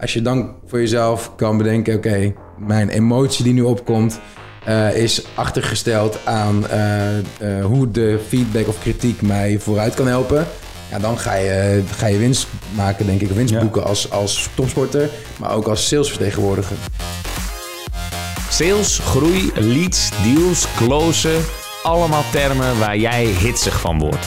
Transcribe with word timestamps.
als 0.00 0.12
je 0.12 0.22
dan 0.22 0.54
voor 0.66 0.78
jezelf 0.80 1.32
kan 1.36 1.56
bedenken... 1.56 1.94
oké, 1.96 2.32
mijn 2.58 2.88
emotie 2.88 3.44
die 3.44 3.52
nu 3.52 3.62
opkomt... 3.62 4.20
eh, 4.64 4.96
is 4.96 5.22
achtergesteld 5.34 6.18
aan 6.24 6.68
eh, 6.68 7.18
eh, 7.18 7.24
hoe 7.64 7.90
de 7.90 8.20
feedback 8.28 8.68
of 8.68 8.78
kritiek 8.80 9.22
mij 9.22 9.58
vooruit 9.58 9.94
kan 9.94 10.06
helpen. 10.06 10.46
Ja, 10.90 10.98
dan 10.98 11.18
ga 11.18 11.34
je, 11.34 11.82
ga 11.90 12.06
je 12.06 12.18
winst 12.18 12.46
maken, 12.74 13.06
denk 13.06 13.20
ik. 13.20 13.30
Winst 13.30 13.52
Ja. 13.54 13.60
boeken 13.60 13.84
als, 13.84 14.10
als 14.10 14.48
topsporter, 14.54 15.10
maar 15.38 15.54
ook 15.54 15.66
als 15.66 15.88
salesvertegenwoordiger. 15.88 16.76
Sales, 18.50 18.98
groei, 18.98 19.50
leads, 19.54 20.10
deals, 20.22 20.66
closen. 20.76 21.40
Allemaal 21.82 22.24
termen 22.32 22.78
waar 22.78 22.96
jij 22.96 23.24
hitsig 23.24 23.80
van 23.80 23.98
wordt. 23.98 24.26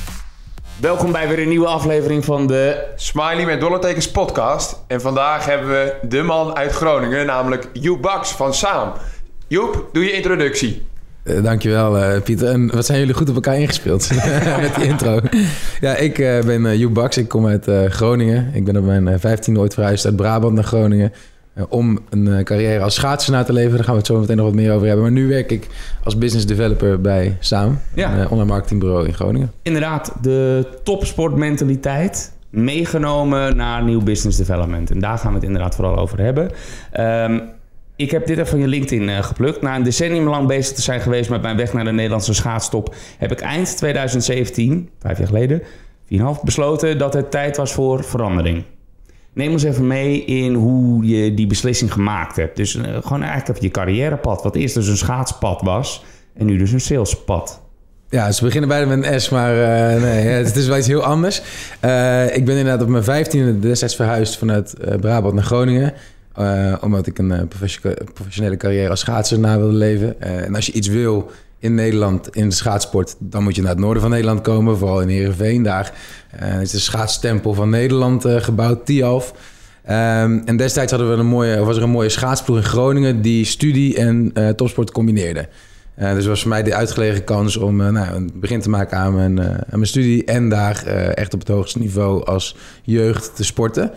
Welkom 0.81 1.11
bij 1.11 1.27
weer 1.27 1.39
een 1.39 1.49
nieuwe 1.49 1.67
aflevering 1.67 2.25
van 2.25 2.47
de 2.47 2.83
Smiley 2.95 3.45
met 3.45 3.59
dollartekens 3.59 4.11
podcast. 4.11 4.83
En 4.87 5.01
vandaag 5.01 5.45
hebben 5.45 5.69
we 5.69 5.93
de 6.07 6.21
man 6.21 6.55
uit 6.55 6.71
Groningen, 6.71 7.25
namelijk 7.25 7.69
Joep 7.73 8.01
Baks 8.01 8.31
van 8.31 8.53
Saam. 8.53 8.93
Joep, 9.47 9.89
doe 9.91 10.03
je 10.03 10.11
introductie. 10.11 10.85
Eh, 11.23 11.43
dankjewel, 11.43 11.97
eh, 11.97 12.21
Pieter. 12.21 12.47
En 12.47 12.71
wat 12.75 12.85
zijn 12.85 12.99
jullie 12.99 13.13
goed 13.13 13.29
op 13.29 13.35
elkaar 13.35 13.59
ingespeeld 13.59 14.09
met 14.61 14.75
die 14.75 14.85
intro. 14.85 15.19
Ja, 15.81 15.95
ik 15.95 16.19
eh, 16.19 16.39
ben 16.43 16.77
Joep 16.77 16.93
Baks. 16.93 17.17
Ik 17.17 17.27
kom 17.27 17.47
uit 17.47 17.67
eh, 17.67 17.85
Groningen. 17.85 18.51
Ik 18.53 18.65
ben 18.65 18.77
op 18.77 18.83
mijn 18.83 19.19
vijftiende 19.19 19.59
ooit 19.59 19.73
verhuisd 19.73 20.05
uit 20.05 20.15
Brabant 20.15 20.53
naar 20.53 20.63
Groningen. 20.63 21.13
Eh, 21.53 21.63
om 21.69 21.99
een 22.09 22.27
eh, 22.27 22.43
carrière 22.43 22.83
als 22.83 22.95
schaatser 22.95 23.33
na 23.33 23.43
te 23.43 23.53
leveren. 23.53 23.75
Daar 23.75 23.85
gaan 23.85 23.93
we 23.93 23.99
het 23.99 24.07
zo 24.07 24.19
meteen 24.19 24.35
nog 24.35 24.45
wat 24.45 24.55
meer 24.55 24.73
over 24.73 24.87
hebben. 24.87 25.03
Maar 25.03 25.13
nu 25.13 25.27
werk 25.27 25.51
ik 25.51 25.67
als 26.03 26.17
business 26.17 26.45
developer 26.45 27.01
bij 27.01 27.37
Saam. 27.39 27.79
Ja. 27.93 28.13
Een 28.13 28.23
eh, 28.23 28.31
online 28.31 28.49
marketingbureau 28.49 29.07
in 29.07 29.13
Groningen. 29.13 29.51
inderdaad 29.61 30.13
de 30.21 30.67
topsportmentaliteit 30.83 32.31
meegenomen 32.49 33.55
naar 33.55 33.83
nieuw 33.83 34.01
business 34.01 34.37
development. 34.37 34.91
En 34.91 34.99
daar 34.99 35.17
gaan 35.17 35.29
we 35.29 35.35
het 35.35 35.45
inderdaad 35.45 35.75
vooral 35.75 35.97
over 35.97 36.19
hebben. 36.19 36.51
Ehm, 36.91 37.39
ik 37.95 38.11
heb 38.11 38.25
dit 38.25 38.37
even 38.37 38.49
van 38.49 38.59
je 38.59 38.67
LinkedIn 38.67 39.23
geplukt. 39.23 39.61
Na 39.61 39.75
een 39.75 39.83
decennium 39.83 40.27
lang 40.27 40.47
bezig 40.47 40.75
te 40.75 40.81
zijn 40.81 41.01
geweest 41.01 41.29
met 41.29 41.41
mijn 41.41 41.57
weg 41.57 41.73
naar 41.73 41.83
de 41.83 41.91
Nederlandse 41.91 42.33
schaatstop... 42.33 42.95
heb 43.17 43.31
ik 43.31 43.39
eind 43.39 43.77
2017, 43.77 44.89
vijf 44.99 45.17
jaar 45.17 45.27
geleden, 45.27 45.61
4,5, 45.61 46.43
besloten 46.43 46.97
dat 46.97 47.13
het 47.13 47.31
tijd 47.31 47.57
was 47.57 47.73
voor 47.73 48.03
verandering. 48.03 48.63
Neem 49.33 49.51
ons 49.51 49.63
even 49.63 49.87
mee 49.87 50.25
in 50.25 50.53
hoe 50.53 51.05
je 51.07 51.33
die 51.33 51.47
beslissing 51.47 51.93
gemaakt 51.93 52.35
hebt. 52.35 52.55
Dus 52.55 52.75
eh, 52.75 52.83
gewoon 53.01 53.23
eigenlijk 53.23 53.49
even 53.49 53.63
je 53.63 53.71
carrièrepad. 53.71 54.43
Wat 54.43 54.55
eerst 54.55 54.75
dus 54.75 54.87
een 54.87 54.97
schaatspad 54.97 55.61
was 55.61 56.03
en 56.33 56.45
nu 56.45 56.57
dus 56.57 56.71
een 56.71 56.81
salespad. 56.81 57.61
Ja, 58.09 58.31
ze 58.31 58.43
beginnen 58.43 58.69
beide 58.69 58.95
met 58.95 59.05
een 59.05 59.21
S, 59.21 59.29
maar 59.29 59.51
eh, 59.51 60.01
nee, 60.01 60.25
het 60.45 60.55
is 60.55 60.67
wel 60.67 60.77
iets 60.77 60.87
heel 60.87 61.03
anders. 61.03 61.41
Eh, 61.79 62.35
ik 62.35 62.45
ben 62.45 62.57
inderdaad 62.57 62.81
op 62.81 62.87
mijn 62.87 63.03
vijftiende 63.03 63.59
destijds 63.59 63.95
verhuisd 63.95 64.37
vanuit 64.37 64.73
Brabant 64.99 65.33
naar 65.33 65.43
Groningen. 65.43 65.93
omdat 66.81 67.07
ik 67.07 67.17
een 67.17 67.47
professio- 67.47 67.93
professionele 68.13 68.57
carrière 68.57 68.89
als 68.89 68.99
schaatser 68.99 69.39
na 69.39 69.57
wilde 69.57 69.73
leven. 69.73 70.21
En 70.21 70.55
als 70.55 70.65
je 70.65 70.71
iets 70.71 70.87
wil 70.87 71.31
in 71.61 71.75
Nederland, 71.75 72.35
in 72.35 72.49
de 72.49 72.55
schaatsport... 72.55 73.15
dan 73.19 73.43
moet 73.43 73.55
je 73.55 73.61
naar 73.61 73.71
het 73.71 73.79
noorden 73.79 74.01
van 74.01 74.11
Nederland 74.11 74.41
komen. 74.41 74.77
Vooral 74.77 75.01
in 75.01 75.07
Heerenveen. 75.07 75.63
Daar 75.63 75.93
eh, 76.31 76.61
is 76.61 76.71
de 76.71 76.79
schaatstempel 76.79 77.53
van 77.53 77.69
Nederland 77.69 78.25
eh, 78.25 78.35
gebouwd, 78.35 78.85
Tialf. 78.85 79.33
Ehm, 79.83 80.39
en 80.45 80.57
destijds 80.57 80.91
hadden 80.91 81.11
we 81.11 81.17
een 81.17 81.25
mooie, 81.25 81.63
was 81.63 81.77
er 81.77 81.83
een 81.83 81.89
mooie 81.89 82.09
schaatsploeg 82.09 82.57
in 82.57 82.63
Groningen... 82.63 83.21
die 83.21 83.45
studie 83.45 83.97
en 83.97 84.31
eh, 84.33 84.49
topsport 84.49 84.91
combineerde. 84.91 85.47
Dus 85.95 86.25
was 86.25 86.41
voor 86.41 86.49
mij 86.49 86.63
de 86.63 86.75
uitgelegen 86.75 87.23
kans 87.23 87.57
om 87.57 87.75
nou, 87.75 88.15
een 88.15 88.31
begin 88.33 88.61
te 88.61 88.69
maken 88.69 88.97
aan 88.97 89.15
mijn, 89.15 89.41
aan 89.41 89.65
mijn 89.69 89.85
studie. 89.85 90.25
En 90.25 90.49
daar 90.49 90.85
echt 91.13 91.33
op 91.33 91.39
het 91.39 91.47
hoogste 91.47 91.79
niveau 91.79 92.25
als 92.25 92.55
jeugd 92.83 93.35
te 93.35 93.43
sporten. 93.43 93.91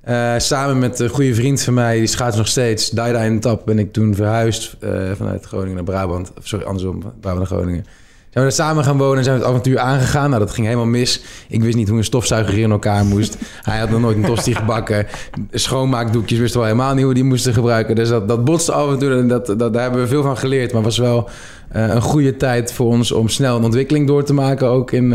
Eh, 0.00 0.34
samen 0.38 0.78
met 0.78 0.98
een 0.98 1.08
goede 1.08 1.34
vriend 1.34 1.62
van 1.62 1.74
mij, 1.74 1.98
die 1.98 2.06
schaats 2.06 2.36
nog 2.36 2.48
steeds, 2.48 2.90
Daida 2.90 3.20
in 3.20 3.34
de 3.34 3.40
Tap, 3.40 3.62
ben 3.64 3.78
ik 3.78 3.92
toen 3.92 4.14
verhuisd 4.14 4.76
eh, 4.80 4.90
vanuit 5.16 5.44
Groningen 5.44 5.74
naar 5.74 5.84
Brabant. 5.84 6.32
Of 6.38 6.46
sorry, 6.46 6.64
andersom, 6.64 7.02
van 7.02 7.12
Brabant 7.20 7.50
naar 7.50 7.58
Groningen. 7.58 7.84
Zijn 8.30 8.44
we 8.44 8.50
daar 8.50 8.66
samen 8.66 8.84
gaan 8.84 8.98
wonen 8.98 9.18
en 9.18 9.24
zijn 9.24 9.36
we 9.36 9.42
het 9.42 9.50
avontuur 9.50 9.78
aangegaan. 9.78 10.28
Nou, 10.30 10.42
dat 10.42 10.50
ging 10.50 10.66
helemaal 10.66 10.88
mis. 10.88 11.22
Ik 11.48 11.62
wist 11.62 11.76
niet 11.76 11.88
hoe 11.88 11.98
een 11.98 12.04
stofzuiger 12.04 12.58
in 12.58 12.70
elkaar 12.70 13.04
moest. 13.04 13.36
Hij 13.62 13.78
had 13.78 13.90
nog 13.90 14.00
nooit 14.00 14.16
een 14.16 14.24
tosti 14.24 14.54
gebakken. 14.54 15.06
Schoonmaakdoekjes 15.50 16.38
wisten 16.38 16.60
we 16.60 16.66
helemaal 16.66 16.94
niet 16.94 17.04
hoe 17.04 17.14
die 17.14 17.24
moesten 17.24 17.54
gebruiken. 17.54 17.94
Dus 17.94 18.08
dat, 18.08 18.28
dat 18.28 18.44
botste 18.44 18.72
af 18.72 18.92
en 18.92 18.98
toe 18.98 19.10
en 19.10 19.28
dat, 19.28 19.46
dat, 19.46 19.72
daar 19.72 19.82
hebben 19.82 20.00
we 20.00 20.06
veel 20.06 20.22
van 20.22 20.36
geleerd. 20.38 20.72
Maar 20.72 20.82
het 20.82 20.96
was 20.96 20.98
wel 20.98 21.28
eh, 21.68 21.88
een 21.88 22.02
goede 22.02 22.36
tijd 22.36 22.72
voor 22.72 22.86
ons 22.86 23.12
om 23.12 23.28
snel 23.28 23.56
een 23.56 23.64
ontwikkeling 23.64 24.06
door 24.06 24.24
te 24.24 24.34
maken. 24.34 24.68
Ook 24.68 24.92
in, 24.92 25.12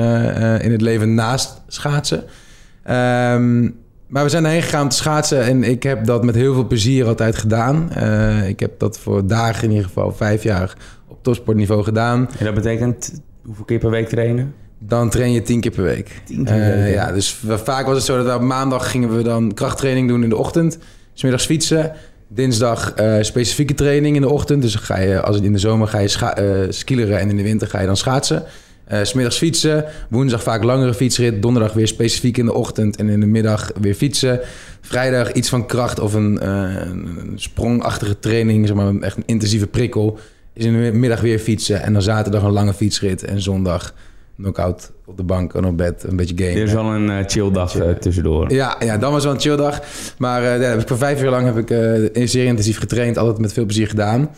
in 0.61 0.71
het 0.71 0.81
leven 0.81 1.13
naast 1.13 1.61
schaatsen. 1.67 2.23
Ehm, 2.83 3.67
maar 4.07 4.23
we 4.23 4.29
zijn 4.29 4.45
erheen 4.45 4.61
gegaan 4.61 4.81
om 4.83 4.89
te 4.89 4.95
schaatsen 4.95 5.41
en 5.43 5.63
ik 5.63 5.83
heb 5.83 6.05
dat 6.05 6.23
met 6.23 6.35
heel 6.35 6.53
veel 6.53 6.67
plezier 6.67 7.05
altijd 7.07 7.35
gedaan. 7.35 7.91
Eh, 7.91 8.47
ik 8.47 8.59
heb 8.59 8.79
dat 8.79 8.99
voor 8.99 9.27
dagen 9.27 9.63
in 9.63 9.69
ieder 9.69 9.85
geval 9.85 10.11
vijf 10.11 10.43
jaar 10.43 10.73
op 11.07 11.23
topsportniveau 11.23 11.83
gedaan. 11.83 12.29
En 12.39 12.45
dat 12.45 12.53
betekent 12.53 13.21
hoeveel 13.45 13.65
keer 13.65 13.79
per 13.79 13.89
week 13.89 14.07
trainen? 14.09 14.53
Dan 14.79 15.09
train 15.09 15.31
je 15.31 15.41
tien 15.41 15.59
keer 15.59 15.71
per 15.71 15.83
week. 15.83 16.21
Tien 16.25 16.43
keer 16.45 16.53
per 16.55 16.71
Eh, 16.77 16.83
week, 16.83 16.93
ja, 16.93 17.11
dus 17.11 17.41
we- 17.41 17.57
vaak 17.57 17.85
was 17.85 17.95
het 17.95 18.05
zo 18.05 18.17
dat 18.17 18.25
we 18.25 18.33
op 18.35 18.41
maandag 18.41 18.91
gingen 18.91 19.15
we 19.17 19.23
dan 19.23 19.53
krachttraining 19.53 20.07
doen 20.07 20.23
in 20.23 20.29
de 20.29 20.37
ochtend. 20.37 20.77
Smiddags 21.13 21.45
fietsen. 21.45 21.91
Dinsdag 22.27 22.93
eh, 22.93 23.15
specifieke 23.21 23.73
training 23.73 24.15
in 24.15 24.21
de 24.21 24.29
ochtend. 24.29 24.61
Dus 24.61 24.75
ga 24.75 24.99
je, 24.99 25.21
als 25.21 25.35
het 25.35 25.45
in 25.45 25.51
de 25.51 25.57
zomer 25.59 25.87
ga 25.87 25.99
je 25.99 26.07
scha- 26.07 26.37
skileren 26.69 27.19
en 27.19 27.29
in 27.29 27.37
de 27.37 27.43
winter 27.43 27.67
ga 27.67 27.79
je 27.79 27.85
dan 27.85 27.97
schaatsen. 27.97 28.43
Eh, 28.85 28.99
's 29.03 29.09
smiddags 29.09 29.37
fietsen. 29.37 29.85
Woensdag 30.09 30.43
vaak 30.43 30.63
langere 30.63 30.93
fietsrit. 30.93 31.41
Donderdag 31.41 31.73
weer 31.73 31.87
specifiek 31.87 32.37
in 32.37 32.45
de 32.45 32.53
ochtend 32.53 32.95
en 32.95 33.09
in 33.09 33.19
de 33.19 33.25
middag 33.25 33.71
weer 33.81 33.93
fietsen. 33.93 34.39
Vrijdag 34.81 35.31
iets 35.31 35.49
van 35.49 35.65
kracht 35.65 35.99
of 35.99 36.13
een, 36.13 36.39
eh, 36.39 36.49
een 36.75 37.33
sprongachtige 37.35 38.19
training. 38.19 38.67
Zeg 38.67 38.75
maar 38.75 38.95
echt 38.99 39.17
een 39.17 39.23
intensieve 39.25 39.67
prikkel. 39.67 40.17
Is 40.53 40.65
in 40.65 40.83
de 40.83 40.91
middag 40.91 41.21
weer 41.21 41.39
fietsen. 41.39 41.81
En 41.81 41.93
dan 41.93 42.01
zaterdag 42.01 42.43
een 42.43 42.51
lange 42.51 42.73
fietsrit. 42.73 43.23
En 43.23 43.41
zondag 43.41 43.93
knock-out 44.37 44.91
op 45.05 45.17
de 45.17 45.23
bank 45.23 45.53
en 45.53 45.65
op 45.65 45.77
bed. 45.77 46.03
Een 46.07 46.15
beetje 46.15 46.35
gamen. 46.37 46.55
Er 46.55 46.63
is 46.63 46.73
wel 46.73 46.85
een 46.85 47.09
eh, 47.09 47.23
chill 47.27 47.51
dag 47.51 47.75
eh, 47.77 47.89
tussendoor. 47.89 48.53
Ja, 48.53 48.75
ja, 48.79 48.97
dan 48.97 49.11
was 49.11 49.23
wel 49.23 49.33
een 49.33 49.39
chill 49.39 49.55
dag. 49.55 49.81
Maar 50.17 50.43
eh, 50.43 50.61
ja, 50.61 50.67
heb 50.67 50.81
ik 50.81 50.87
voor 50.87 50.97
vijf 50.97 51.21
jaar 51.21 51.29
lang 51.29 51.45
heb 51.45 51.57
ik 51.57 51.69
eh, 51.69 52.27
zeer 52.27 52.45
intensief 52.45 52.79
getraind. 52.79 53.17
Altijd 53.17 53.37
met 53.37 53.53
veel 53.53 53.65
plezier 53.65 53.87
gedaan. 53.87 54.29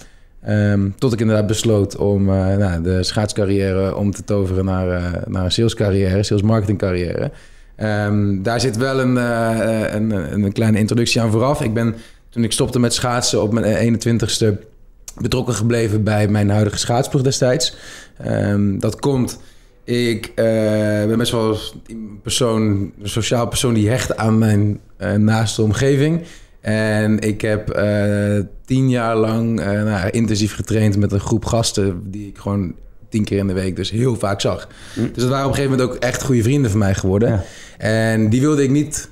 Ehm, 0.44 0.90
tot 0.98 1.14
ik 1.14 1.20
inderdaad 1.20 1.48
besloot 1.48 1.96
om 1.96 2.30
eh, 2.30 2.56
nou, 2.58 2.81
de 2.81 3.03
schaatscarrière 3.03 3.96
om 3.96 4.12
te 4.12 4.24
toveren 4.24 4.66
naar, 4.66 4.90
eh, 4.90 5.22
naar 5.25 5.44
een 5.44 5.52
salescarrière, 5.52 6.24
sales 6.24 6.42
marketing. 6.42 6.81
Ehm, 7.75 8.42
daar 8.42 8.59
zit 8.59 8.78
wel 8.78 9.00
een, 9.00 9.18
eh, 9.18 9.94
een, 9.94 10.12
een 10.12 10.52
kleine 10.52 10.80
introductie 10.80 11.22
aan 11.22 11.31
vooraf. 11.31 11.62
Ik 11.62 11.74
ben 11.74 11.96
toen 12.30 12.44
ik 12.44 12.52
stopte 12.52 12.80
met 12.80 12.94
schaatsen 12.94 13.42
op 13.42 13.53
mijn 13.53 13.76
21ste 13.76 14.58
betrokken 15.18 15.53
gebleven 15.53 16.03
bij 16.03 16.28
mijn 16.28 16.50
huidige 16.50 16.78
schaatsploeg 16.78 17.22
destijds. 17.22 17.76
Ehm, 18.18 18.80
dat 18.80 19.00
komt. 19.00 19.40
Ik 19.84 20.31
ben 20.36 21.18
best 21.18 21.31
wel 21.31 21.58
een 21.88 22.20
persoon, 22.24 22.92
een 23.02 23.09
sociaal 23.09 23.47
persoon 23.47 23.74
die 23.74 23.90
hecht 23.90 24.18
aan 24.18 24.38
mijn 24.38 24.80
naaste 25.18 25.62
omgeving. 25.62 26.22
En 26.62 27.19
ik 27.19 27.41
heb 27.41 27.69
eh, 27.69 28.40
tien 28.66 28.90
jaar 28.90 29.16
lang 29.16 29.59
eh, 29.59 29.84
nou, 29.84 30.09
intensief 30.09 30.56
getraind 30.56 30.97
met 30.97 31.12
een 31.12 31.19
groep 31.19 31.45
gasten 31.45 32.01
die 32.12 32.28
ik 32.28 32.38
gewoon 32.38 32.73
tien 33.09 33.23
keer 33.23 33.37
in 33.37 33.47
de 33.47 33.53
week 33.53 33.76
dus 33.76 33.91
heel 33.91 34.16
vaak 34.16 34.41
zag. 34.41 34.67
Dus 34.96 35.11
dat 35.14 35.29
waren 35.29 35.46
op 35.46 35.52
een 35.52 35.55
gegeven 35.55 35.78
moment 35.78 35.96
ook 35.96 36.03
echt 36.03 36.23
goede 36.23 36.43
vrienden 36.43 36.72
van 36.72 36.79
mij 36.79 36.93
geworden. 36.93 37.29
Ja. 37.29 37.43
En 37.78 38.29
die 38.29 38.41
wilde 38.41 38.64
ik 38.64 38.70
niet 38.70 39.09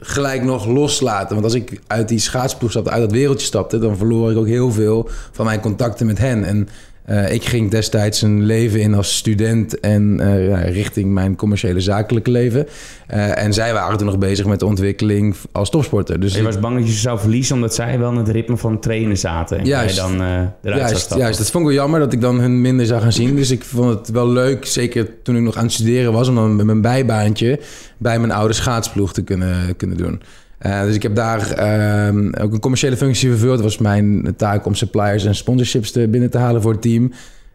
gelijk 0.00 0.42
nog 0.42 0.66
loslaten. 0.66 1.32
Want 1.32 1.44
als 1.44 1.54
ik 1.54 1.80
uit 1.86 2.08
die 2.08 2.18
schaatsploeg 2.18 2.70
stapte, 2.70 2.90
uit 2.90 3.02
dat 3.02 3.12
wereldje 3.12 3.46
stapte... 3.46 3.78
dan 3.78 3.96
verloor 3.96 4.30
ik 4.30 4.36
ook 4.36 4.46
heel 4.46 4.72
veel 4.72 5.08
van 5.32 5.44
mijn 5.44 5.60
contacten 5.60 6.06
met 6.06 6.18
hen. 6.18 6.44
En 6.44 6.68
eh, 7.08 7.32
ik 7.32 7.44
ging 7.44 7.70
destijds 7.70 8.22
een 8.22 8.44
leven 8.44 8.80
in 8.80 8.94
als 8.94 9.16
student... 9.16 9.80
en 9.80 10.20
eh, 10.20 10.48
ja, 10.48 10.56
richting 10.56 11.12
mijn 11.12 11.36
commerciële 11.36 11.80
zakelijke 11.80 12.30
leven. 12.30 12.66
Eh, 13.06 13.42
en 13.42 13.52
zij 13.52 13.72
waren 13.72 13.98
toen 13.98 14.06
nog 14.06 14.18
bezig 14.18 14.46
met 14.46 14.58
de 14.58 14.66
ontwikkeling 14.66 15.36
als 15.52 15.70
topsporter. 15.70 16.20
Dus 16.20 16.32
Je 16.32 16.38
ik- 16.38 16.44
was 16.44 16.58
bang 16.60 16.76
dat 16.78 16.86
je 16.86 16.92
ze 16.92 16.98
zou 16.98 17.18
verliezen 17.18 17.54
omdat 17.54 17.74
zij 17.74 17.98
wel 17.98 18.10
in 18.10 18.16
het 18.16 18.28
ritme 18.28 18.56
van 18.56 18.80
trainen 18.80 19.18
zaten. 19.18 19.58
En 19.58 19.64
Juist. 19.64 19.96
jij 19.96 20.04
dan 20.04 20.20
eruit 20.62 20.80
Juist, 20.90 21.14
juist, 21.14 21.38
dat 21.38 21.50
vond 21.50 21.64
ik 21.64 21.70
wel 21.70 21.80
jammer 21.80 22.00
dat 22.00 22.12
ik 22.12 22.20
dan 22.20 22.40
hun 22.40 22.60
minder 22.60 22.86
zou 22.86 23.00
gaan 23.00 23.12
zien. 23.12 23.36
Dus 23.36 23.50
ik 23.50 23.64
vond 23.64 23.98
het 23.98 24.08
wel 24.08 24.28
leuk, 24.28 24.66
zeker 24.66 25.08
toen 25.22 25.36
ik 25.36 25.42
nog 25.42 25.56
aan 25.56 25.64
het 25.64 25.72
studeren 25.72 26.12
was... 26.12 26.28
om 26.28 26.34
dan 26.34 26.56
met 26.56 26.66
mijn 26.66 26.80
bijbaantje 26.80 27.60
bij 27.98 28.18
mijn 28.18 28.32
oude 28.32 28.54
schaatsploeg 28.54 29.12
te 29.12 29.22
kunnen, 29.22 29.76
kunnen 29.76 29.96
doen. 29.96 30.22
Uh, 30.66 30.82
dus 30.82 30.94
ik 30.94 31.02
heb 31.02 31.14
daar 31.14 31.50
ehm, 31.50 32.32
ook 32.40 32.52
een 32.52 32.60
commerciële 32.60 32.96
functie 32.96 33.30
vervuld. 33.30 33.54
Dat 33.54 33.62
was 33.62 33.78
mijn 33.78 34.34
taak 34.36 34.66
om 34.66 34.74
suppliers 34.74 35.24
en 35.24 35.34
sponsorships 35.34 35.90
te 35.90 36.08
binnen 36.08 36.30
te 36.30 36.38
halen 36.38 36.62
voor 36.62 36.72
het 36.72 36.82
team. 36.82 37.12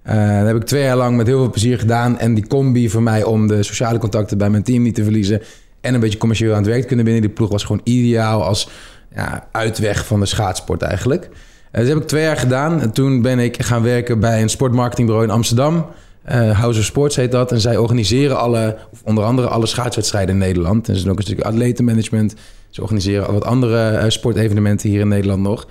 Uh, 0.07 0.37
dat 0.37 0.47
heb 0.47 0.55
ik 0.55 0.63
twee 0.63 0.83
jaar 0.83 0.97
lang 0.97 1.17
met 1.17 1.27
heel 1.27 1.39
veel 1.39 1.49
plezier 1.49 1.79
gedaan. 1.79 2.19
En 2.19 2.33
die 2.33 2.47
combi 2.47 2.89
voor 2.89 3.03
mij 3.03 3.23
om 3.23 3.47
de 3.47 3.63
sociale 3.63 3.99
contacten 3.99 4.37
bij 4.37 4.49
mijn 4.49 4.63
team 4.63 4.83
niet 4.83 4.95
te 4.95 5.03
verliezen... 5.03 5.41
en 5.81 5.93
een 5.93 5.99
beetje 5.99 6.17
commercieel 6.17 6.51
aan 6.51 6.57
het 6.57 6.67
werk 6.67 6.81
te 6.81 6.87
kunnen 6.87 7.05
binnen 7.05 7.23
die 7.23 7.33
ploeg... 7.33 7.49
was 7.49 7.63
gewoon 7.63 7.81
ideaal 7.83 8.43
als 8.43 8.69
ja, 9.15 9.47
uitweg 9.51 10.05
van 10.05 10.19
de 10.19 10.25
schaatsport 10.25 10.81
eigenlijk. 10.81 11.23
Uh, 11.23 11.31
dat 11.71 11.87
heb 11.87 11.97
ik 11.97 12.07
twee 12.07 12.23
jaar 12.23 12.37
gedaan. 12.37 12.81
En 12.81 12.91
toen 12.91 13.21
ben 13.21 13.39
ik 13.39 13.63
gaan 13.63 13.83
werken 13.83 14.19
bij 14.19 14.41
een 14.41 14.49
sportmarketingbureau 14.49 15.27
in 15.27 15.33
Amsterdam... 15.33 15.85
Uh, 16.31 16.59
House 16.59 16.79
of 16.79 16.85
Sports 16.85 17.15
heet 17.15 17.31
dat. 17.31 17.51
En 17.51 17.61
zij 17.61 17.77
organiseren 17.77 18.39
alle, 18.39 18.77
of 18.91 19.01
onder 19.03 19.23
andere 19.23 19.47
alle 19.47 19.65
schaatswedstrijden 19.65 20.33
in 20.33 20.41
Nederland. 20.41 20.89
En 20.89 20.95
ze 20.95 21.01
doen 21.01 21.11
ook 21.11 21.17
een 21.17 21.23
stukje 21.23 21.43
atletenmanagement. 21.43 22.35
Ze 22.73 22.81
organiseren 22.81 23.33
wat 23.33 23.45
andere 23.45 23.91
uh, 23.91 24.03
sportevenementen 24.07 24.89
hier 24.89 24.99
in 24.99 25.07
Nederland 25.07 25.41
nog. 25.41 25.67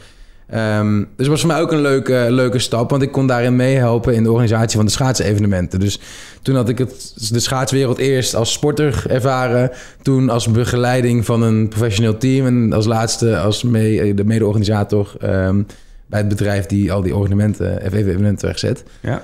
Um, 0.54 0.98
dus 0.98 1.08
het 1.16 1.26
was 1.26 1.40
voor 1.40 1.50
mij 1.50 1.60
ook 1.60 1.72
een 1.72 1.80
leuke, 1.80 2.26
leuke 2.30 2.58
stap, 2.58 2.90
want 2.90 3.02
ik 3.02 3.12
kon 3.12 3.26
daarin 3.26 3.56
meehelpen 3.56 4.14
in 4.14 4.22
de 4.22 4.30
organisatie 4.30 4.76
van 4.76 4.86
de 4.86 4.92
schaatsevenementen. 4.92 5.80
Dus 5.80 6.00
toen 6.42 6.54
had 6.54 6.68
ik 6.68 6.78
het, 6.78 7.14
de 7.32 7.40
schaatswereld 7.40 7.98
eerst 7.98 8.34
als 8.34 8.52
sporter 8.52 9.04
ervaren, 9.08 9.70
toen 10.02 10.30
als 10.30 10.50
begeleiding 10.50 11.24
van 11.24 11.42
een 11.42 11.68
professioneel 11.68 12.16
team 12.16 12.46
en 12.46 12.72
als 12.72 12.86
laatste 12.86 13.38
als 13.38 13.62
mee, 13.62 14.14
de 14.14 14.24
mede-organisator 14.24 15.12
um, 15.24 15.66
bij 16.06 16.18
het 16.18 16.28
bedrijf 16.28 16.66
die 16.66 16.92
al 16.92 17.02
die 17.02 17.16
evenementen, 17.16 17.82
evenementen 17.94 18.46
wegzet. 18.46 18.84
Ja. 19.00 19.22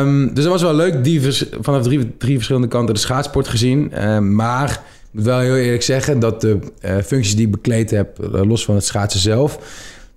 Um, 0.00 0.34
dus 0.34 0.44
dat 0.44 0.52
was 0.52 0.62
wel 0.62 0.74
leuk, 0.74 1.04
die 1.04 1.20
vanaf 1.60 1.82
drie, 1.82 2.16
drie 2.18 2.34
verschillende 2.34 2.68
kanten 2.68 2.94
de 2.94 3.00
schaatsport 3.00 3.48
gezien. 3.48 3.92
maar 4.34 4.82
moet 5.18 5.26
wel 5.26 5.38
heel 5.38 5.56
eerlijk 5.56 5.82
zeggen 5.82 6.18
dat 6.18 6.40
de 6.40 6.58
uh, 6.84 6.96
functies 6.96 7.36
die 7.36 7.46
ik 7.46 7.52
bekleed 7.52 7.90
heb, 7.90 8.18
uh, 8.20 8.42
los 8.42 8.64
van 8.64 8.74
het 8.74 8.84
schaatsen 8.84 9.20
zelf, 9.20 9.58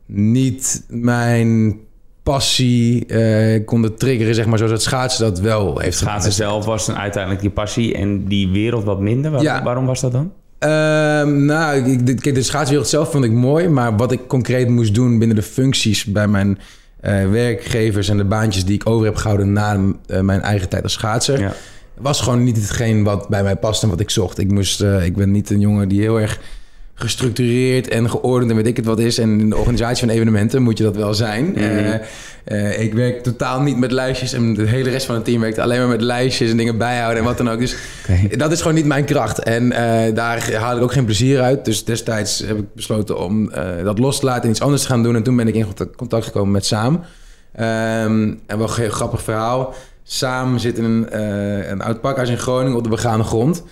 niet 0.06 0.83
mijn 0.89 1.80
passie 2.24 3.06
uh, 3.07 3.65
konden 3.65 3.95
triggeren, 3.95 4.36
zeg 4.36 4.45
maar, 4.45 4.57
zoals 4.57 4.74
het 4.74 4.81
schaatsen 4.81 5.24
dat 5.25 5.39
wel 5.39 5.80
heeft. 5.80 5.98
Schaatsen 5.98 6.31
zelf 6.31 6.65
was 6.65 6.86
dan 6.86 6.98
uiteindelijk 6.98 7.42
die 7.42 7.51
passie 7.51 7.95
en 7.95 8.25
die 8.25 8.50
wereld 8.50 8.83
wat 8.83 9.00
minder. 9.00 9.31
Waar, 9.31 9.42
Ja. 9.42 9.63
Waarom 9.63 9.86
was 9.86 10.01
dat 10.01 10.12
dan? 10.12 10.31
Uh, 10.63 10.69
nou, 11.24 11.92
ik, 11.92 12.06
kijk, 12.06 12.36
de 12.36 12.44
schaatswereld 12.44 12.88
zelf 12.88 13.12
vond 13.12 13.24
ik 13.24 13.31
mooi, 13.31 13.68
maar 13.68 13.98
wat 13.98 14.12
ik 14.12 14.27
concreet 14.27 14.69
moest 14.69 14.95
doen 14.95 15.19
binnen 15.19 15.36
de 15.36 15.44
functies 15.44 16.06
bij 16.06 16.27
mijn 16.27 16.59
eh, 17.01 17.30
werkgevers 17.30 18.09
en 18.09 18.18
de 18.18 18.24
baantjes 18.24 18.65
die 18.65 18.75
ik 18.75 18.89
over 18.89 19.06
heb 19.06 19.15
gehouden 19.15 19.53
na 19.53 19.80
eh, 20.07 20.19
mijn 20.19 20.42
eigen 20.42 20.69
tijd 20.69 20.83
als 20.83 20.94
schaatser, 20.94 21.39
Ja. 21.39 21.53
Was 22.01 22.21
gewoon 22.21 22.44
niet 22.44 22.56
hetgeen 22.56 23.03
wat 23.03 23.27
bij 23.27 23.44
mij 23.44 23.56
past 23.56 23.83
en 23.83 23.89
wat 23.89 24.00
ik 24.00 24.09
zocht. 24.09 24.38
Ik, 24.38 24.51
moest, 24.51 24.81
eh, 24.81 25.06
ik 25.06 25.15
ben 25.15 25.31
niet 25.31 25.50
een 25.50 25.59
jongen 25.59 25.88
die 25.88 26.01
heel 26.01 26.19
erg 26.19 26.39
gestructureerd 26.94 27.88
en 27.88 28.09
geordend 28.09 28.51
en 28.51 28.57
weet 28.57 28.68
ik 28.68 28.75
het 28.75 28.86
wat 28.86 29.00
is. 29.00 29.18
En 29.18 29.39
in 29.39 29.50
de 29.50 29.57
organisatie 29.57 30.06
van 30.06 30.15
evenementen 30.15 30.62
moet 30.62 30.77
je 30.77 30.83
dat 30.83 30.95
wel 30.95 31.13
zijn. 31.13 31.45
Mhm. 31.45 31.59
Eh, 31.59 32.00
eh, 32.44 32.80
ik 32.81 32.94
werk 32.94 33.24
totaal 33.24 33.62
niet 33.62 33.77
met 33.77 33.92
lijstjes 33.92 34.33
en 34.33 34.53
de 34.53 34.68
hele 34.68 34.89
rest 34.89 35.06
van 35.06 35.15
het 35.15 35.25
team 35.25 35.42
werkt 35.42 35.59
alleen 35.59 35.80
maar 35.80 35.88
met 35.88 36.01
lijstjes 36.01 36.51
en 36.51 36.57
dingen 36.57 36.77
bijhouden 36.77 37.19
en 37.19 37.24
wat 37.24 37.38
dan 37.38 37.50
ook. 37.50 37.59
Dus 37.59 37.75
dat 38.38 38.51
is 38.51 38.59
gewoon 38.59 38.75
niet 38.75 38.86
mijn 38.86 39.06
kracht. 39.06 39.39
En 39.39 39.69
daar 40.13 40.53
haal 40.53 40.77
ik 40.77 40.83
ook 40.83 40.94
geen 40.94 41.06
plezier 41.06 41.42
uit. 41.42 41.65
Dus 41.65 41.86
destijds 41.86 42.39
heb 42.39 42.57
ik 42.57 42.74
besloten 42.74 43.19
om 43.19 43.51
dat 43.83 44.00
los 44.00 44.19
te 44.19 44.25
laten 44.25 44.44
en 44.44 44.50
iets 44.50 44.62
anders 44.62 44.81
te 44.81 44.88
gaan 44.88 45.03
doen. 45.03 45.15
En 45.15 45.24
toen 45.24 45.36
ben 45.36 45.48
ik 45.48 45.56
in 45.56 45.65
contact, 45.95 46.25
gekomen 46.25 46.51
met 46.51 46.65
Saam. 46.65 47.03
Ehm, 47.56 48.33
en 48.48 48.57
wel 48.57 48.68
een 48.68 48.75
heel 48.75 48.89
grappig 48.89 49.21
verhaal. 49.21 49.74
Saam 50.13 50.58
zit 50.58 50.78
in 50.78 50.84
een, 50.84 51.10
eh, 51.10 51.69
een 51.69 51.81
oud 51.81 52.02
pakhuis 52.02 52.30
in 52.30 52.38
Groningen 52.38 52.78
op 52.78 52.84
de 52.84 52.90
begane 52.90 53.24
grond. 53.24 53.63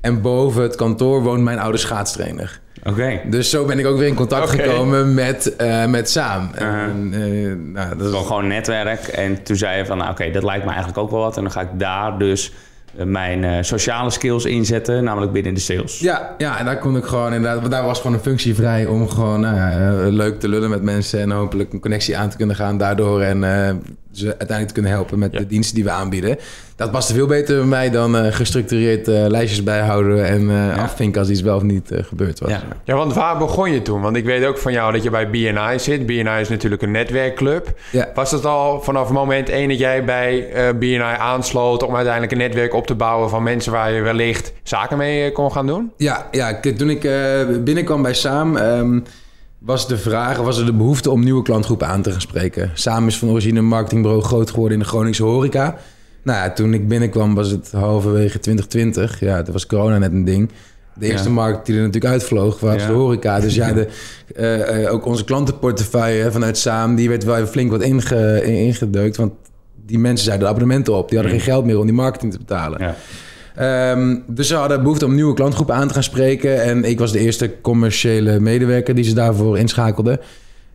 En 0.00 0.20
boven 0.20 0.62
het 0.62 0.76
kantoor 0.76 1.22
woont 1.22 1.42
mijn 1.42 1.58
oude 1.58 1.78
schaatstrainer. 1.78 2.60
Oké. 2.84 3.20
Dus 3.30 3.50
zo 3.50 3.64
ben 3.64 3.78
ik 3.78 3.86
ook 3.86 3.98
weer 3.98 4.08
in 4.08 4.14
contact 4.14 4.50
gekomen 4.50 5.14
met, 5.14 5.56
eh, 5.56 5.86
met 5.86 6.10
Saam. 6.10 6.50
En, 6.54 7.10
eh, 7.12 7.56
nou, 7.72 7.96
dat 7.96 8.12
is 8.12 8.26
gewoon 8.26 8.46
netwerk. 8.46 9.00
En 9.00 9.42
toen 9.42 9.56
zei 9.56 9.78
je 9.78 9.86
van, 9.86 9.98
nou, 9.98 10.10
oké, 10.10 10.30
dat 10.30 10.42
lijkt 10.42 10.64
me 10.64 10.70
eigenlijk 10.70 10.98
ook 10.98 11.10
wel 11.10 11.20
wat. 11.20 11.36
En 11.36 11.42
dan 11.42 11.52
ga 11.52 11.60
ik 11.60 11.78
daar 11.78 12.18
dus 12.18 12.52
mijn 13.04 13.64
sociale 13.64 14.10
skills 14.10 14.44
inzetten, 14.44 15.04
namelijk 15.04 15.32
binnen 15.32 15.54
de 15.54 15.60
sales. 15.60 15.98
Ja, 15.98 16.34
ja, 16.38 16.58
en 16.58 16.64
daar 16.64 16.78
kon 16.78 16.96
ik 16.96 17.04
gewoon 17.04 17.32
inderdaad, 17.32 17.60
want 17.60 17.72
daar 17.72 17.84
was 17.84 18.00
gewoon 18.00 18.16
een 18.16 18.22
functie 18.22 18.54
vrij 18.54 18.86
om 18.86 19.08
gewoon 19.08 19.40
nou 19.40 19.56
ja, 19.56 19.90
leuk 20.10 20.40
te 20.40 20.48
lullen 20.48 20.70
met 20.70 20.82
mensen 20.82 21.20
en 21.20 21.30
hopelijk 21.30 21.72
een 21.72 21.80
connectie 21.80 22.16
aan 22.16 22.28
te 22.28 22.36
kunnen 22.36 22.56
gaan 22.56 22.78
daardoor 22.78 23.20
en 23.20 23.42
ze 24.18 24.26
uiteindelijk 24.26 24.66
te 24.68 24.74
kunnen 24.74 24.92
helpen 24.92 25.18
met 25.18 25.32
Ja. 25.32 25.38
de 25.38 25.46
diensten 25.46 25.74
die 25.74 25.84
we 25.84 25.90
aanbieden. 25.90 26.36
Dat 26.76 26.90
paste 26.90 27.14
veel 27.14 27.26
beter 27.26 27.56
bij 27.56 27.66
mij 27.66 27.90
dan 27.90 28.16
eh, 28.16 28.32
gestructureerd 28.32 29.08
eh, 29.08 29.24
lijstjes 29.28 29.62
bijhouden 29.62 30.26
en 30.26 30.50
eh, 30.50 30.82
afvinken 30.82 31.20
als 31.20 31.30
iets 31.30 31.40
wel 31.40 31.56
of 31.56 31.62
niet 31.62 31.90
eh, 31.90 32.04
gebeurd 32.04 32.38
was. 32.40 32.50
Ja. 32.50 32.62
Ja, 32.84 32.94
want 32.94 33.14
waar 33.14 33.38
begon 33.38 33.72
je 33.72 33.82
toen? 33.82 34.00
Want 34.00 34.16
ik 34.16 34.24
weet 34.24 34.44
ook 34.44 34.58
van 34.58 34.72
jou 34.72 34.92
dat 34.92 35.02
je 35.02 35.10
bij 35.10 35.30
BNI 35.30 35.78
zit. 35.78 36.06
BNI 36.06 36.40
is 36.40 36.48
natuurlijk 36.48 36.82
een 36.82 36.90
netwerkclub. 36.90 37.72
Ja. 37.92 38.08
Was 38.14 38.30
het 38.30 38.44
al 38.44 38.80
vanaf 38.82 39.10
moment 39.10 39.48
één 39.48 39.68
dat 39.68 39.78
jij 39.78 40.04
bij 40.04 40.50
eh, 40.52 40.68
BNI 40.78 40.98
aansloot... 41.18 41.82
om 41.82 41.94
uiteindelijk 41.94 42.32
een 42.32 42.38
netwerk 42.38 42.74
op 42.74 42.86
te 42.86 42.94
bouwen 42.94 43.30
van 43.30 43.42
mensen 43.42 43.72
waar 43.72 43.92
je 43.92 44.00
wellicht 44.00 44.52
zaken 44.62 44.96
mee 44.98 45.32
kon 45.32 45.52
gaan 45.52 45.66
doen? 45.66 45.92
Ja, 45.96 46.28
ja 46.30 46.60
toen 46.76 46.90
ik 46.90 47.04
eh, 47.04 47.12
binnenkwam 47.64 48.02
bij 48.02 48.14
Saam, 48.14 48.56
ehm, 48.56 49.00
was 49.64 49.88
de 49.88 49.98
vraag, 49.98 50.36
was 50.36 50.58
er 50.58 50.66
de 50.66 50.72
behoefte 50.72 51.10
om 51.10 51.24
nieuwe 51.24 51.42
klantgroepen 51.42 51.86
aan 51.86 52.02
te 52.02 52.10
gaan 52.10 52.20
spreken. 52.20 52.70
Saam 52.74 53.06
is 53.06 53.18
van 53.18 53.28
origine 53.28 53.58
een 53.58 53.66
marketingbureau 53.66 54.22
groot 54.22 54.50
geworden 54.50 54.78
in 54.78 54.82
de 54.82 54.88
Groningse 54.88 55.22
horeca. 55.22 55.76
Nou 56.22 56.38
ja, 56.38 56.52
toen 56.52 56.74
ik 56.74 56.88
binnenkwam 56.88 57.34
was 57.34 57.50
het 57.50 57.72
halverwege 57.72 58.38
2020. 58.38 59.20
Ja, 59.20 59.42
toen 59.42 59.52
was 59.52 59.66
corona 59.66 59.98
net 59.98 60.12
een 60.12 60.24
ding. 60.24 60.50
De 60.94 61.06
eerste 61.06 61.28
Ja. 61.28 61.34
markt 61.34 61.66
die 61.66 61.74
er 61.76 61.82
natuurlijk 61.82 62.12
uitvloog 62.12 62.60
was 62.60 62.82
Ja. 62.82 62.86
de 62.86 62.92
horeca. 62.92 63.40
Dus 63.40 63.54
ja, 63.54 63.72
de, 63.72 63.88
eh, 64.34 64.84
eh, 64.84 64.92
ook 64.92 65.06
onze 65.06 65.24
klantenportefeuille 65.24 66.32
vanuit 66.32 66.58
Saam, 66.58 66.94
die 66.94 67.08
werd 67.08 67.24
wel 67.24 67.36
even 67.36 67.48
flink 67.48 67.70
wat 67.70 67.82
inge, 67.82 68.40
in- 68.44 68.54
ingedeukt. 68.66 69.16
Want 69.16 69.32
die 69.86 69.98
mensen 69.98 70.24
zeiden 70.24 70.44
de 70.46 70.52
abonnementen 70.52 70.94
op. 70.94 71.08
Die 71.08 71.18
hadden 71.18 71.36
geen 71.36 71.46
geld 71.46 71.64
meer 71.64 71.78
om 71.78 71.84
die 71.86 71.94
marketing 71.94 72.32
te 72.32 72.38
betalen. 72.38 72.80
Ja. 72.82 72.96
Ehm, 73.54 74.16
dus 74.26 74.48
ze 74.48 74.54
hadden 74.54 74.82
behoefte 74.82 75.04
om 75.04 75.14
nieuwe 75.14 75.34
klantgroepen 75.34 75.74
aan 75.74 75.88
te 75.88 75.94
gaan 75.94 76.02
spreken. 76.02 76.62
En 76.62 76.84
ik 76.84 76.98
was 76.98 77.12
de 77.12 77.18
eerste 77.18 77.60
commerciële 77.60 78.40
medewerker 78.40 78.94
die 78.94 79.04
ze 79.04 79.14
daarvoor 79.14 79.58
inschakelden. 79.58 80.20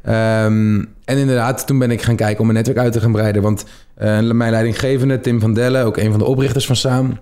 Ehm, 0.02 0.76
en 1.06 1.18
inderdaad, 1.18 1.68
toen 1.68 1.80
ben 1.80 1.92
ik 1.92 2.02
gaan 2.02 2.16
kijken 2.16 2.40
om 2.40 2.46
mijn 2.46 2.58
netwerk 2.58 2.80
uit 2.80 2.94
te 2.94 3.00
gaan 3.00 3.12
breiden. 3.12 3.42
Want 3.42 3.66
eh, 3.96 4.20
mijn 4.32 4.52
leidinggevende, 4.52 5.20
Tim 5.20 5.40
van 5.40 5.54
Dellen, 5.54 5.86
ook 5.86 5.98
een 5.98 6.10
van 6.10 6.20
de 6.20 6.26
oprichters 6.26 6.66
van 6.66 6.76
Saam... 6.76 7.20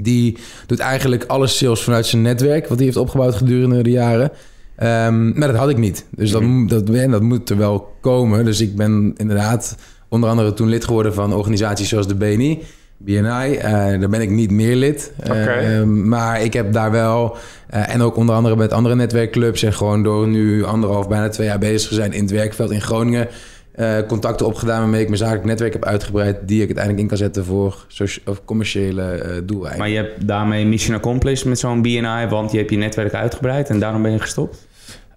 die 0.00 0.38
doet 0.66 0.78
eigenlijk 0.78 1.24
alle 1.26 1.46
sales 1.46 1.82
vanuit 1.82 2.06
zijn 2.06 2.22
netwerk... 2.22 2.66
wat 2.68 2.76
hij 2.76 2.86
heeft 2.86 2.98
opgebouwd 2.98 3.34
gedurende 3.34 3.82
de 3.82 3.90
jaren. 3.90 4.30
Ehm, 4.76 5.38
maar 5.38 5.48
dat 5.48 5.56
had 5.56 5.68
ik 5.68 5.78
niet. 5.78 6.06
Dus 6.10 6.30
dat, 6.30 6.42
moet- 6.42 6.70
dat, 6.70 6.90
en 6.90 7.10
dat 7.10 7.22
moet 7.22 7.50
er 7.50 7.56
wel 7.56 7.92
komen. 8.00 8.44
Dus 8.44 8.60
ik 8.60 8.76
ben 8.76 9.14
inderdaad 9.16 9.76
onder 10.08 10.30
andere 10.30 10.54
toen 10.54 10.68
lid 10.68 10.84
geworden 10.84 11.14
van 11.14 11.34
organisaties 11.34 11.88
zoals 11.88 12.08
de 12.08 12.14
BNI... 12.14 12.62
BNI, 12.98 13.54
eh, 13.56 13.72
daar 13.72 14.08
ben 14.08 14.20
ik 14.20 14.30
niet 14.30 14.50
meer 14.50 14.76
lid. 14.76 15.12
Eh, 15.22 15.78
ehm, 15.78 16.08
maar 16.08 16.42
ik 16.42 16.52
heb 16.52 16.72
daar 16.72 16.90
wel, 16.90 17.36
eh, 17.66 17.94
en 17.94 18.02
ook 18.02 18.16
onder 18.16 18.34
andere 18.34 18.56
met 18.56 18.72
andere 18.72 18.94
netwerkclubs... 18.94 19.62
en 19.62 19.72
gewoon 19.72 20.02
door 20.02 20.28
nu 20.28 20.64
anderhalf, 20.64 21.08
bijna 21.08 21.28
twee 21.28 21.46
jaar 21.46 21.58
bezig 21.58 21.88
te 21.88 21.94
zijn 21.94 22.12
in 22.12 22.22
het 22.22 22.30
werkveld 22.30 22.70
in 22.70 22.80
Groningen... 22.80 23.28
eh, 23.72 23.96
contacten 24.08 24.46
opgedaan 24.46 24.80
waarmee 24.80 25.00
ik 25.00 25.06
mijn 25.06 25.18
zakelijk 25.18 25.44
netwerk 25.44 25.72
heb 25.72 25.84
uitgebreid... 25.84 26.36
die 26.46 26.60
ik 26.60 26.66
uiteindelijk 26.66 27.02
in 27.02 27.08
kan 27.08 27.16
zetten 27.16 27.44
voor 27.44 27.86
of 28.24 28.44
commerciële 28.44 29.02
eh 29.02 29.30
doeleinden. 29.44 29.78
Maar 29.78 29.88
je 29.88 29.96
hebt 29.96 30.28
daarmee 30.28 30.66
mission 30.66 30.96
accomplished 30.96 31.44
met 31.44 31.58
zo'n 31.58 31.82
BNI, 31.82 32.26
want 32.28 32.52
je 32.52 32.58
hebt 32.58 32.70
je 32.70 32.76
netwerk 32.76 33.14
uitgebreid 33.14 33.68
en 33.68 33.78
daarom 33.78 34.02
ben 34.02 34.12
je 34.12 34.18
gestopt? 34.18 34.66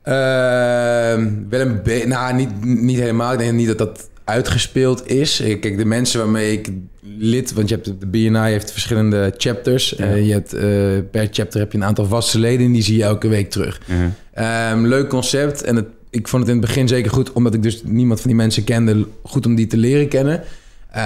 Ehm, 0.03 1.27
wel 1.49 1.59
een 1.59 1.79
be- 1.83 2.03
nou, 2.07 2.33
niet, 2.33 2.65
niet 2.65 2.99
helemaal. 2.99 3.33
Ik 3.33 3.39
denk 3.39 3.53
niet 3.53 3.67
dat 3.67 3.77
dat 3.77 4.09
uitgespeeld 4.29 5.09
is. 5.09 5.39
Eh, 5.39 5.59
Kijk, 5.59 5.77
de 5.77 5.85
mensen 5.85 6.19
waarmee 6.19 6.51
ik 6.51 6.69
lid... 7.17 7.53
Want 7.53 7.69
je 7.69 7.75
hebt 7.75 7.99
de 7.99 8.05
BNI 8.05 8.51
heeft 8.51 8.71
verschillende 8.71 9.33
chapters. 9.37 9.93
Ja. 9.97 10.05
Eh, 10.05 10.25
je 10.25 10.31
hebt, 10.31 10.53
eh, 10.53 10.61
per 11.11 11.27
chapter 11.31 11.59
heb 11.59 11.71
je 11.71 11.77
een 11.77 11.83
aantal 11.83 12.05
vaste 12.05 12.39
leden... 12.39 12.65
en 12.65 12.71
die 12.71 12.81
zie 12.81 12.97
je 12.97 13.03
elke 13.03 13.27
week 13.27 13.49
terug. 13.49 13.81
Ehm, 14.33 14.85
leuk 14.85 15.09
concept. 15.09 15.63
En 15.63 15.75
het, 15.75 15.85
ik 16.09 16.27
vond 16.27 16.41
het 16.41 16.51
in 16.51 16.57
het 16.57 16.67
begin 16.67 16.87
zeker 16.87 17.11
goed... 17.11 17.31
omdat 17.31 17.53
ik 17.53 17.63
dus 17.63 17.81
niemand 17.85 18.19
van 18.19 18.29
die 18.29 18.39
mensen 18.39 18.63
kende... 18.63 19.05
goed 19.23 19.45
om 19.45 19.55
die 19.55 19.67
te 19.67 19.77
leren 19.77 20.07
kennen. 20.07 20.43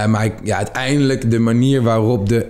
Maar 0.08 0.24
ik, 0.24 0.32
ja, 0.44 0.56
uiteindelijk 0.56 1.30
de 1.30 1.38
manier 1.38 1.82
waarop 1.82 2.28
de 2.28 2.46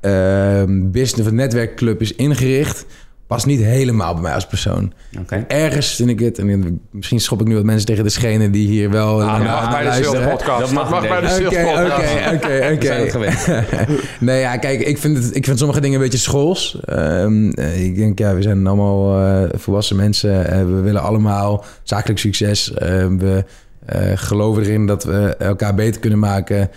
ehm, 0.00 0.90
business 0.90 1.28
of 1.28 1.34
netwerkclub 1.34 2.00
is 2.00 2.14
ingericht... 2.14 2.86
past 3.28 3.46
niet 3.46 3.60
helemaal 3.60 4.12
bij 4.12 4.22
mij 4.22 4.34
als 4.34 4.46
persoon. 4.46 4.92
Oké. 5.18 5.44
Ergens 5.48 5.94
vind 5.94 6.08
ik 6.10 6.18
het... 6.20 6.38
en 6.38 6.80
misschien 6.90 7.20
schop 7.20 7.40
ik 7.40 7.46
nu 7.46 7.54
wat 7.54 7.64
mensen 7.64 7.86
tegen 7.86 8.04
de 8.04 8.10
schenen... 8.10 8.50
die 8.50 8.68
hier 8.68 8.90
wel 8.90 9.22
Ah, 9.22 9.26
naar 9.26 9.38
dat 9.38 9.46
mag 9.62 9.70
bij 9.70 9.84
de. 9.98 10.04
Sales 10.04 10.30
Podcast. 10.30 10.60
Dat 10.60 10.70
mag, 10.72 10.82
Dat 10.90 11.00
mag 11.00 11.08
bij 11.08 11.20
de 11.20 11.28
Sales 11.28 11.46
Oké, 11.46 11.62
Podcast. 11.62 12.14
oké, 12.14 12.34
oké, 12.34 12.76
We 12.78 12.84
zijn 12.86 13.00
het 13.00 13.14
oké. 13.14 13.30
gewend. 13.30 13.66
Nee, 14.20 14.40
ja, 14.40 14.56
kijk, 14.56 14.80
ik 14.80 14.98
vind, 14.98 15.16
het, 15.16 15.36
ik 15.36 15.44
vind 15.44 15.58
sommige 15.58 15.80
dingen 15.80 15.96
een 15.96 16.02
beetje 16.04 16.18
schools. 16.18 16.78
Ehm, 16.84 17.48
eh, 17.50 17.84
ik 17.84 17.96
denk, 17.96 18.18
ja, 18.18 18.34
we 18.34 18.42
zijn 18.42 18.66
allemaal 18.66 19.20
eh, 19.26 19.48
volwassen 19.58 19.96
mensen. 19.96 20.50
Eh, 20.50 20.58
we 20.58 20.80
willen 20.80 21.02
allemaal 21.02 21.64
zakelijk 21.82 22.18
succes. 22.20 22.72
Eh, 22.74 22.88
we 23.18 23.44
eh, 23.86 24.00
geloven 24.14 24.62
erin 24.62 24.86
dat 24.86 25.04
we 25.04 25.34
elkaar 25.38 25.74
beter 25.74 26.00
kunnen 26.00 26.18
maken. 26.18 26.70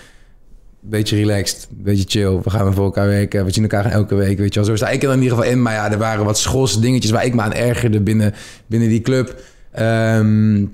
Beetje 0.81 1.15
relaxed, 1.15 1.67
beetje 1.69 2.05
chill. 2.07 2.39
We 2.43 2.50
gaan 2.50 2.73
voor 2.73 2.83
elkaar 2.83 3.07
werken, 3.07 3.45
we 3.45 3.51
zien 3.51 3.63
elkaar 3.63 3.85
elke 3.85 4.15
week, 4.15 4.38
weet 4.38 4.53
je 4.53 4.59
wel. 4.59 4.69
Zo 4.69 4.75
sta 4.75 4.89
ik 4.89 5.03
er 5.03 5.11
in 5.11 5.21
ieder 5.21 5.38
geval 5.38 5.51
in. 5.51 5.61
Maar 5.61 5.73
ja, 5.73 5.91
er 5.91 5.97
waren 5.97 6.25
wat 6.25 6.38
schorse 6.38 6.79
dingetjes 6.79 7.11
waar 7.11 7.25
ik 7.25 7.33
me 7.33 7.41
aan 7.41 7.53
ergerde 7.53 8.01
binnen, 8.01 8.33
binnen 8.67 8.89
die 8.89 9.01
club. 9.01 9.41
Ehm, 9.71 10.65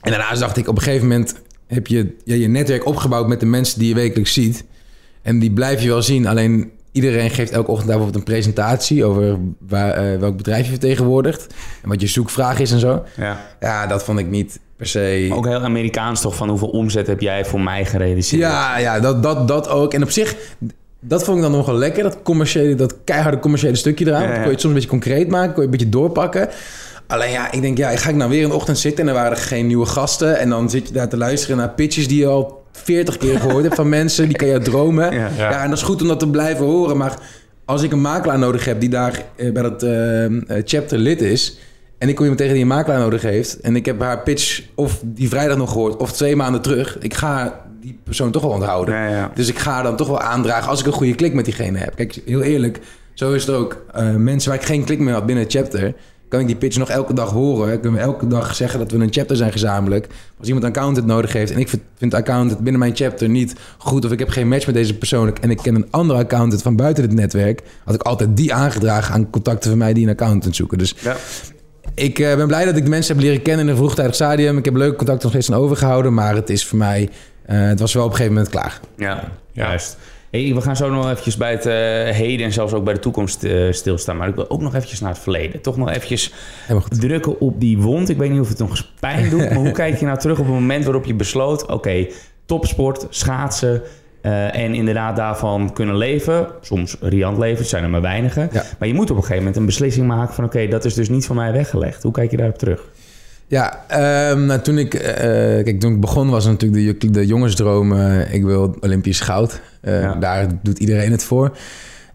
en 0.00 0.10
daarna 0.10 0.34
dacht 0.34 0.56
ik, 0.56 0.68
op 0.68 0.76
een 0.76 0.82
gegeven 0.82 1.08
moment 1.08 1.34
heb 1.66 1.86
je 1.86 2.16
ja, 2.24 2.34
je 2.34 2.48
netwerk 2.48 2.86
opgebouwd 2.86 3.28
met 3.28 3.40
de 3.40 3.46
mensen 3.46 3.78
die 3.78 3.88
je 3.88 3.94
wekelijks 3.94 4.32
ziet. 4.32 4.64
En 5.22 5.38
die 5.38 5.52
blijf 5.52 5.82
je 5.82 5.88
wel 5.88 6.02
zien. 6.02 6.26
Alleen 6.26 6.70
iedereen 6.92 7.30
geeft 7.30 7.50
elke 7.50 7.70
ochtend 7.70 7.88
daar 7.88 7.96
bijvoorbeeld 7.96 8.28
een 8.28 8.34
presentatie 8.34 9.04
over 9.04 9.38
waar, 9.58 9.90
eh, 9.90 10.18
welk 10.18 10.36
bedrijf 10.36 10.64
je 10.64 10.70
vertegenwoordigt. 10.70 11.54
En 11.82 11.88
wat 11.88 12.00
je 12.00 12.06
zoekvraag 12.06 12.58
is 12.58 12.72
en 12.72 12.78
zo. 12.78 13.04
Ja. 13.16 13.40
Ja, 13.60 13.86
dat 13.86 14.04
vond 14.04 14.18
ik 14.18 14.28
niet 14.28 14.60
per 14.78 14.86
se. 14.86 15.26
Maar 15.28 15.38
ook 15.38 15.46
heel 15.46 15.60
Amerikaans 15.60 16.20
toch 16.20 16.34
van 16.34 16.48
hoeveel 16.48 16.68
omzet 16.68 17.06
heb 17.06 17.20
jij 17.20 17.44
voor 17.44 17.60
mij 17.60 17.84
gerealiseerd? 17.84 18.42
Ja, 18.42 18.78
ja 18.78 19.00
dat, 19.00 19.22
dat, 19.22 19.48
dat 19.48 19.68
ook. 19.68 19.94
En 19.94 20.02
op 20.02 20.10
zich, 20.10 20.36
dat 21.00 21.24
vond 21.24 21.36
ik 21.36 21.42
dan 21.42 21.52
nog 21.52 21.66
wel 21.66 21.74
lekker. 21.74 22.02
Dat, 22.02 22.18
commerciële, 22.22 22.74
dat 22.74 22.94
keiharde 23.04 23.38
commerciële 23.38 23.76
stukje 23.76 24.06
eraan. 24.06 24.22
Ja, 24.22 24.26
ja. 24.28 24.32
Dat 24.32 24.38
kon 24.38 24.46
je 24.46 24.52
het 24.52 24.60
soms 24.60 24.74
een 24.74 24.80
beetje 24.80 24.98
concreet 24.98 25.28
maken, 25.28 25.52
kon 25.52 25.58
je 25.58 25.64
een 25.64 25.70
beetje 25.70 25.88
doorpakken. 25.88 26.48
Alleen 27.06 27.30
ja, 27.30 27.52
ik 27.52 27.60
denk, 27.60 27.78
ja, 27.78 27.96
ga 27.96 28.08
ik 28.08 28.16
nou 28.16 28.30
weer 28.30 28.44
een 28.44 28.52
ochtend 28.52 28.78
zitten 28.78 29.02
en 29.02 29.08
er 29.08 29.20
waren 29.20 29.36
geen 29.36 29.66
nieuwe 29.66 29.86
gasten. 29.86 30.38
En 30.38 30.48
dan 30.48 30.70
zit 30.70 30.88
je 30.88 30.94
daar 30.94 31.08
te 31.08 31.16
luisteren 31.16 31.56
naar 31.56 31.68
pitches 31.68 32.08
die 32.08 32.18
je 32.18 32.26
al 32.26 32.62
40 32.72 33.16
keer 33.16 33.40
gehoord 33.40 33.62
hebt 33.62 33.74
van 33.74 33.88
mensen. 33.98 34.28
Die 34.28 34.36
kan 34.36 34.48
je 34.48 34.58
dromen. 34.58 35.12
Ja. 35.12 35.30
Ja. 35.36 35.50
Ja. 35.50 35.62
en 35.62 35.68
dat 35.68 35.78
is 35.78 35.84
goed 35.84 36.02
om 36.02 36.08
dat 36.08 36.18
te 36.18 36.28
blijven 36.28 36.64
horen. 36.64 36.96
Maar 36.96 37.18
als 37.64 37.82
ik 37.82 37.92
een 37.92 38.00
makelaar 38.00 38.38
nodig 38.38 38.64
heb 38.64 38.80
die 38.80 38.88
daar 38.88 39.24
eh, 39.36 39.52
bij 39.52 39.62
dat 39.62 39.82
eh, 39.82 40.24
eh, 40.24 40.32
chapter 40.64 40.98
lid 40.98 41.20
is. 41.20 41.58
En 41.98 42.08
ik 42.08 42.14
kom 42.14 42.22
iemand 42.22 42.38
tegen 42.38 42.52
die 42.54 42.62
een 42.62 42.68
makelaar 42.68 42.98
nodig 43.00 43.22
heeft. 43.22 43.60
En 43.60 43.76
ik 43.76 43.86
heb 43.86 44.00
haar 44.00 44.22
pitch 44.22 44.62
of 44.74 45.00
die 45.04 45.28
vrijdag 45.28 45.56
nog 45.56 45.72
gehoord 45.72 45.96
of 45.96 46.12
twee 46.12 46.36
maanden 46.36 46.60
terug. 46.62 46.98
Ik 47.00 47.14
ga 47.14 47.60
die 47.80 47.98
persoon 48.04 48.30
toch 48.30 48.42
wel 48.42 48.50
onthouden. 48.50 48.94
Ja, 48.94 49.08
ja. 49.08 49.30
Dus 49.34 49.48
ik 49.48 49.58
ga 49.58 49.82
dan 49.82 49.96
toch 49.96 50.08
wel 50.08 50.20
aandragen 50.20 50.68
als 50.68 50.80
ik 50.80 50.86
een 50.86 50.92
goede 50.92 51.14
klik 51.14 51.34
met 51.34 51.44
diegene 51.44 51.78
heb. 51.78 51.94
Kijk, 51.94 52.20
heel 52.24 52.42
eerlijk, 52.42 52.80
zo 53.14 53.32
is 53.32 53.46
het 53.46 53.54
ook. 53.54 53.84
Eh, 53.94 54.14
mensen 54.14 54.50
waar 54.50 54.58
ik 54.60 54.66
geen 54.66 54.84
klik 54.84 54.98
meer 54.98 55.14
had 55.14 55.26
binnen 55.26 55.44
het 55.44 55.52
chapter, 55.52 55.94
kan 56.28 56.40
ik 56.40 56.46
die 56.46 56.56
pitch 56.56 56.76
nog 56.78 56.88
elke 56.88 57.12
dag 57.14 57.30
horen. 57.30 57.80
Kunnen 57.80 57.98
we 58.00 58.06
elke 58.06 58.26
dag 58.26 58.54
zeggen 58.54 58.78
dat 58.78 58.90
we 58.90 58.98
een 58.98 59.12
chapter 59.12 59.36
zijn 59.36 59.52
gezamenlijk. 59.52 60.06
Als 60.38 60.46
iemand 60.46 60.64
een 60.66 60.70
accountant 60.72 61.06
nodig 61.06 61.32
heeft 61.32 61.52
en 61.52 61.58
ik 61.58 61.68
vind- 61.96 62.14
accountant 62.14 62.60
binnen 62.60 62.78
mijn 62.80 62.96
chapter 62.96 63.28
niet 63.28 63.54
goed 63.78 64.04
of 64.04 64.12
ik 64.12 64.18
heb 64.18 64.28
geen 64.28 64.48
match 64.48 64.66
met 64.66 64.74
deze 64.74 64.94
persoon 64.98 65.36
en 65.40 65.50
ik 65.50 65.56
ken 65.56 65.74
een 65.74 65.86
andere 65.90 66.18
accountant 66.18 66.62
van 66.62 66.76
buiten 66.76 67.04
het 67.04 67.12
netwerk, 67.12 67.62
had 67.84 67.94
ik 67.94 68.02
altijd 68.02 68.36
die 68.36 68.54
aangedragen 68.54 69.14
aan 69.14 69.30
contacten 69.30 69.70
van 69.70 69.78
mij 69.78 69.92
die 69.92 70.04
een 70.04 70.10
accountant 70.12 70.56
zoeken. 70.56 70.78
Dus 70.78 70.94
Ja. 71.00 71.16
Ik 71.98 72.18
eh, 72.18 72.36
ben 72.36 72.46
blij 72.46 72.64
dat 72.64 72.76
ik 72.76 72.84
de 72.84 72.90
mensen 72.90 73.14
heb 73.14 73.24
leren 73.24 73.42
kennen 73.42 73.64
in 73.64 73.70
een 73.70 73.76
vroegtijdig 73.76 74.14
stadium. 74.14 74.58
Ik 74.58 74.64
heb 74.64 74.74
leuke 74.74 74.96
contacten 74.96 75.22
nog 75.22 75.32
steeds 75.32 75.56
aan 75.56 75.62
overgehouden, 75.64 76.14
maar 76.14 76.34
het 76.34 76.50
is 76.50 76.66
voor 76.66 76.78
mij, 76.78 77.08
eh, 77.42 77.60
het 77.60 77.80
was 77.80 77.94
wel 77.94 78.04
op 78.04 78.10
een 78.10 78.16
gegeven 78.16 78.36
moment 78.36 78.52
klaar. 78.52 78.80
Ja, 78.96 79.32
juist. 79.52 79.96
Hey, 80.30 80.54
we 80.54 80.60
gaan 80.60 80.76
zo 80.76 80.90
nog 80.90 81.10
eventjes 81.10 81.36
bij 81.36 81.50
het 81.50 81.66
eh, 81.66 81.74
heden 82.16 82.46
en 82.46 82.52
zelfs 82.52 82.72
ook 82.72 82.84
bij 82.84 82.94
de 82.94 83.00
toekomst 83.00 83.44
eh, 83.44 83.72
stilstaan. 83.72 84.16
Maar 84.16 84.28
ik 84.28 84.34
wil 84.34 84.50
ook 84.50 84.60
nog 84.60 84.74
eventjes 84.74 85.00
naar 85.00 85.10
het 85.10 85.18
verleden. 85.18 85.60
Toch 85.60 85.76
nog 85.76 85.90
eventjes 85.90 86.32
drukken 86.88 87.40
op 87.40 87.60
die 87.60 87.78
wond. 87.78 88.08
Ik 88.08 88.16
weet 88.16 88.30
niet 88.30 88.40
of 88.40 88.48
het 88.48 88.58
nog 88.58 88.70
eens 88.70 88.92
pijn 89.00 89.30
doet. 89.30 89.38
maar 89.38 89.54
hoe 89.54 89.70
kijk 89.70 89.98
je 89.98 90.06
nou 90.06 90.18
terug 90.18 90.38
op 90.38 90.44
het 90.44 90.54
moment 90.54 90.84
waarop 90.84 91.04
je 91.04 91.14
besloot... 91.14 91.66
oké, 91.66 92.06
topsport, 92.44 93.06
schaatsen... 93.10 93.82
eh, 94.20 94.54
en 94.64 94.74
inderdaad 94.74 95.16
daarvan 95.16 95.72
kunnen 95.72 95.96
leven. 95.96 96.46
Soms 96.60 96.96
riant 97.00 97.38
leven, 97.38 97.58
het 97.58 97.68
zijn 97.68 97.84
er 97.84 97.90
maar 97.90 98.00
weinigen. 98.00 98.48
Ja. 98.52 98.62
Maar 98.78 98.88
je 98.88 98.94
moet 98.94 99.10
op 99.10 99.16
een 99.16 99.22
gegeven 99.22 99.38
moment 99.38 99.56
een 99.56 99.66
beslissing 99.66 100.06
maken 100.06 100.34
van... 100.34 100.44
oké, 100.44 100.66
dat 100.66 100.84
is 100.84 100.94
dus 100.94 101.08
niet 101.08 101.26
van 101.26 101.36
mij 101.36 101.52
weggelegd. 101.52 102.02
Hoe 102.02 102.12
kijk 102.12 102.30
je 102.30 102.36
daarop 102.36 102.58
terug? 102.58 102.80
Ja, 103.46 103.84
ehm, 103.88 104.46
nou, 104.46 104.60
toen, 104.60 104.78
ik, 104.78 104.94
eh, 104.94 105.16
kijk, 105.64 105.80
toen 105.80 105.92
ik 105.92 106.00
begon 106.00 106.30
was 106.30 106.46
natuurlijk 106.46 107.00
de, 107.00 107.10
de 107.10 107.26
jongensdroom... 107.26 107.92
eh, 107.92 108.34
ik 108.34 108.44
wil 108.44 108.76
Olympisch 108.80 109.20
goud. 109.20 109.60
Ja. 109.82 110.14
Daar 110.14 110.46
doet 110.62 110.78
iedereen 110.78 111.10
het 111.10 111.24
voor. 111.24 111.56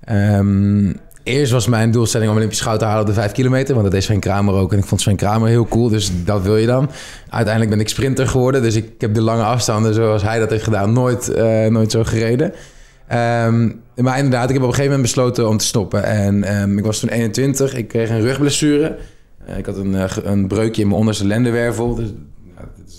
Ehm, 0.04 0.94
eerst 1.24 1.52
was 1.52 1.68
mijn 1.68 1.92
doelstelling 1.92 2.30
om 2.32 2.36
Olympisch 2.38 2.62
goud 2.62 2.80
te 2.80 2.86
halen 2.86 3.02
op 3.02 3.08
de 3.08 3.14
5 3.14 3.32
kilometer... 3.32 3.72
want 3.74 3.84
dat 3.84 3.94
deed 3.94 4.04
Sven 4.04 4.20
Kramer 4.20 4.54
ook 4.54 4.72
en 4.72 4.78
ik 4.78 4.86
vond 4.86 5.02
Sven 5.02 5.16
Kramer 5.16 5.48
heel 5.48 5.68
cool. 5.68 5.90
Dus 5.90 6.12
dat 6.26 6.42
wil 6.42 6.58
je 6.58 6.66
dan. 6.66 6.90
Uiteindelijk 7.30 7.74
ben 7.74 7.82
ik 7.82 7.90
sprinter 7.90 8.28
geworden... 8.28 8.62
dus 8.62 8.76
ik 8.76 8.92
heb 8.98 9.14
de 9.14 9.22
lange 9.22 9.44
afstanden 9.44 9.94
zoals 9.94 10.24
hij 10.24 10.40
dat 10.40 10.50
heeft 10.50 10.64
gedaan 10.64 10.94
nooit, 10.94 11.30
eh, 11.30 11.66
nooit 11.66 11.92
zo 11.92 12.04
gereden. 12.04 12.54
Ehm, 13.08 13.72
maar 13.96 14.18
inderdaad, 14.18 14.50
ik 14.50 14.54
heb 14.54 14.64
op 14.64 14.70
een 14.70 14.76
gegeven 14.76 14.84
moment 14.84 15.02
besloten 15.02 15.50
om 15.50 15.58
te 15.58 15.66
stoppen. 15.66 16.04
En 16.04 16.44
ehm, 16.44 16.78
ik 16.78 16.86
was 16.86 17.00
toen 17.00 17.10
21, 17.10 17.74
ik 17.74 17.88
kreeg 17.88 18.10
een 18.10 18.22
rugblessure... 18.22 18.98
Eh, 19.46 19.58
ik 19.58 19.66
had 19.66 19.78
een, 19.78 19.96
eh, 19.96 20.10
een 20.24 20.48
breukje 20.48 20.82
in 20.82 20.88
mijn 20.88 21.00
onderste 21.00 21.28
lendenwervel. 21.28 21.96
Dus, 21.96 22.10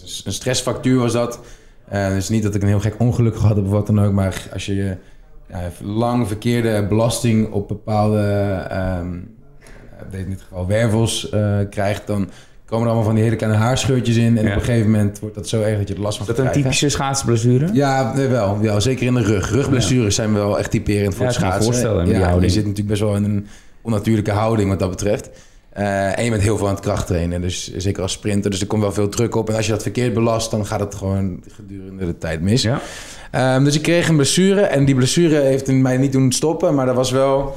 is 0.04 0.22
een 0.24 0.32
stressfactuur 0.32 0.98
was 0.98 1.12
dat. 1.12 1.40
Eh 1.88 2.08
dus 2.08 2.28
niet 2.28 2.42
dat 2.42 2.54
ik 2.54 2.62
een 2.62 2.68
heel 2.68 2.80
gek 2.80 2.94
ongeluk 2.98 3.36
gehad 3.36 3.56
heb 3.56 3.64
of 3.64 3.70
wat 3.70 3.86
dan 3.86 4.00
ook. 4.00 4.12
Maar 4.12 4.48
als 4.52 4.66
je 4.66 4.96
ja, 5.48 5.70
lang 5.82 6.26
verkeerde 6.26 6.86
belasting 6.88 7.52
op 7.52 7.68
bepaalde, 7.68 8.20
eh, 8.70 8.98
in 10.20 10.28
dit 10.30 10.40
geval 10.40 10.66
wervels, 10.66 11.30
eh, 11.30 11.58
krijgt... 11.70 12.06
dan 12.06 12.28
komen 12.66 12.84
er 12.84 12.90
allemaal 12.92 13.04
van 13.08 13.14
die 13.14 13.24
hele 13.24 13.36
kleine 13.36 13.58
haarscheurtjes 13.58 14.16
in. 14.16 14.38
En 14.38 14.44
Ja. 14.44 14.50
op 14.50 14.56
een 14.56 14.62
gegeven 14.64 14.90
moment 14.90 15.18
wordt 15.18 15.34
dat 15.34 15.48
zo 15.48 15.62
erg 15.62 15.78
dat 15.78 15.88
je 15.88 15.94
er 15.94 16.00
last 16.00 16.18
van 16.18 16.28
Is 16.28 16.34
dat 16.36 16.46
een 16.46 16.52
typische 16.52 16.88
schaatsblessure? 16.88 17.68
Ja, 17.72 18.12
nee, 18.14 18.26
wel. 18.26 18.58
Ja, 18.62 18.80
zeker 18.80 19.06
in 19.06 19.14
de 19.14 19.22
rug. 19.22 19.50
Rugblessures 19.50 20.14
zijn 20.14 20.32
wel 20.32 20.58
echt 20.58 20.70
typerend 20.70 21.12
voor 21.14 21.22
Ja, 21.22 21.26
het 21.30 21.34
schaatsen. 21.40 21.64
voorstellen, 21.64 22.04
die 22.04 22.14
ja, 22.14 22.30
je 22.40 22.48
zit 22.48 22.62
natuurlijk 22.62 22.88
best 22.88 23.00
wel 23.00 23.14
in 23.14 23.24
een 23.24 23.46
onnatuurlijke 23.82 24.30
houding 24.30 24.68
wat 24.68 24.78
dat 24.78 24.90
betreft. 24.90 25.30
Eh, 25.70 26.18
en 26.18 26.24
je 26.24 26.30
bent 26.30 26.42
heel 26.42 26.56
veel 26.56 26.66
aan 26.68 26.74
het 26.74 26.82
krachttrainen. 26.82 27.40
Dus 27.40 27.76
zeker 27.76 28.02
als 28.02 28.12
sprinter. 28.12 28.50
Dus 28.50 28.60
er 28.60 28.66
komt 28.66 28.82
wel 28.82 28.92
veel 28.92 29.08
druk 29.08 29.34
op. 29.34 29.48
En 29.48 29.56
als 29.56 29.66
je 29.66 29.72
dat 29.72 29.82
verkeerd 29.82 30.14
belast, 30.14 30.50
dan 30.50 30.66
gaat 30.66 30.80
het 30.80 30.94
gewoon 30.94 31.42
gedurende 31.56 32.06
de 32.06 32.18
tijd 32.18 32.40
mis. 32.40 32.62
Ja. 32.62 32.80
Ehm, 33.34 33.64
dus 33.64 33.74
ik 33.74 33.82
kreeg 33.82 34.08
een 34.08 34.16
blessure. 34.16 34.60
En 34.60 34.84
die 34.84 34.94
blessure 34.94 35.40
heeft 35.40 35.72
mij 35.72 35.96
niet 35.96 36.12
doen 36.12 36.32
stoppen. 36.32 36.74
Maar 36.74 36.86
dat 36.86 36.94
was 36.94 37.10
wel... 37.10 37.54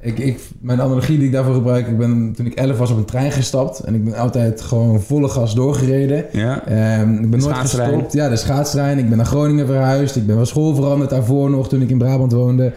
Ik, 0.00 0.18
ik, 0.18 0.40
mijn 0.60 0.80
analogie 0.80 1.18
die 1.18 1.26
ik 1.26 1.32
daarvoor 1.32 1.54
gebruik... 1.54 1.86
Ik 1.86 1.98
ben 1.98 2.32
toen 2.36 2.46
ik 2.46 2.54
11 2.54 2.78
was 2.78 2.90
op 2.90 2.96
een 2.96 3.04
trein 3.04 3.32
gestapt. 3.32 3.80
En 3.80 3.94
ik 3.94 4.04
ben 4.04 4.14
altijd 4.14 4.60
gewoon 4.60 5.00
volle 5.00 5.28
gas 5.28 5.54
doorgereden. 5.54 6.24
Ja. 6.32 6.66
Ehm, 6.66 7.14
ik 7.14 7.30
ben 7.30 7.40
nooit 7.40 7.56
gestopt. 7.56 8.12
Ja, 8.12 8.28
de 8.28 8.36
schaatstrein. 8.36 8.98
Ik 8.98 9.08
ben 9.08 9.16
naar 9.16 9.26
Groningen 9.26 9.66
verhuisd. 9.66 10.16
Ik 10.16 10.26
ben 10.26 10.36
van 10.36 10.46
school 10.46 10.74
veranderd 10.74 11.10
daarvoor 11.10 11.50
nog 11.50 11.68
toen 11.68 11.82
ik 11.82 11.90
in 11.90 11.98
Brabant 11.98 12.32
woonde. 12.32 12.72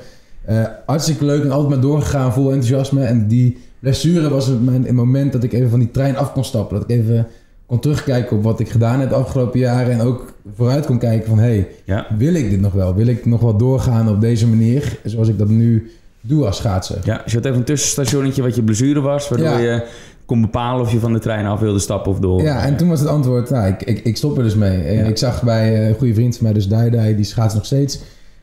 Eh, 0.45 0.63
hartstikke 0.85 1.25
leuk 1.25 1.43
en 1.43 1.51
altijd 1.51 1.69
maar 1.69 1.81
doorgegaan, 1.81 2.33
vol 2.33 2.51
enthousiasme. 2.51 3.03
En 3.03 3.27
die 3.27 3.57
blessure 3.79 4.29
was 4.29 4.47
het 4.47 4.65
mijn, 4.65 4.83
het 4.83 4.91
moment 4.91 5.31
dat 5.31 5.43
ik 5.43 5.53
even 5.53 5.69
van 5.69 5.79
die 5.79 5.91
trein 5.91 6.17
af 6.17 6.33
kon 6.33 6.43
stappen. 6.43 6.79
Dat 6.79 6.89
ik 6.89 6.97
even 6.97 7.27
kon 7.73 7.81
terugkijken 7.81 8.37
op 8.37 8.43
wat 8.43 8.59
ik 8.59 8.69
gedaan 8.69 8.99
heb 8.99 9.09
de 9.09 9.15
afgelopen 9.15 9.59
jaren. 9.59 9.91
En 9.91 10.01
ook 10.01 10.33
vooruit 10.55 10.85
kon 10.85 10.97
kijken 10.97 11.27
van, 11.29 11.37
hé, 11.37 11.43
hey, 11.45 11.67
Ja. 11.83 12.05
wil 12.17 12.33
ik 12.33 12.49
dit 12.49 12.61
nog 12.61 12.73
wel? 12.73 12.95
Wil 12.95 13.07
ik 13.07 13.25
nog 13.25 13.41
wel 13.41 13.57
doorgaan 13.57 14.09
op 14.09 14.21
deze 14.21 14.47
manier? 14.47 14.97
Zoals 15.03 15.27
ik 15.27 15.37
dat 15.37 15.47
nu 15.49 15.91
doe 16.21 16.45
als 16.45 16.57
schaatser. 16.57 16.97
Ja, 17.03 17.21
dus 17.23 17.31
je 17.31 17.37
had 17.37 17.45
even 17.45 17.57
een 17.57 17.63
tussenstationnetje 17.63 18.41
wat 18.41 18.55
je 18.55 18.63
blessure 18.63 19.01
was, 19.01 19.29
waardoor 19.29 19.47
Ja. 19.47 19.57
je 19.57 19.83
kon 20.25 20.41
bepalen 20.41 20.81
of 20.81 20.91
je 20.91 20.99
van 20.99 21.13
de 21.13 21.19
trein 21.19 21.45
af 21.45 21.59
wilde 21.59 21.79
stappen 21.79 22.11
of 22.11 22.19
door. 22.19 22.41
Ja, 22.41 22.63
en 22.65 22.75
toen 22.77 22.89
was 22.89 22.99
het 22.99 23.09
antwoord, 23.09 23.49
nou, 23.49 23.67
ik, 23.67 23.81
ik, 23.83 23.99
ik 24.03 24.17
stop 24.17 24.37
er 24.37 24.43
dus 24.43 24.55
mee. 24.55 24.93
Ja. 24.95 25.03
Ik 25.03 25.17
zag 25.17 25.43
bij 25.43 25.87
een 25.89 25.95
goede 25.95 26.13
vriend 26.13 26.35
van 26.35 26.43
mij, 26.43 26.53
dus 26.53 26.67
Daidai, 26.67 27.15
die 27.15 27.25
schaats 27.25 27.53
nog 27.53 27.65
steeds. 27.65 27.99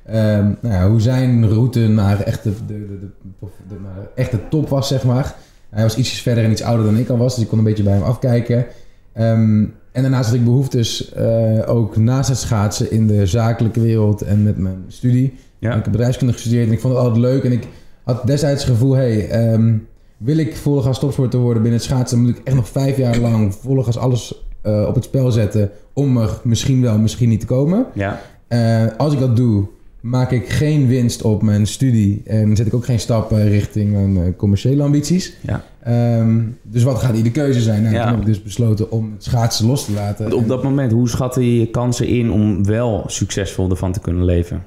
Ehm, 0.06 0.44
nou 0.60 0.74
ja, 0.74 0.88
hoe 0.88 1.00
zijn 1.00 1.48
route 1.48 1.80
naar 1.88 2.20
echt 2.20 2.42
de, 2.42 2.50
de, 2.66 2.74
de, 2.86 2.98
de, 3.00 3.06
de- 3.68 3.74
naar 3.82 4.06
echt 4.14 4.30
de 4.30 4.48
top 4.50 4.68
was, 4.68 4.88
zeg 4.88 5.04
maar. 5.04 5.34
Hij 5.70 5.82
was 5.82 5.96
ietsjes 5.96 6.20
verder 6.22 6.44
en 6.44 6.50
iets 6.50 6.62
ouder 6.62 6.84
dan 6.84 6.96
ik 6.96 7.08
al 7.08 7.16
was, 7.18 7.34
dus 7.34 7.42
ik 7.42 7.48
kon 7.48 7.58
een 7.58 7.64
beetje 7.64 7.82
bij 7.82 7.92
hem 7.92 8.02
afkijken. 8.02 8.66
Ehm, 9.20 9.64
en 9.92 10.02
daarnaast 10.02 10.28
had 10.28 10.38
ik 10.38 10.44
behoeftes 10.44 11.12
eh, 11.12 11.58
ook 11.66 11.96
naast 11.96 12.28
het 12.28 12.38
schaatsen 12.38 12.90
in 12.90 13.06
de 13.06 13.26
zakelijke 13.26 13.80
wereld 13.80 14.22
en 14.22 14.42
met 14.42 14.58
mijn 14.58 14.84
studie. 14.88 15.34
Ja. 15.58 15.68
Ik 15.68 15.82
heb 15.82 15.92
bedrijfskunde 15.92 16.32
gestudeerd 16.32 16.66
en 16.66 16.72
ik 16.72 16.80
vond 16.80 16.94
het 16.94 17.02
altijd 17.02 17.20
leuk. 17.20 17.44
En 17.44 17.52
ik 17.52 17.66
had 18.02 18.26
destijds 18.26 18.64
het 18.64 18.72
gevoel, 18.72 18.92
hey, 18.94 19.28
ehm, 19.28 19.76
wil 20.16 20.36
ik 20.36 20.56
volle 20.56 20.82
gas 20.82 20.98
topsporter 20.98 21.40
worden 21.40 21.62
binnen 21.62 21.80
het 21.80 21.88
schaatsen, 21.88 22.16
dan 22.16 22.26
moet 22.26 22.38
ik 22.38 22.44
echt 22.44 22.56
nog 22.56 22.68
vijf 22.68 22.96
jaar 22.96 23.18
lang 23.18 23.54
volle 23.54 23.82
gas 23.82 23.98
alles 23.98 24.44
eh, 24.62 24.84
op 24.88 24.94
het 24.94 25.04
spel 25.04 25.30
zetten 25.30 25.70
om 25.92 26.18
er 26.18 26.40
misschien 26.44 26.82
wel, 26.82 26.98
misschien 26.98 27.28
niet 27.28 27.40
te 27.40 27.46
komen. 27.46 27.86
Ja. 27.94 28.20
Eh, 28.48 28.86
als 28.96 29.12
ik 29.12 29.18
dat 29.18 29.36
doe, 29.36 29.66
maak 30.00 30.30
ik 30.30 30.48
geen 30.48 30.86
winst 30.86 31.22
op 31.22 31.42
mijn 31.42 31.66
studie 31.66 32.22
en 32.24 32.56
zet 32.56 32.66
ik 32.66 32.74
ook 32.74 32.84
geen 32.84 33.00
stappen 33.00 33.48
richting 33.48 34.12
mijn 34.12 34.36
commerciële 34.36 34.82
ambities. 34.82 35.36
Ja. 35.40 35.64
Ehm, 35.82 36.38
dus 36.62 36.82
wat 36.82 36.98
gaat 36.98 37.14
hier 37.14 37.22
de 37.22 37.30
keuze 37.30 37.60
zijn? 37.60 37.82
Nou, 37.82 37.94
Ja. 37.94 38.02
Toen 38.02 38.10
heb 38.10 38.20
ik 38.20 38.26
dus 38.26 38.42
besloten 38.42 38.90
om 38.90 39.12
het 39.12 39.24
schaatsen 39.24 39.66
los 39.66 39.84
te 39.84 39.92
laten. 39.92 40.28
Want 40.28 40.42
op 40.42 40.48
dat 40.48 40.62
moment, 40.62 40.92
hoe 40.92 41.08
schatte 41.08 41.40
je 41.44 41.60
je 41.60 41.66
kansen 41.70 42.06
in 42.06 42.30
om 42.30 42.64
wel 42.66 43.04
succesvol 43.06 43.70
ervan 43.70 43.92
te 43.92 44.00
kunnen 44.00 44.24
leven? 44.24 44.62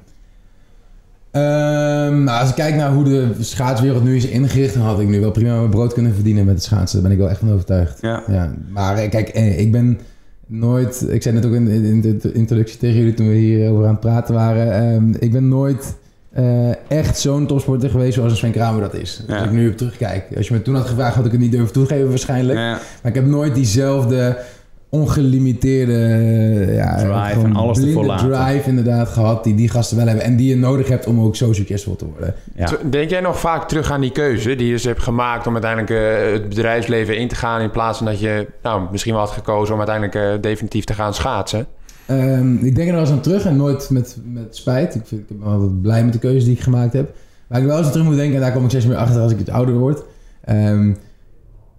Ehm, 1.30 2.24
nou, 2.24 2.40
als 2.40 2.48
ik 2.48 2.54
kijk 2.54 2.74
naar 2.74 2.92
hoe 2.92 3.04
de 3.04 3.28
schaatswereld 3.40 4.04
nu 4.04 4.16
is 4.16 4.26
ingericht, 4.26 4.74
dan 4.74 4.82
had 4.82 5.00
ik 5.00 5.08
nu 5.08 5.20
wel 5.20 5.30
prima 5.30 5.56
mijn 5.58 5.70
brood 5.70 5.92
kunnen 5.92 6.14
verdienen 6.14 6.44
met 6.44 6.54
het 6.54 6.64
schaatsen. 6.64 7.00
Daar 7.00 7.08
ben 7.08 7.18
ik 7.18 7.22
wel 7.22 7.30
echt 7.32 7.40
van 7.40 7.52
overtuigd. 7.52 7.98
Ja. 8.00 8.22
Ja, 8.28 8.54
maar 8.68 8.96
eh, 8.96 9.10
kijk, 9.10 9.28
eh, 9.28 9.58
ik 9.58 9.72
ben 9.72 9.98
nooit, 10.46 11.06
ik 11.08 11.22
zei 11.22 11.34
net 11.34 11.46
ook 11.46 11.52
in, 11.52 11.68
in 11.68 12.00
de 12.00 12.32
introductie 12.32 12.78
tegen 12.78 12.96
jullie 12.96 13.14
toen 13.14 13.28
we 13.28 13.34
hier 13.34 13.70
over 13.70 13.84
aan 13.84 13.90
het 13.90 14.00
praten 14.00 14.34
waren, 14.34 14.72
ehm, 14.72 15.14
ik 15.18 15.32
ben 15.32 15.48
nooit 15.48 15.94
eh, 16.34 16.98
echt 16.98 17.18
zo'n 17.18 17.46
topsporter 17.46 17.90
geweest 17.90 18.14
zoals 18.14 18.30
een 18.30 18.36
Sven 18.36 18.52
Kramer 18.52 18.80
dat 18.80 18.94
is. 18.94 19.22
Ja. 19.26 19.36
Als 19.36 19.44
ik 19.44 19.52
nu 19.52 19.68
op 19.68 19.76
terugkijk. 19.76 20.36
Als 20.36 20.48
je 20.48 20.54
me 20.54 20.62
toen 20.62 20.74
had 20.74 20.86
gevraagd, 20.86 21.14
had 21.14 21.26
ik 21.26 21.32
het 21.32 21.40
niet 21.40 21.52
durven 21.52 21.72
toegeven 21.72 22.08
waarschijnlijk. 22.08 22.58
Ja. 22.58 22.70
Maar 22.70 23.10
ik 23.10 23.14
heb 23.14 23.26
nooit 23.26 23.54
diezelfde 23.54 24.36
ongelimiteerde 24.94 25.92
eh, 25.92 26.74
ja, 26.74 26.96
Drive 26.96 27.46
en 27.46 27.54
alles 27.54 27.78
blinde 27.78 28.14
drive 28.16 28.68
inderdaad 28.68 29.08
gehad 29.08 29.44
die 29.44 29.54
die 29.54 29.68
gasten 29.68 29.96
wel 29.96 30.06
hebben 30.06 30.24
en 30.24 30.36
die 30.36 30.48
je 30.48 30.56
nodig 30.56 30.88
hebt 30.88 31.06
om 31.06 31.20
ook 31.20 31.36
zo 31.36 31.52
succesvol 31.52 31.96
te 31.96 32.06
worden. 32.06 32.34
Ja. 32.54 32.70
Denk 32.90 33.10
jij 33.10 33.20
nog 33.20 33.40
vaak 33.40 33.68
terug 33.68 33.90
aan 33.90 34.00
die 34.00 34.12
keuze 34.12 34.56
die 34.56 34.66
je 34.66 34.72
dus 34.72 34.84
hebt 34.84 35.02
gemaakt 35.02 35.46
om 35.46 35.52
uiteindelijk 35.52 35.90
eh, 35.90 36.32
het 36.32 36.48
bedrijfsleven 36.48 37.16
in 37.16 37.28
te 37.28 37.34
gaan 37.34 37.60
in 37.60 37.70
plaats 37.70 37.98
van 37.98 38.06
dat 38.06 38.20
je 38.20 38.46
nou, 38.62 38.82
misschien 38.90 39.12
wel 39.12 39.22
had 39.22 39.30
gekozen 39.30 39.74
om 39.74 39.80
uiteindelijk 39.80 40.16
eh, 40.16 40.42
definitief 40.42 40.84
te 40.84 40.94
gaan 40.94 41.14
schaatsen? 41.14 41.66
Ehm, 42.06 42.54
ik 42.54 42.74
denk 42.74 42.88
er 42.88 42.94
wel 42.94 43.02
eens 43.02 43.10
aan 43.10 43.20
terug 43.20 43.44
en 43.44 43.56
nooit 43.56 43.90
met, 43.90 44.16
met 44.24 44.56
spijt. 44.56 44.94
Ik, 44.94 45.02
vind, 45.04 45.30
ik 45.30 45.38
ben 45.38 45.48
altijd 45.48 45.82
blij 45.82 46.04
met 46.04 46.12
de 46.12 46.18
keuzes 46.18 46.44
die 46.44 46.52
ik 46.52 46.60
gemaakt 46.60 46.92
heb. 46.92 47.14
Waar 47.46 47.60
ik 47.60 47.66
wel 47.66 47.76
eens 47.76 47.86
aan 47.86 47.92
terug 47.92 48.06
moet 48.06 48.16
denken, 48.16 48.34
en 48.34 48.40
daar 48.40 48.52
kom 48.52 48.62
ik 48.62 48.68
steeds 48.68 48.86
meer 48.86 48.96
achter 48.96 49.20
als 49.20 49.32
ik 49.32 49.40
iets 49.40 49.50
ouder 49.50 49.74
word. 49.74 50.02
Ehm, 50.44 50.92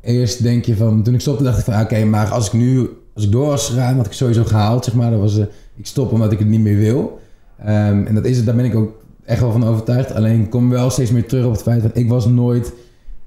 eerst 0.02 0.44
denk 0.44 0.66
je 0.66 0.76
van, 0.76 1.04
toen 1.04 1.14
ik 1.14 1.20
stopte 1.20 1.44
dacht 1.44 1.58
ik 1.58 1.64
van, 1.64 1.82
oké, 1.82 2.06
maar 2.06 2.28
als 2.28 2.48
ik 2.48 2.54
nu, 2.54 2.90
als 3.14 3.24
ik 3.24 3.32
door 3.32 3.46
was 3.46 3.70
gegaan, 3.70 3.96
had 3.96 4.06
ik 4.06 4.12
sowieso 4.12 4.44
gehaald, 4.44 4.86
zeg 4.86 4.94
maar. 4.94 5.12
Dat 5.12 5.20
was, 5.20 5.38
eh, 5.38 5.46
ik 5.76 5.86
stop 5.86 6.12
omdat 6.12 6.32
ik 6.32 6.40
het 6.40 6.48
niet 6.48 6.62
meer 6.62 6.78
wil. 6.78 7.20
Ehm, 7.60 8.06
en 8.06 8.16
dat 8.16 8.26
is 8.26 8.38
het, 8.38 8.46
daar 8.46 8.56
ben 8.56 8.66
ik 8.66 8.76
ook 8.76 9.04
echt 9.26 9.42
wel 9.42 9.52
van 9.52 9.64
overtuigd. 9.64 10.14
Alleen 10.14 10.50
kom 10.50 10.70
wel 10.70 10.90
steeds 10.90 11.12
meer 11.12 11.26
terug 11.26 11.46
op 11.46 11.52
het 11.52 11.62
feit 11.62 11.82
dat 11.82 11.98
ik 11.98 12.10
was 12.10 12.28
nooit 12.28 12.74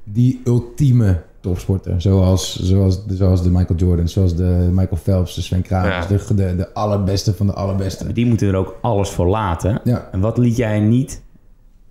die 0.05 0.41
ultieme 0.45 1.21
topsporter. 1.41 2.01
Zoals, 2.01 2.59
zoals, 2.63 3.07
de, 3.07 3.17
zoals 3.17 3.43
de 3.43 3.51
Michael 3.51 3.79
Jordan, 3.79 4.09
zoals 4.09 4.37
de 4.37 4.69
Michael 4.73 5.01
Phelps, 5.03 5.35
de 5.35 5.43
Sven 5.43 5.63
Kramers. 5.63 6.07
Ja. 6.09 6.17
De, 6.27 6.35
de, 6.35 6.57
de 6.57 6.75
allerbeste 6.75 7.35
van 7.35 7.47
de 7.47 7.53
allerbeste. 7.53 8.13
Die 8.13 8.27
moeten 8.27 8.49
er 8.49 8.55
ook 8.57 8.79
alles 8.81 9.11
voor 9.11 9.27
laten. 9.27 9.81
Ja. 9.85 10.09
En 10.13 10.21
wat 10.21 10.39
liet 10.39 10.57
jij 10.57 10.81
niet? 10.81 11.23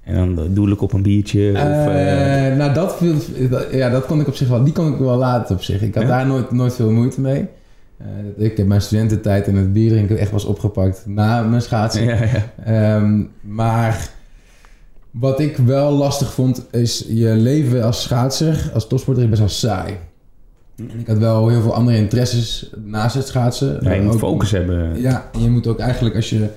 En 0.04 0.36
dan 0.36 0.54
doe 0.54 0.72
ik 0.72 0.82
op 0.82 0.94
een 0.94 1.02
biertje. 1.02 1.52
Of, 1.52 1.58
eh, 1.58 2.48
Eh, 2.52 2.58
nou, 2.58 2.74
dat, 2.74 2.96
viel, 2.96 3.14
dat- 3.50 3.68
ja, 3.72 3.90
dat 3.90 4.06
kon 4.06 4.20
ik 4.20 4.28
op 4.28 4.36
zich 4.36 4.48
wel. 4.48 4.64
Die 4.64 4.74
kon 4.74 4.94
ik 4.94 5.00
wel 5.00 5.18
laten 5.18 5.56
op 5.56 5.64
zich. 5.64 5.82
Ik 5.82 5.94
had 5.96 6.04
Ja? 6.04 6.10
daar 6.10 6.28
nooit, 6.28 6.52
nooit 6.52 6.74
veel 6.76 6.92
moeite 6.92 7.22
mee. 7.22 7.48
Eh, 7.98 8.46
ik 8.46 8.58
heb 8.58 8.68
mijn 8.68 8.82
studententijd 8.82 9.48
en 9.48 9.56
het 9.56 9.74
bier 9.74 9.90
drinken 9.90 10.18
echt 10.18 10.32
was 10.32 10.46
opgepakt 10.46 11.04
na 11.06 11.42
mijn 11.42 11.62
schaatsen. 11.62 12.04
ja, 12.04 12.18
ja. 12.24 12.44
Ehm, 12.96 13.24
maar 13.42 14.10
wat 15.20 15.40
ik 15.40 15.58
wel 15.58 15.92
lastig 15.92 16.34
vond, 16.34 16.66
is 16.72 17.06
je 17.08 17.30
leven 17.30 17.84
als 17.84 18.02
schaatser, 18.02 18.72
als 18.74 18.88
topsporter, 18.88 19.24
is 19.24 19.30
best 19.30 19.40
wel 19.42 19.50
saai. 19.50 19.98
En 20.76 21.00
ik 21.00 21.08
had 21.08 21.18
wel 21.18 21.48
heel 21.48 21.62
veel 21.62 21.74
andere 21.74 21.98
interesses 21.98 22.70
naast 22.86 23.16
het 23.16 23.28
schaatsen. 23.28 23.80
Ja, 23.84 23.92
je 23.92 24.02
moet 24.02 24.14
Ook- 24.14 24.20
focus 24.20 24.52
hebben. 24.52 25.02
ja, 25.02 25.30
en 25.34 25.42
je 25.42 25.50
moet 25.50 25.68
ook 25.68 25.80
eigenlijk 25.80 26.16
als 26.16 26.30
je, 26.30 26.48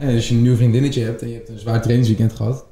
ehm, 0.00 0.14
als 0.14 0.28
je 0.28 0.34
een 0.34 0.42
nieuw 0.42 0.56
vriendinnetje 0.56 1.04
hebt 1.04 1.22
en 1.22 1.28
je 1.28 1.34
hebt 1.34 1.48
een 1.48 1.58
zwaar 1.58 1.80
trainingsweekend 1.82 2.32
gehad. 2.32 2.64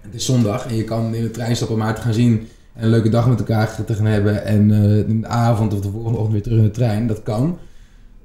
Het 0.00 0.14
is 0.14 0.24
zondag 0.24 0.66
en 0.66 0.76
je 0.76 0.84
kan 0.84 1.14
in 1.14 1.22
de 1.22 1.30
trein 1.30 1.56
stappen 1.56 1.76
om 1.76 1.82
haar 1.82 1.94
te 1.94 2.00
gaan 2.00 2.14
zien 2.14 2.48
en 2.74 2.84
een 2.84 2.90
leuke 2.90 3.08
dag 3.08 3.28
met 3.28 3.38
elkaar 3.38 3.84
te 3.86 3.94
gaan 3.94 4.06
hebben. 4.06 4.44
En 4.44 4.70
eh, 4.72 4.98
in 5.08 5.20
de 5.20 5.26
avond 5.26 5.74
of 5.74 5.80
de 5.80 5.90
volgende 5.90 6.16
ochtend 6.18 6.32
weer 6.32 6.42
terug 6.42 6.58
in 6.58 6.64
de 6.64 6.70
trein. 6.70 7.06
Dat 7.06 7.22
kan. 7.22 7.58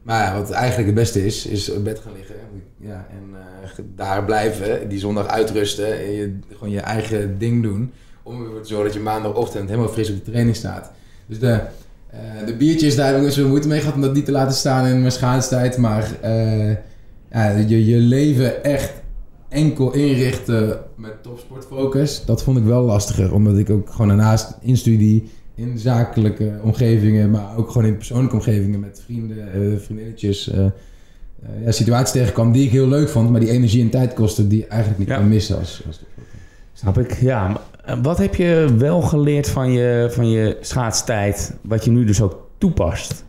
Maar 0.01 0.35
wat 0.35 0.51
eigenlijk 0.51 0.85
het 0.85 0.95
beste 0.95 1.25
is, 1.25 1.45
is 1.45 1.69
op 1.71 1.83
bed 1.83 1.99
gaan 1.99 2.13
liggen. 2.13 2.35
Ja, 2.77 3.07
en 3.09 3.39
eh, 3.39 3.83
daar 3.95 4.25
blijven, 4.25 4.89
die 4.89 4.99
zondag 4.99 5.27
uitrusten 5.27 5.99
en 5.99 6.11
je, 6.11 6.39
gewoon 6.51 6.69
je 6.69 6.79
eigen 6.79 7.37
ding 7.37 7.63
doen. 7.63 7.91
Om 8.23 8.43
ervoor 8.43 8.61
te 8.61 8.67
zorgen 8.67 8.85
dat 8.85 8.93
je 8.93 8.99
maandagochtend 8.99 9.69
helemaal 9.69 9.91
fris 9.91 10.09
op 10.09 10.15
de 10.15 10.31
training 10.31 10.55
staat. 10.55 10.91
Dus 11.25 11.39
de, 11.39 11.61
eh, 12.09 12.19
de 12.45 12.55
biertjes, 12.55 12.95
daar 12.95 13.13
heb 13.13 13.23
ik 13.23 13.31
veel 13.31 13.47
moeite 13.47 13.67
mee 13.67 13.79
gehad 13.79 13.95
om 13.95 14.01
dat 14.01 14.13
niet 14.13 14.25
te 14.25 14.31
laten 14.31 14.55
staan 14.55 14.85
in 14.85 14.99
mijn 14.99 15.11
schaatstijd. 15.11 15.77
Maar 15.77 16.11
eh, 16.21 16.75
ja, 17.31 17.49
je, 17.49 17.85
je 17.85 17.97
leven 17.97 18.63
echt 18.63 18.93
enkel 19.49 19.93
inrichten 19.93 20.79
met 20.95 21.23
topsportfocus, 21.23 22.25
dat 22.25 22.43
vond 22.43 22.57
ik 22.57 22.63
wel 22.63 22.83
lastiger. 22.83 23.33
Omdat 23.33 23.57
ik 23.57 23.69
ook 23.69 23.89
gewoon 23.89 24.07
daarnaast 24.07 24.57
in 24.61 24.77
studie, 24.77 25.29
in 25.55 25.79
zakelijke 25.79 26.59
omgevingen, 26.63 27.29
maar 27.29 27.57
ook 27.57 27.71
gewoon 27.71 27.87
in 27.87 27.97
persoonlijke 27.97 28.35
omgevingen 28.35 28.79
met 28.79 29.01
vrienden, 29.05 29.53
eh, 29.53 29.77
vriendinnetjes, 29.77 30.49
eh, 30.49 30.65
eh, 30.65 30.71
ja, 31.63 31.71
situaties 31.71 32.11
tegenkwam 32.11 32.51
die 32.51 32.65
ik 32.65 32.71
heel 32.71 32.87
leuk 32.87 33.09
vond, 33.09 33.29
maar 33.29 33.39
die 33.39 33.49
energie 33.49 33.81
en 33.81 33.89
tijd 33.89 34.13
kostte 34.13 34.47
die 34.47 34.67
eigenlijk 34.67 34.99
niet 34.99 35.09
Ja. 35.09 35.15
kan 35.15 35.27
missen 35.27 35.57
als, 35.57 35.81
als. 35.87 35.99
Snap 36.73 36.97
ik, 36.97 37.13
ja. 37.13 37.61
Wat 38.01 38.17
heb 38.17 38.35
je 38.35 38.75
wel 38.77 39.01
geleerd 39.01 39.49
van 39.49 39.71
je, 39.71 40.07
van 40.11 40.29
je 40.29 40.57
schaatstijd, 40.61 41.53
wat 41.61 41.85
je 41.85 41.91
nu 41.91 42.05
dus 42.05 42.21
ook 42.21 42.47
toepast? 42.57 43.25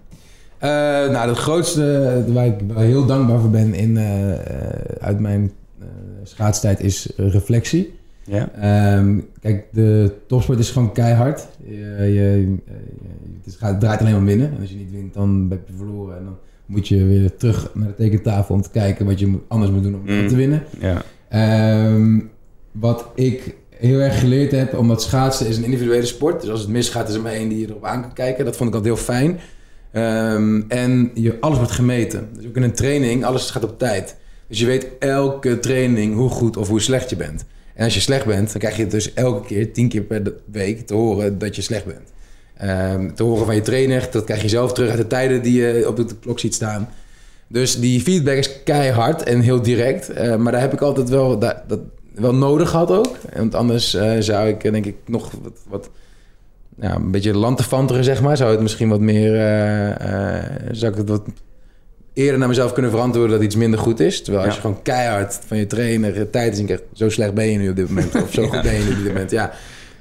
Nou, 0.61 1.29
het 1.29 1.39
grootste 1.39 2.25
waar 2.27 2.47
ik 2.47 2.55
heel 2.75 3.07
dankbaar 3.07 3.41
voor 3.41 3.51
ben 3.51 3.75
in, 3.75 3.99
uit 5.01 5.19
mijn 5.21 5.53
eh, 6.23 6.29
schaatstijd 6.29 6.81
is 6.81 7.09
reflectie. 7.17 7.95
Ja? 8.25 8.51
Ehm, 8.53 9.19
kijk, 9.41 9.65
de 9.73 10.13
topsport 10.27 10.59
is 10.59 10.71
gewoon 10.71 10.93
keihard. 10.93 11.49
Je, 11.65 11.75
je, 11.99 12.07
je- 12.13 12.57
het, 13.59 13.81
draait 13.81 14.01
alleen 14.01 14.13
maar 14.13 14.25
winnen. 14.25 14.53
En 14.55 14.61
als 14.61 14.71
je 14.71 14.77
niet 14.77 14.91
wint, 14.91 15.15
dan 15.15 15.47
heb 15.51 15.61
je 15.69 15.73
verloren. 15.77 16.17
En 16.19 16.25
dan 16.25 16.37
moet 16.67 16.89
je 16.89 17.05
weer 17.05 17.37
terug 17.37 17.71
naar 17.75 17.89
de 17.89 17.95
tekentafel 17.95 18.55
om 18.55 18.63
te 18.63 18.71
kijken 18.71 19.07
wat 19.07 19.19
je 19.19 19.39
anders 19.49 19.71
moet 19.71 19.83
doen 19.83 19.95
om 19.95 20.01
Mm. 20.21 20.29
te 20.29 20.37
winnen. 20.37 20.63
Ja. 20.81 21.03
Ehm, 21.29 22.19
wat 22.73 23.07
ik 23.15 23.55
heel 23.71 23.99
erg 24.01 24.21
geleerd 24.21 24.51
heb, 24.53 24.79
omdat 24.79 25.03
schaatsen 25.03 25.47
is 25.47 25.57
een 25.57 25.65
individuele 25.65 26.07
sport. 26.07 26.41
Dus 26.41 26.51
als 26.51 26.61
het 26.61 26.69
misgaat, 26.71 27.09
is 27.09 27.15
er 27.15 27.21
maar 27.23 27.33
één 27.33 27.49
die 27.49 27.59
je 27.59 27.69
erop 27.69 27.85
aan 27.85 28.01
kan 28.01 28.13
kijken. 28.13 28.45
Dat 28.45 28.57
vond 28.57 28.69
ik 28.69 28.75
altijd 28.75 28.95
heel 28.95 29.05
fijn. 29.05 29.39
Ehm, 29.93 30.61
en 30.69 31.11
je, 31.15 31.41
alles 31.41 31.57
wordt 31.59 31.73
gemeten. 31.73 32.29
Dus 32.37 32.47
ook 32.47 32.57
in 32.57 32.63
een 32.63 32.73
training, 32.73 33.25
alles 33.25 33.51
gaat 33.51 33.65
op 33.65 33.79
tijd. 33.79 34.17
Dus 34.49 34.59
je 34.61 34.67
weet 34.67 34.87
elke 34.99 35.59
training 35.59 36.15
hoe 36.15 36.29
goed 36.29 36.57
of 36.57 36.69
hoe 36.69 36.81
slecht 36.81 37.11
je 37.11 37.17
bent. 37.17 37.45
En 37.75 37.85
als 37.85 37.95
je 37.95 38.01
slecht 38.01 38.27
bent, 38.27 38.51
dan 38.51 38.61
krijg 38.61 38.77
je 38.77 38.87
dus 38.87 39.15
elke 39.15 39.47
keer, 39.47 39.73
tien 39.73 39.89
keer 39.89 40.03
per 40.03 40.33
week, 40.53 40.87
te 40.87 40.95
horen 40.95 41.39
dat 41.39 41.57
je 41.57 41.63
slecht 41.63 41.85
bent. 41.85 42.13
Ehm, 42.57 43.15
te 43.15 43.23
horen 43.23 43.47
van 43.47 43.55
je 43.55 43.61
trainer, 43.61 44.09
dat 44.11 44.25
krijg 44.25 44.43
je 44.43 44.49
zelf 44.49 44.73
terug 44.73 44.91
uit 44.91 44.99
de 44.99 45.07
tijden 45.07 45.43
die 45.43 45.61
je 45.61 45.89
op 45.89 45.97
de 45.97 46.07
klok 46.21 46.39
ziet 46.39 46.55
staan. 46.55 46.89
Dus 47.49 47.81
die 47.81 48.01
feedback 48.01 48.37
is 48.37 48.63
keihard 48.63 49.23
en 49.23 49.41
heel 49.41 49.63
direct. 49.63 50.09
Eh, 50.09 50.37
maar 50.37 50.53
daar 50.53 50.61
heb 50.61 50.73
ik 50.73 50.81
altijd 50.81 51.09
wel, 51.09 51.39
daar, 51.39 51.63
dat, 51.67 51.81
wel 52.15 52.35
nodig 52.35 52.71
gehad 52.71 52.91
ook. 52.91 53.17
Want 53.37 53.55
anders 53.55 53.95
eh, 53.95 54.13
zou 54.19 54.49
ik 54.49 54.61
denk 54.61 54.87
ik 54.87 54.97
nog 55.07 55.31
wat, 55.43 55.59
wat 55.69 55.91
ja, 56.81 56.95
een 56.95 57.11
beetje 57.11 57.37
lantefanteren, 57.37 58.05
zeg 58.05 58.23
maar. 58.23 58.37
Zou 58.37 58.51
het 58.51 58.61
misschien 58.61 58.89
wat 58.89 59.01
meer... 59.01 59.35
eh, 59.35 60.39
eh, 60.39 60.45
zou 60.71 60.93
ik 60.93 60.99
het 60.99 61.09
wat 61.09 61.23
eerder 62.15 62.39
naar 62.39 62.49
mezelf 62.49 62.73
kunnen 62.73 62.91
verantwoorden 62.91 63.31
dat 63.37 63.45
iets 63.47 63.57
minder 63.57 63.79
goed 63.81 64.01
is. 64.01 64.23
Terwijl 64.23 64.45
als 64.45 64.55
Ja. 64.55 64.61
je 64.61 64.67
gewoon 64.67 64.83
keihard 64.83 65.39
van 65.47 65.57
je 65.57 65.67
trainer 65.67 66.17
eh, 66.17 66.23
tijd 66.31 66.53
is 66.53 66.59
en 66.59 66.65
krijgt... 66.65 66.83
Zo 66.93 67.09
slecht 67.09 67.35
ben 67.35 67.51
je 67.51 67.59
nu 67.59 67.69
op 67.71 67.77
dit 67.77 67.89
moment. 67.89 68.15
Of 68.23 68.33
zo 68.33 68.47
goed 68.49 68.63
ben 68.63 68.73
je 68.75 68.85
nu 68.85 68.91
op 68.91 68.97
dit 68.97 69.07
moment. 69.13 69.31
Ja, 69.31 69.53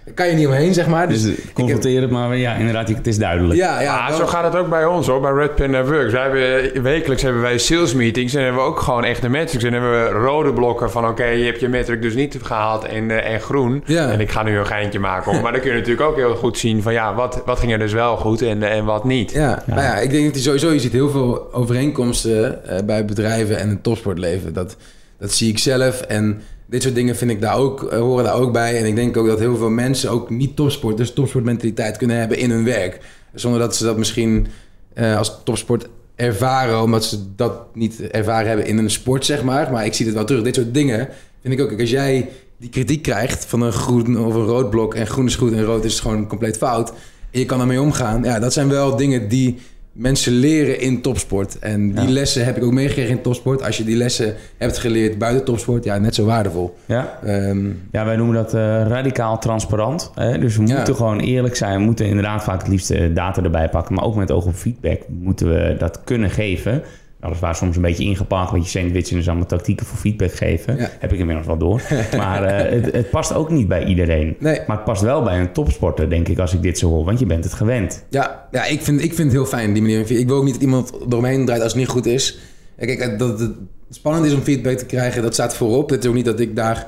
daar 0.06 0.14
kan 0.14 0.28
je 0.28 0.34
niet 0.34 0.48
omheen, 0.48 0.74
zeg 0.74 0.88
maar. 0.88 1.10
Dus, 1.10 1.22
Dus 1.22 1.36
eh, 1.36 1.46
confronteer 1.54 2.02
het 2.02 2.12
maar, 2.12 2.38
ja, 2.38 2.54
inderdaad, 2.54 2.88
het 2.90 3.08
is 3.08 3.18
duidelijk. 3.18 3.60
ja, 3.60 3.82
ja, 3.82 4.08
wel- 4.08 4.18
zo 4.18 4.26
gaat 4.26 4.44
het 4.44 4.56
ook 4.56 4.70
bij 4.70 4.86
ons 4.86 5.08
hoor, 5.08 5.22
bij 5.22 5.32
Red 5.32 5.56
Pen 5.56 5.72
Networks. 5.72 6.12
Wij 6.14 6.22
hebben, 6.22 6.84
wekelijks 6.84 7.24
hebben 7.24 7.42
wij 7.42 7.58
sales 7.58 7.94
meetings 7.94 8.34
en 8.34 8.44
hebben 8.44 8.62
we 8.62 8.68
ook 8.68 8.80
gewoon 8.80 9.04
echt 9.04 9.22
de 9.22 9.30
metrics. 9.30 9.64
En 9.64 9.74
hebben 9.74 9.92
we 9.92 10.10
rode 10.10 10.54
blokken 10.54 10.92
van 10.92 11.08
oké, 11.08 11.26
je 11.26 11.46
hebt 11.46 11.60
je 11.60 11.68
metric 11.68 12.02
dus 12.02 12.14
niet 12.14 12.38
gehaald 12.42 12.84
en, 12.86 13.12
eh, 13.12 13.34
en 13.34 13.40
groen. 13.42 13.84
Ja. 13.86 14.10
En 14.12 14.20
ik 14.20 14.32
ga 14.32 14.44
nu 14.44 14.58
een 14.58 14.66
geintje 14.68 15.00
maken. 15.00 15.42
Maar 15.42 15.52
dan 15.52 15.62
kun 15.62 15.72
je 15.72 15.78
natuurlijk 15.78 16.08
ook 16.10 16.16
heel 16.16 16.36
goed 16.36 16.58
zien 16.58 16.82
van 16.82 16.94
ja, 16.94 17.16
wat, 17.16 17.42
wat 17.46 17.60
ging 17.60 17.72
er 17.72 17.80
dus 17.80 17.94
wel 17.94 18.18
goed 18.18 18.42
en, 18.42 18.64
en 18.64 18.86
wat 18.86 19.04
niet. 19.06 19.32
Ja, 19.32 19.64
Nou 19.66 19.82
ja, 19.82 19.98
ik 19.98 20.10
denk 20.10 20.26
dat 20.26 20.36
je 20.36 20.42
sowieso, 20.42 20.72
je 20.72 20.80
ziet 20.80 20.92
heel 20.92 21.10
veel 21.10 21.54
overeenkomsten 21.54 22.66
eh, 22.68 22.84
bij 22.86 23.06
bedrijven 23.06 23.58
en 23.60 23.70
het 23.70 23.84
topsportleven. 23.84 24.54
Dat, 24.54 24.76
dat 25.20 25.32
zie 25.34 25.50
ik 25.50 25.60
zelf 25.60 26.02
en 26.02 26.42
dit 26.72 26.84
soort 26.84 26.96
dingen 26.96 27.16
vind 27.16 27.32
ik 27.32 27.42
daar 27.42 27.58
ook, 27.58 27.84
eh, 27.84 28.00
horen 28.00 28.24
daar 28.24 28.36
ook 28.36 28.52
bij. 28.52 28.78
En 28.78 28.86
ik 28.86 28.96
denk 28.96 29.18
ook 29.18 29.28
dat 29.28 29.40
heel 29.40 29.58
veel 29.58 29.70
mensen 29.70 30.12
ook 30.12 30.30
niet 30.30 30.56
topsporters, 30.56 31.14
topsportmentaliteit 31.14 31.98
kunnen 31.98 32.18
hebben 32.18 32.38
in 32.38 32.52
hun 32.52 32.64
werk. 32.64 33.00
Zonder 33.34 33.60
dat 33.60 33.76
ze 33.76 33.84
dat 33.84 33.98
misschien 33.98 34.48
eh, 34.94 35.18
als 35.18 35.42
topsport 35.44 35.90
ervaren, 36.16 36.82
omdat 36.82 37.06
ze 37.06 37.36
dat 37.36 37.76
niet 37.76 38.02
ervaren 38.02 38.48
hebben 38.48 38.66
in 38.66 38.78
een 38.78 38.92
sport, 38.92 39.26
zeg 39.26 39.44
maar. 39.44 39.72
Maar 39.72 39.86
ik 39.86 39.94
zie 39.94 40.06
het 40.06 40.16
wel 40.16 40.26
terug. 40.26 40.44
Dit 40.44 40.56
soort 40.56 40.74
dingen 40.74 41.08
vind 41.42 41.54
ik 41.54 41.62
ook. 41.62 41.80
Als 41.80 41.90
jij 41.90 42.30
die 42.58 42.70
kritiek 42.70 43.02
krijgt 43.02 43.46
van 43.46 43.62
een 43.62 43.72
groen 43.72 44.26
of 44.26 44.34
een 44.34 44.46
rood 44.46 44.70
blok 44.70 44.96
en 44.96 45.08
groen 45.08 45.26
is 45.26 45.36
goed 45.36 45.54
en 45.54 45.64
rood 45.64 45.86
is 45.86 46.00
gewoon 46.00 46.28
compleet 46.28 46.58
fout. 46.58 46.90
En 47.32 47.40
je 47.40 47.46
kan 47.46 47.58
daarmee 47.58 47.82
omgaan. 47.82 48.24
Ja, 48.24 48.40
dat 48.40 48.54
zijn 48.54 48.70
wel 48.70 48.96
dingen 48.96 49.28
die 49.28 49.60
mensen 49.92 50.34
leren 50.34 50.80
in 50.80 51.02
topsport. 51.02 51.60
En 51.60 51.92
die 51.92 52.06
Ja. 52.06 52.10
lessen 52.12 52.46
heb 52.46 52.58
ik 52.58 52.64
ook 52.64 52.72
meegekregen 52.72 53.12
in 53.12 53.22
topsport. 53.22 53.64
Als 53.64 53.78
je 53.78 53.84
die 53.84 53.96
lessen 53.96 54.36
hebt 54.58 54.78
geleerd 54.78 55.18
buiten 55.18 55.46
topsport, 55.46 55.84
ja, 55.84 55.98
net 55.98 56.16
zo 56.16 56.26
waardevol. 56.26 56.76
Ja? 56.86 57.20
Ehm, 57.26 57.66
Ja, 57.92 58.06
wij 58.06 58.16
noemen 58.16 58.36
dat 58.36 58.54
eh, 58.54 58.62
radicaal 58.88 59.40
transparant. 59.40 60.12
Hè? 60.16 60.38
Dus 60.40 60.58
we 60.58 60.68
Ja. 60.68 60.76
moeten 60.76 60.96
gewoon 60.96 61.20
eerlijk 61.20 61.56
zijn. 61.56 61.78
We 61.80 61.84
moeten 61.86 62.06
inderdaad 62.06 62.44
vaak 62.44 62.60
het 62.60 62.68
liefst 62.70 62.90
eh, 62.92 63.16
data 63.16 63.44
erbij 63.44 63.70
pakken. 63.70 63.96
Maar 63.96 64.04
ook 64.04 64.16
met 64.16 64.32
oog 64.32 64.46
op 64.46 64.56
feedback 64.56 65.00
moeten 65.08 65.48
we 65.50 65.76
dat 65.78 66.02
kunnen 66.04 66.30
geven. 66.30 66.82
Weliswaar 67.22 67.56
soms 67.56 67.76
een 67.76 67.82
beetje 67.82 68.04
ingepakt, 68.04 68.52
een 68.52 68.58
beetje 68.60 68.80
sandwich 68.80 69.10
en 69.10 69.16
dus 69.16 69.28
allemaal 69.28 69.46
tactieken 69.46 69.86
voor 69.86 69.98
feedback 69.98 70.34
geven. 70.34 70.78
Ja. 70.78 70.90
Heb 71.00 71.14
ik 71.14 71.20
inmiddels 71.20 71.48
wel 71.48 71.58
door. 71.58 71.82
maar 72.18 72.44
eh, 72.44 72.72
het, 72.72 72.94
het 72.94 73.10
past 73.10 73.34
ook 73.34 73.50
niet 73.50 73.68
bij 73.68 73.86
iedereen. 73.86 74.36
nee, 74.40 74.60
Maar 74.68 74.76
het 74.76 74.86
past 74.86 75.02
wel 75.02 75.24
bij 75.24 75.40
een 75.40 75.52
topsporter, 75.52 76.10
denk 76.10 76.28
ik, 76.28 76.40
als 76.40 76.54
ik 76.54 76.62
dit 76.62 76.78
zo 76.78 76.90
hoor. 76.90 77.06
Want 77.06 77.20
je 77.20 77.26
bent 77.26 77.44
het 77.44 77.54
gewend. 77.54 78.04
Ja, 78.10 78.48
ja 78.52 78.66
ik, 78.66 78.82
vind, 78.82 79.04
ik 79.04 79.14
vind 79.14 79.28
het 79.28 79.32
heel 79.32 79.46
fijn, 79.46 79.74
die 79.74 79.82
manier. 79.82 80.12
Ik 80.12 80.28
wil 80.28 80.38
ook 80.38 80.44
niet 80.44 80.54
dat 80.54 80.62
iemand 80.62 80.94
eromheen 81.10 81.46
draait 81.46 81.62
als 81.62 81.72
het 81.72 81.82
niet 81.82 81.92
goed 81.92 82.06
is. 82.06 82.40
Kijk, 82.78 83.20
dat 83.20 83.40
het 83.40 83.52
spannend 83.90 84.26
is 84.26 84.34
om 84.34 84.42
feedback 84.42 84.78
te 84.78 84.86
krijgen, 84.86 85.22
dat 85.22 85.34
staat 85.34 85.56
voorop. 85.56 85.90
Het 85.90 86.04
is 86.04 86.10
ook 86.10 86.16
niet 86.16 86.26
dat 86.26 86.40
ik 86.40 86.56
daar 86.56 86.88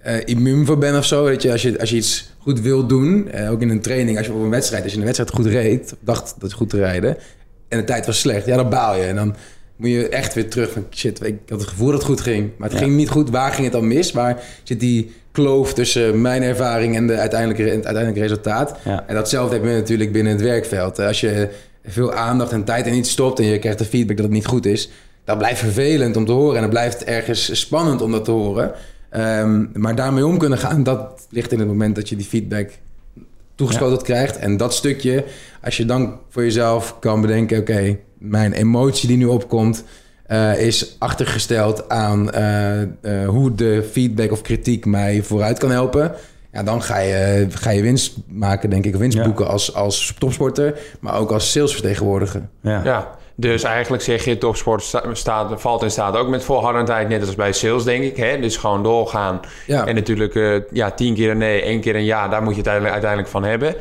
eh, 0.00 0.16
immuun 0.24 0.66
voor 0.66 0.78
ben 0.78 0.96
of 0.96 1.04
zo. 1.04 1.24
Weet 1.24 1.42
je, 1.42 1.52
als, 1.52 1.62
je, 1.62 1.80
als 1.80 1.90
je 1.90 1.96
iets 1.96 2.32
goed 2.38 2.60
wil 2.60 2.86
doen, 2.86 3.28
eh, 3.30 3.50
ook 3.50 3.62
in 3.62 3.68
een 3.68 3.80
training, 3.80 4.16
als 4.16 4.26
je 4.26 4.32
op 4.32 4.42
een 4.42 4.50
wedstrijd, 4.50 4.82
als 4.82 4.92
je 4.92 4.98
een 4.98 5.04
wedstrijd 5.04 5.30
goed 5.30 5.46
reed, 5.46 5.94
dacht 6.00 6.34
dat 6.38 6.50
je 6.50 6.56
goed 6.56 6.70
te 6.70 6.76
rijden, 6.76 7.16
en 7.68 7.78
de 7.78 7.84
tijd 7.84 8.06
was 8.06 8.20
slecht, 8.20 8.46
ja, 8.46 8.56
dan 8.56 8.68
baal 8.68 8.96
je. 8.96 9.02
En 9.02 9.16
dan 9.16 9.34
moet 9.76 9.90
je 9.90 10.08
echt 10.08 10.34
weer 10.34 10.50
terug 10.50 10.72
van 10.72 10.86
shit, 10.90 11.24
ik 11.26 11.36
had 11.48 11.60
het 11.60 11.68
gevoel 11.68 11.86
dat 11.86 11.96
het 11.96 12.04
goed 12.04 12.20
ging. 12.20 12.50
Maar 12.56 12.68
het 12.68 12.78
Ja. 12.78 12.84
ging 12.84 12.96
niet 12.96 13.08
goed. 13.08 13.30
Waar 13.30 13.50
ging 13.52 13.62
het 13.64 13.72
dan 13.72 13.88
mis? 13.88 14.12
Waar 14.12 14.42
zit 14.62 14.80
die 14.80 15.12
kloof 15.32 15.74
tussen 15.74 16.20
mijn 16.20 16.42
ervaring 16.42 16.96
en 16.96 17.06
de 17.06 17.16
uiteindelijke, 17.16 17.62
het 17.62 17.72
uiteindelijke 17.72 18.20
resultaat? 18.20 18.76
Ja. 18.84 19.04
En 19.06 19.14
datzelfde 19.14 19.54
heb 19.54 19.64
je 19.64 19.70
natuurlijk 19.70 20.12
binnen 20.12 20.32
het 20.32 20.42
werkveld. 20.42 20.98
Als 20.98 21.20
je 21.20 21.48
veel 21.86 22.12
aandacht 22.12 22.52
en 22.52 22.64
tijd 22.64 22.86
in 22.86 22.94
iets 22.94 23.10
stopt 23.10 23.38
en 23.38 23.44
je 23.44 23.58
krijgt 23.58 23.78
de 23.78 23.84
feedback 23.84 24.16
dat 24.16 24.24
het 24.26 24.34
niet 24.34 24.46
goed 24.46 24.66
is, 24.66 24.90
dat 25.24 25.38
blijft 25.38 25.58
vervelend 25.60 26.16
om 26.16 26.24
te 26.26 26.32
horen 26.32 26.56
en 26.56 26.62
het 26.62 26.70
blijft 26.70 27.04
ergens 27.04 27.58
spannend 27.60 28.02
om 28.02 28.10
dat 28.10 28.24
te 28.24 28.30
horen. 28.30 28.72
Ehm, 29.10 29.64
maar 29.72 29.94
daarmee 29.94 30.26
om 30.26 30.38
kunnen 30.38 30.58
gaan, 30.58 30.82
dat 30.82 31.26
ligt 31.30 31.52
in 31.52 31.58
het 31.58 31.68
moment 31.68 31.94
dat 31.94 32.08
je 32.08 32.16
die 32.16 32.26
feedback 32.26 32.70
toegeschoten 33.54 34.02
krijgt. 34.04 34.36
En 34.38 34.56
dat 34.56 34.74
stukje, 34.74 35.24
als 35.62 35.76
je 35.76 35.84
dan 35.84 36.18
voor 36.28 36.42
jezelf 36.42 36.98
kan 36.98 37.20
bedenken: 37.20 37.58
oké, 37.58 37.96
mijn 38.30 38.52
emotie 38.52 39.08
die 39.08 39.16
nu 39.16 39.24
opkomt, 39.26 39.84
eh, 40.26 40.60
is 40.66 40.96
achtergesteld 40.98 41.88
aan 41.88 42.30
eh, 42.32 42.82
eh, 42.82 42.88
hoe 43.28 43.54
de 43.54 43.88
feedback 43.92 44.32
of 44.32 44.42
kritiek 44.42 44.86
mij 44.86 45.22
vooruit 45.22 45.58
kan 45.58 45.70
helpen. 45.70 46.12
Ja, 46.52 46.62
dan 46.62 46.82
ga 46.82 46.98
je, 46.98 47.46
ga 47.50 47.70
je 47.70 47.82
winst 47.82 48.16
maken, 48.28 48.70
denk 48.70 48.84
ik. 48.84 48.96
Winst 48.96 49.16
Ja. 49.16 49.24
boeken 49.24 49.48
als, 49.48 49.74
als 49.74 50.14
topsporter, 50.18 50.78
maar 51.00 51.18
ook 51.18 51.30
als 51.30 51.50
salesvertegenwoordiger. 51.52 52.42
Ja. 52.60 52.80
Ja, 52.84 53.10
dus 53.36 53.62
eigenlijk 53.62 54.02
zeg 54.02 54.24
je 54.24 54.38
topsport 54.38 54.82
sta- 54.82 55.04
staat, 55.14 55.60
valt 55.60 55.82
in 55.82 55.90
staat 55.90 56.16
ook 56.16 56.28
met 56.28 56.44
volhardendheid, 56.44 57.08
net 57.08 57.26
als 57.26 57.34
bij 57.34 57.52
sales, 57.52 57.84
denk 57.84 58.04
ik. 58.04 58.16
Hè? 58.16 58.40
Dus 58.40 58.56
gewoon 58.56 58.82
doorgaan. 58.82 59.40
Ja. 59.66 59.86
En 59.86 59.94
natuurlijk 59.94 60.34
eh, 60.34 60.54
ja, 60.72 60.90
tien 60.90 61.14
keer 61.14 61.30
een 61.30 61.38
nee, 61.38 61.62
één 61.62 61.80
keer 61.80 61.94
een 61.96 62.04
ja, 62.04 62.28
daar 62.28 62.42
moet 62.42 62.52
je 62.54 62.58
het 62.60 62.68
uiteindelijk, 62.68 62.92
uiteindelijk 62.92 63.30
van 63.30 63.44
hebben. 63.44 63.74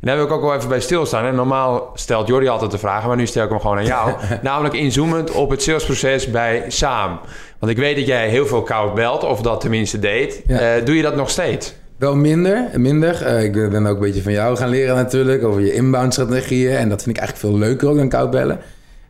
En 0.00 0.06
daar 0.06 0.16
wil 0.16 0.24
ik 0.24 0.32
ook 0.32 0.42
wel 0.42 0.54
even 0.54 0.68
bij 0.68 0.80
stilstaan. 0.80 1.24
En 1.24 1.34
normaal 1.34 1.90
stelt 1.94 2.28
Jordi 2.28 2.48
altijd 2.48 2.70
de 2.70 2.78
vragen, 2.78 3.08
maar 3.08 3.16
nu 3.16 3.26
stel 3.26 3.44
ik 3.44 3.50
hem 3.50 3.60
gewoon 3.60 3.76
aan 3.76 3.84
jou. 3.84 4.12
Namelijk 4.42 4.74
inzoomend 4.74 5.30
op 5.30 5.50
het 5.50 5.62
salesproces 5.62 6.30
bij 6.30 6.64
Saam. 6.68 7.20
Want 7.58 7.72
ik 7.72 7.78
weet 7.78 7.96
dat 7.96 8.06
jij 8.06 8.28
heel 8.28 8.46
veel 8.46 8.62
koud 8.62 8.94
belt, 8.94 9.24
of 9.24 9.40
dat 9.40 9.60
tenminste 9.60 9.98
deed. 9.98 10.42
Ja. 10.46 10.58
Eh, 10.58 10.84
doe 10.84 10.96
je 10.96 11.02
dat 11.02 11.16
nog 11.16 11.30
steeds? 11.30 11.74
Wel 11.98 12.16
minder, 12.16 12.70
minder. 12.74 13.22
Eh, 13.22 13.44
ik 13.44 13.52
ben 13.52 13.86
ook 13.86 13.94
een 13.94 14.00
beetje 14.02 14.22
van 14.22 14.32
jou 14.32 14.56
gaan 14.56 14.68
leren 14.68 14.94
natuurlijk, 14.94 15.44
over 15.44 15.60
je 15.60 15.72
inbound 15.72 16.12
strategieën. 16.12 16.76
En 16.76 16.88
dat 16.88 17.02
vind 17.02 17.16
ik 17.16 17.22
eigenlijk 17.22 17.54
veel 17.54 17.68
leuker 17.68 17.88
ook 17.88 17.96
dan 17.96 18.08
koud 18.08 18.30
bellen. 18.30 18.58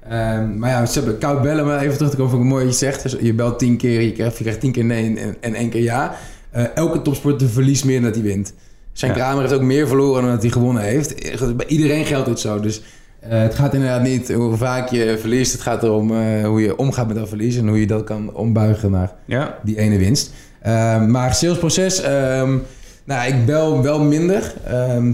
Ehm, 0.09 0.59
maar 0.59 0.71
ja, 0.71 0.87
ze 0.87 1.17
koud 1.19 1.43
bellen, 1.43 1.67
maar 1.67 1.81
even 1.81 1.97
terug 1.97 2.11
te 2.11 2.17
komen 2.17 2.31
van 2.33 2.47
mooi 2.47 2.65
wat 2.65 2.73
je 2.73 2.79
zegt. 2.79 3.03
Dus 3.03 3.17
je 3.21 3.35
belt 3.35 3.59
tien 3.59 3.77
keer, 3.77 4.01
je 4.01 4.13
krijgt, 4.13 4.37
je 4.37 4.43
krijgt 4.43 4.61
tien 4.61 4.73
keer 4.73 4.85
nee 4.85 5.19
en, 5.19 5.37
en 5.41 5.55
één 5.55 5.71
keer 5.71 5.83
ja. 5.83 6.15
Eh, 6.51 6.65
elke 6.75 7.03
topsporter 7.03 7.49
verliest 7.49 7.85
meer 7.85 8.01
dan 8.01 8.05
dat 8.05 8.15
hij 8.15 8.25
wint. 8.25 8.55
Zijn. 8.93 9.13
Kramer 9.13 9.41
heeft 9.41 9.55
ook 9.55 9.61
meer 9.63 9.89
verloren 9.89 10.23
dan 10.23 10.31
dat 10.31 10.43
hij 10.43 10.51
gewonnen 10.51 10.83
heeft. 10.83 11.15
Bij 11.57 11.67
iedereen 11.67 12.05
geldt 12.05 12.27
dit 12.29 12.41
zo. 12.41 12.61
Dus 12.61 12.83
eh, 13.21 13.41
het 13.43 13.55
gaat 13.55 13.75
inderdaad 13.75 14.03
niet 14.03 14.33
hoe 14.33 14.57
vaak 14.57 14.89
je 14.89 15.17
verliest. 15.21 15.53
Het 15.53 15.61
gaat 15.61 15.83
erom 15.83 16.11
eh, 16.11 16.45
hoe 16.45 16.61
je 16.61 16.77
omgaat 16.77 17.07
met 17.07 17.17
dat 17.17 17.29
verlies 17.29 17.57
en 17.57 17.69
hoe 17.69 17.81
je 17.81 17.87
dat 17.87 18.05
kan 18.05 18.35
ombuigen 18.35 18.91
naar 18.91 19.13
Ja. 19.25 19.59
die 19.63 19.79
ene 19.79 19.99
winst. 19.99 20.33
Ehm, 20.63 21.11
maar 21.11 21.35
salesproces, 21.35 22.01
ehm 22.01 22.57
nou, 23.05 23.29
ik 23.29 23.47
bel 23.47 23.83
wel 23.83 24.03
minder. 24.03 24.55
Ehm, 24.67 25.13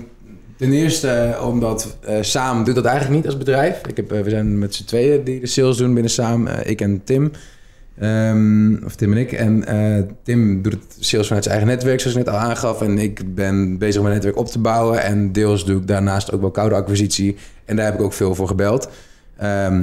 ten 0.57 0.73
eerste 0.73 1.09
eh, 1.09 1.47
omdat 1.47 1.97
Saam 2.21 2.65
doet 2.65 2.75
dat 2.75 2.85
eigenlijk 2.85 3.17
niet 3.17 3.27
als 3.27 3.39
bedrijf. 3.39 3.81
Ik 3.89 3.97
heb, 3.97 4.11
we 4.11 4.31
zijn 4.31 4.59
met 4.59 4.75
z'n 4.75 4.85
tweeën 4.85 5.25
die 5.25 5.41
de 5.41 5.47
sales 5.47 5.77
doen 5.77 5.93
binnen 5.95 6.13
Saam. 6.13 6.47
Ik 6.47 6.81
en 6.81 7.01
Tim. 7.05 7.31
Ehm, 7.99 8.85
of 8.85 8.95
Tim 8.97 9.13
en 9.13 9.19
ik. 9.19 9.33
En 9.33 9.67
eh, 9.67 10.03
Tim 10.23 10.63
doet 10.63 10.73
het 10.73 10.97
sales 10.99 11.27
vanuit 11.27 11.45
zijn 11.45 11.57
eigen 11.57 11.75
netwerk, 11.75 12.01
zoals 12.01 12.17
ik 12.17 12.25
net 12.25 12.35
al 12.35 12.41
aangaf. 12.41 12.83
En 12.83 12.99
ik 12.99 13.35
ben 13.35 13.79
bezig 13.79 14.03
mijn 14.03 14.15
netwerk 14.15 14.37
op 14.37 14.47
te 14.47 14.59
bouwen. 14.59 15.03
En 15.03 15.33
deels 15.33 15.65
doe 15.65 15.81
ik 15.81 15.87
daarnaast 15.87 16.33
ook 16.33 16.41
wel 16.41 16.51
koude 16.51 16.75
acquisitie. 16.75 17.37
En 17.65 17.77
daar 17.77 17.85
heb 17.85 17.95
ik 17.95 18.01
ook 18.03 18.13
veel 18.13 18.35
voor 18.35 18.47
gebeld. 18.49 18.89
Ehm, 19.37 19.83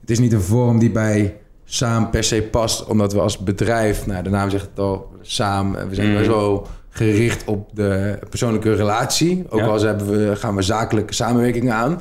het 0.00 0.10
is 0.10 0.18
niet 0.18 0.32
een 0.32 0.40
vorm 0.40 0.78
die 0.78 0.90
bij 0.90 1.36
Saam 1.64 2.10
per 2.10 2.24
se 2.24 2.42
past, 2.42 2.84
omdat 2.86 3.12
we 3.12 3.20
als 3.20 3.38
bedrijf, 3.38 4.06
nou 4.06 4.22
de 4.22 4.30
naam 4.30 4.50
zegt 4.50 4.66
het 4.70 4.78
al, 4.78 5.10
Saam, 5.20 5.72
we 5.72 5.94
zijn 5.94 6.14
best 6.14 6.26
wel 6.26 6.66
gericht 6.88 7.44
op 7.44 7.70
de 7.74 8.18
persoonlijke 8.28 8.74
relatie. 8.74 9.44
Ook 9.48 9.60
Ja. 9.60 9.66
al 9.66 9.80
hebben 9.80 10.06
we, 10.28 10.36
gaan 10.36 10.54
we 10.54 10.62
zakelijke 10.62 11.14
samenwerkingen 11.14 11.74
aan. 11.74 12.00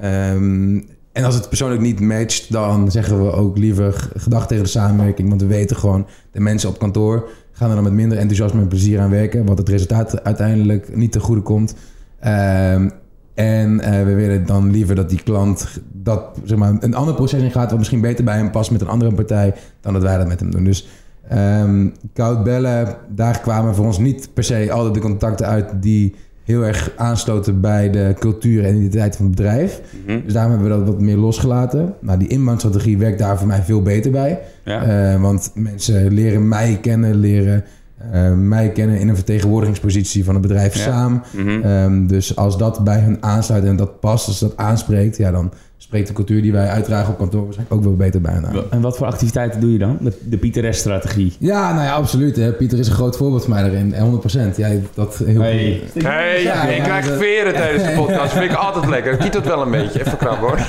Ehm, 0.00 0.80
en 1.12 1.24
als 1.24 1.34
het 1.34 1.48
persoonlijk 1.48 1.80
niet 1.80 2.00
matcht, 2.00 2.52
dan 2.52 2.90
zeggen 2.90 3.24
we 3.24 3.32
ook 3.32 3.58
liever 3.58 4.08
gedag 4.16 4.46
tegen 4.46 4.64
de 4.64 4.70
samenwerking. 4.70 5.28
Want 5.28 5.40
we 5.40 5.46
weten 5.46 5.76
gewoon, 5.76 6.06
de 6.30 6.40
mensen 6.40 6.68
op 6.68 6.78
kantoor 6.78 7.28
gaan 7.52 7.68
er 7.68 7.74
dan 7.74 7.84
met 7.84 7.92
minder 7.92 8.18
enthousiasme 8.18 8.60
en 8.60 8.68
plezier 8.68 9.00
aan 9.00 9.10
werken. 9.10 9.46
Wat 9.46 9.58
het 9.58 9.68
resultaat 9.68 10.24
uiteindelijk 10.24 10.96
niet 10.96 11.12
ten 11.12 11.20
goede 11.20 11.40
komt. 11.40 11.74
Ehm, 12.20 12.88
en 13.34 13.80
eh, 13.80 14.04
we 14.04 14.14
willen 14.14 14.46
dan 14.46 14.70
liever 14.70 14.94
dat 14.94 15.08
die 15.08 15.22
klant 15.22 15.80
dat, 15.92 16.38
zeg 16.44 16.58
maar, 16.58 16.76
een 16.80 16.94
ander 16.94 17.14
proces 17.14 17.42
ingaat... 17.42 17.70
wat 17.70 17.78
misschien 17.78 18.00
beter 18.00 18.24
bij 18.24 18.36
hem 18.36 18.50
past 18.50 18.70
met 18.70 18.80
een 18.80 18.88
andere 18.88 19.12
partij... 19.12 19.54
dan 19.80 19.92
dat 19.92 20.02
wij 20.02 20.18
dat 20.18 20.28
met 20.28 20.40
hem 20.40 20.50
doen. 20.50 20.64
Dus 20.64 20.88
ehm, 21.28 21.88
koud 22.12 22.44
bellen, 22.44 22.96
daar 23.08 23.40
kwamen 23.40 23.74
voor 23.74 23.86
ons 23.86 23.98
niet 23.98 24.28
per 24.34 24.44
se 24.44 24.72
altijd 24.72 24.94
de 24.94 25.00
contacten 25.00 25.46
uit... 25.46 25.82
die 25.82 26.14
heel 26.52 26.66
erg 26.66 26.92
aansloten 26.96 27.60
bij 27.60 27.90
de 27.90 28.14
cultuur 28.18 28.64
en 28.64 28.74
identiteit 28.74 29.16
van 29.16 29.26
het 29.26 29.34
bedrijf. 29.34 29.80
Mhm. 30.06 30.20
Dus 30.24 30.32
daarom 30.32 30.52
hebben 30.52 30.70
we 30.70 30.76
dat 30.76 30.86
wat 30.86 31.00
meer 31.00 31.16
losgelaten. 31.16 31.94
Nou, 32.00 32.18
die 32.18 32.28
inbound-strategie 32.28 32.98
werkt 32.98 33.18
daar 33.18 33.38
voor 33.38 33.46
mij 33.46 33.62
veel 33.62 33.82
beter 33.82 34.10
bij. 34.10 34.38
Ja. 34.64 34.82
Eh, 34.82 35.20
want 35.20 35.50
mensen 35.54 36.12
leren 36.12 36.48
mij 36.48 36.78
kennen, 36.80 37.14
leren 37.14 37.64
eh, 38.12 38.32
mij 38.32 38.70
kennen 38.70 38.98
in 38.98 39.08
een 39.08 39.14
vertegenwoordigingspositie 39.14 40.24
van 40.24 40.34
het 40.34 40.42
bedrijf 40.42 40.74
Ja. 40.74 40.80
samen. 40.82 41.22
Mhm. 41.32 41.62
Ehm, 41.62 42.06
dus 42.06 42.36
als 42.36 42.58
dat 42.58 42.84
bij 42.84 43.00
hun 43.00 43.16
aansluit 43.20 43.64
en 43.64 43.76
dat 43.76 44.00
past, 44.00 44.26
als 44.26 44.38
dat 44.38 44.56
aanspreekt, 44.56 45.16
ja, 45.16 45.30
dan 45.30 45.52
spreekt 45.82 46.06
de 46.08 46.12
cultuur 46.12 46.42
die 46.42 46.52
wij 46.52 46.68
uitdragen 46.68 47.12
op 47.12 47.18
kantoor 47.18 47.44
waarschijnlijk 47.44 47.76
ook 47.78 47.84
wel 47.84 47.96
beter 47.96 48.20
bij 48.20 48.32
hen 48.32 48.46
aan. 48.46 48.54
En 48.70 48.80
wat 48.80 48.96
voor 48.96 49.06
activiteiten 49.06 49.60
doe 49.60 49.72
je 49.72 49.78
dan? 49.78 49.98
De, 50.00 50.12
de 50.28 50.36
Pieter-strategie. 50.36 51.32
Ja, 51.38 51.72
nou 51.72 51.84
ja, 51.84 51.92
absoluut. 51.94 52.36
Hè. 52.36 52.52
Pieter 52.52 52.78
is 52.78 52.88
een 52.88 52.94
groot 52.94 53.16
voorbeeld 53.16 53.42
voor 53.44 53.50
mij 53.54 53.62
daarin. 53.62 53.94
En 53.94 54.20
100%. 54.52 54.56
Jij 54.56 54.82
dat 54.94 55.16
heel 55.24 55.40
Hey. 55.40 55.80
Hey, 56.02 56.42
Ja, 56.42 56.66
je 56.66 56.76
ja, 56.76 56.82
krijgt 56.82 57.08
dat- 57.08 57.18
veren 57.18 57.52
tijdens 57.52 57.84
de 57.84 57.92
podcast. 57.96 58.32
vind 58.32 58.50
ik 58.50 58.56
altijd 58.56 58.86
lekker. 58.88 59.16
Kiet 59.16 59.34
het 59.34 59.46
wel 59.46 59.62
een 59.62 59.70
beetje. 59.70 60.00
Even 60.00 60.18
krap 60.18 60.38
hoor. 60.38 60.58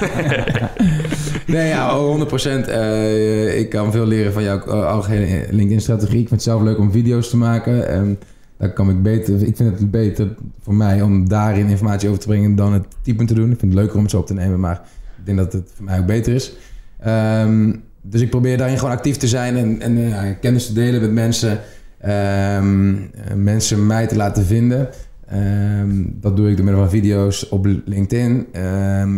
Nee, 1.47 1.67
ja, 1.67 1.99
oh, 1.99 2.19
100%. 2.65 2.67
Eh, 2.67 3.60
ik 3.60 3.69
kan 3.69 3.91
veel 3.91 4.06
leren 4.06 4.34
van 4.34 4.43
jouw 4.43 4.60
eh, 4.65 4.86
algehele 4.91 5.45
LinkedIn-strategie. 5.49 6.19
Ik 6.19 6.28
vind 6.28 6.30
het 6.30 6.41
zelf 6.43 6.62
leuk 6.62 6.78
om 6.78 6.91
video's 6.91 7.30
te 7.30 7.38
maken. 7.38 7.88
En 7.88 8.19
daar 8.58 8.69
kan 8.73 8.89
ik 8.89 9.04
beter... 9.04 9.41
Ik 9.47 9.56
vind 9.56 9.80
het 9.80 9.91
beter 9.91 10.28
voor 10.63 10.73
mij 10.76 11.02
om 11.02 11.30
daarin 11.30 11.67
informatie 11.67 12.10
over 12.10 12.21
te 12.21 12.28
brengen 12.28 12.56
dan 12.56 12.73
het 12.73 12.84
typen 13.02 13.26
te 13.26 13.34
doen. 13.34 13.52
Ik 13.52 13.60
vind 13.60 13.71
het 13.73 13.82
leuker 13.82 13.95
om 13.95 14.02
het 14.02 14.12
zo 14.12 14.17
op 14.17 14.28
te 14.28 14.34
nemen, 14.34 14.60
maar 14.60 14.82
ik 15.24 15.36
denk 15.36 15.38
dat 15.38 15.54
het 15.54 15.72
voor 15.76 15.86
mij 15.86 16.00
ook 16.00 16.06
beter 16.06 16.34
is. 16.34 16.54
Ehm, 17.00 17.74
dus 18.02 18.22
ik 18.22 18.30
probeer 18.30 18.58
daarin 18.58 18.78
gewoon 18.78 18.94
actief 18.94 19.18
te 19.18 19.28
zijn 19.28 19.58
en, 19.58 19.82
en 19.82 19.98
eh, 19.98 20.30
kennis 20.42 20.66
te 20.66 20.74
delen 20.74 21.02
met 21.02 21.12
mensen. 21.12 21.60
Ehm, 22.00 22.96
eh, 22.96 23.34
mensen 23.36 23.88
mij 23.88 24.08
te 24.08 24.16
laten 24.16 24.46
vinden. 24.46 24.90
Ehm, 25.28 26.04
dat 26.06 26.36
doe 26.36 26.50
ik 26.50 26.56
door 26.56 26.66
middel 26.66 26.84
van 26.84 26.92
video's 26.92 27.50
op 27.50 27.66
LinkedIn. 27.86 28.48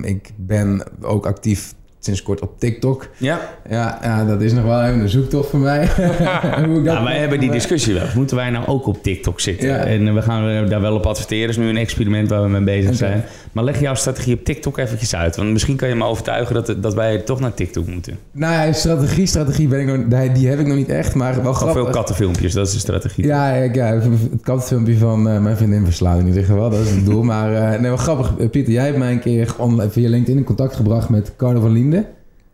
Ik 0.03 0.31
ben 0.35 0.83
ook 1.01 1.25
actief 1.25 1.73
sinds 2.05 2.23
kort 2.23 2.41
op 2.41 2.59
TikTok. 2.59 3.07
Ja. 3.17 3.39
Ja, 3.69 3.99
ja, 4.01 4.25
dat 4.25 4.41
is 4.41 4.53
nog 4.53 4.63
wel 4.63 4.83
even 4.83 4.99
een 4.99 5.09
zoektocht 5.09 5.49
voor 5.49 5.59
mij. 5.59 5.87
Hoe 6.65 6.77
ik 6.77 6.85
dat 6.85 6.93
Nou, 6.93 7.03
wij 7.03 7.17
hebben 7.17 7.39
die 7.39 7.51
discussie 7.59 7.93
wel. 7.93 8.03
Moeten 8.15 8.35
wij 8.35 8.49
nou 8.49 8.67
ook 8.67 8.87
op 8.87 9.03
TikTok 9.03 9.39
zitten? 9.39 9.67
Ja. 9.67 9.77
En 9.77 10.13
we 10.13 10.21
gaan 10.21 10.43
er 10.43 10.69
daar 10.69 10.81
wel 10.81 10.95
op 10.95 11.05
adverteren. 11.05 11.49
is 11.49 11.57
nu 11.57 11.69
een 11.69 11.77
experiment 11.77 12.29
waar 12.29 12.41
we 12.43 12.49
mee 12.49 12.63
bezig 12.63 12.95
zijn. 12.95 13.23
Maar 13.51 13.63
leg 13.63 13.79
jouw 13.79 13.95
strategie 13.95 14.33
op 14.33 14.43
TikTok 14.43 14.77
eventjes 14.77 15.15
uit. 15.15 15.35
Want 15.35 15.51
misschien 15.51 15.75
kan 15.75 15.89
je 15.89 15.95
me 15.95 16.05
overtuigen 16.05 16.53
dat, 16.55 16.75
dat 16.77 16.93
wij 16.93 17.17
toch 17.17 17.39
naar 17.39 17.53
TikTok 17.53 17.87
moeten. 17.87 18.17
Nou 18.31 18.67
ja, 18.67 18.73
strategie, 18.73 19.25
strategie 19.25 19.67
ben 19.67 19.79
ik 19.79 19.85
nog, 19.85 20.31
die, 20.33 20.47
heb 20.47 20.59
ik 20.59 20.67
nog 20.67 20.75
niet 20.75 20.89
echt, 20.89 21.15
maar 21.15 21.41
wel 21.43 21.51
Of 21.51 21.57
veel 21.59 21.69
grappig. 21.69 21.93
kattenfilmpjes, 21.93 22.53
dat 22.53 22.67
is 22.67 22.73
de 22.73 22.79
strategie. 22.79 23.25
Ja, 23.25 23.53
ja, 23.55 23.85
het 23.85 24.41
kattenfilmpje 24.41 24.97
van 24.97 25.29
eh, 25.29 25.39
mijn 25.39 25.57
vriendin 25.57 25.83
verslaan 25.85 26.19
in 26.19 26.27
ieder 26.27 26.43
geval. 26.43 26.69
Dat 26.69 26.79
is 26.79 26.89
het 26.89 27.05
doel. 27.05 27.23
Maar 27.35 27.53
eh, 27.53 27.69
nee, 27.79 27.89
wel 27.89 27.97
grappig. 27.97 28.33
Eh, 28.39 28.49
Pieter, 28.49 28.73
jij 28.73 28.85
hebt 28.85 28.97
mij 28.97 29.11
een 29.11 29.19
keer 29.19 29.55
via 29.89 30.09
LinkedIn 30.09 30.37
in 30.37 30.43
contact 30.43 30.75
gebracht 30.75 31.09
met 31.09 31.33
Carlo 31.37 31.59
van 31.61 31.71
Linde. 31.71 31.94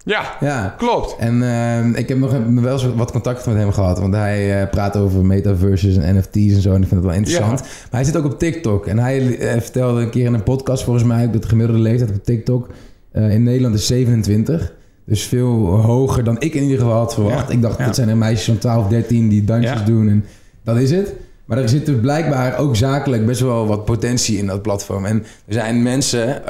Ja, 0.06 0.38
Ja. 0.40 0.76
klopt. 0.78 1.16
En 1.20 1.44
eh, 1.44 2.00
ik 2.00 2.08
heb 2.10 2.18
nog 2.18 2.32
wel 2.62 2.74
eens 2.74 2.88
wat 2.96 3.12
contact 3.12 3.46
met 3.46 3.56
hem 3.56 3.72
gehad. 3.72 4.00
Want 4.00 4.14
hij 4.14 4.62
eh, 4.62 4.70
praat 4.70 4.98
over 4.98 5.26
metaverses 5.26 5.98
en 5.98 6.16
NFT's 6.18 6.54
en 6.56 6.62
zo. 6.62 6.70
En 6.74 6.82
ik 6.82 6.88
vind 6.88 7.02
het 7.02 7.04
wel 7.10 7.14
interessant. 7.20 7.60
Maar 7.62 7.70
hij 7.92 8.04
zit 8.04 8.18
ook 8.18 8.26
op 8.26 8.40
TikTok. 8.40 8.86
En 8.86 9.00
hij 9.00 9.38
eh, 9.38 9.62
vertelde 9.62 10.02
een 10.02 10.10
keer 10.10 10.26
in 10.26 10.34
een 10.34 10.44
podcast 10.44 10.84
volgens 10.84 11.06
mij... 11.06 11.32
dat 11.32 11.42
de 11.42 11.48
gemiddelde 11.48 11.82
leeftijd 11.82 12.10
op 12.10 12.24
TikTok 12.24 12.70
eh, 13.12 13.34
in 13.34 13.44
Nederland 13.44 13.76
is 13.76 13.88
27. 13.88 14.74
Dus 15.06 15.24
veel 15.24 15.68
hoger 15.68 16.24
dan 16.24 16.40
ik 16.40 16.54
in 16.54 16.64
ieder 16.64 16.78
geval 16.78 16.94
had 16.98 17.14
verwacht. 17.14 17.48
Ja, 17.48 17.54
Ik 17.54 17.62
dacht, 17.62 17.78
dat 17.78 17.96
zijn 17.96 18.10
er 18.10 18.18
meisjes 18.18 18.46
van 18.46 18.58
12, 18.58 18.88
13 18.88 19.30
die 19.30 19.44
dansjes 19.44 19.84
doen. 19.84 20.10
En 20.10 20.26
dat 20.64 20.78
is 20.78 20.92
het. 20.92 21.14
Maar 21.46 21.58
er 21.58 21.70
zit 21.70 21.88
er 21.88 21.94
blijkbaar 21.94 22.58
ook 22.58 22.76
zakelijk 22.76 23.26
best 23.26 23.42
wel 23.42 23.68
wat 23.68 23.86
potentie 23.86 24.38
in 24.38 24.46
dat 24.46 24.62
platform. 24.62 25.06
En 25.06 25.18
er 25.46 25.54
zijn 25.54 25.84
mensen, 25.84 26.42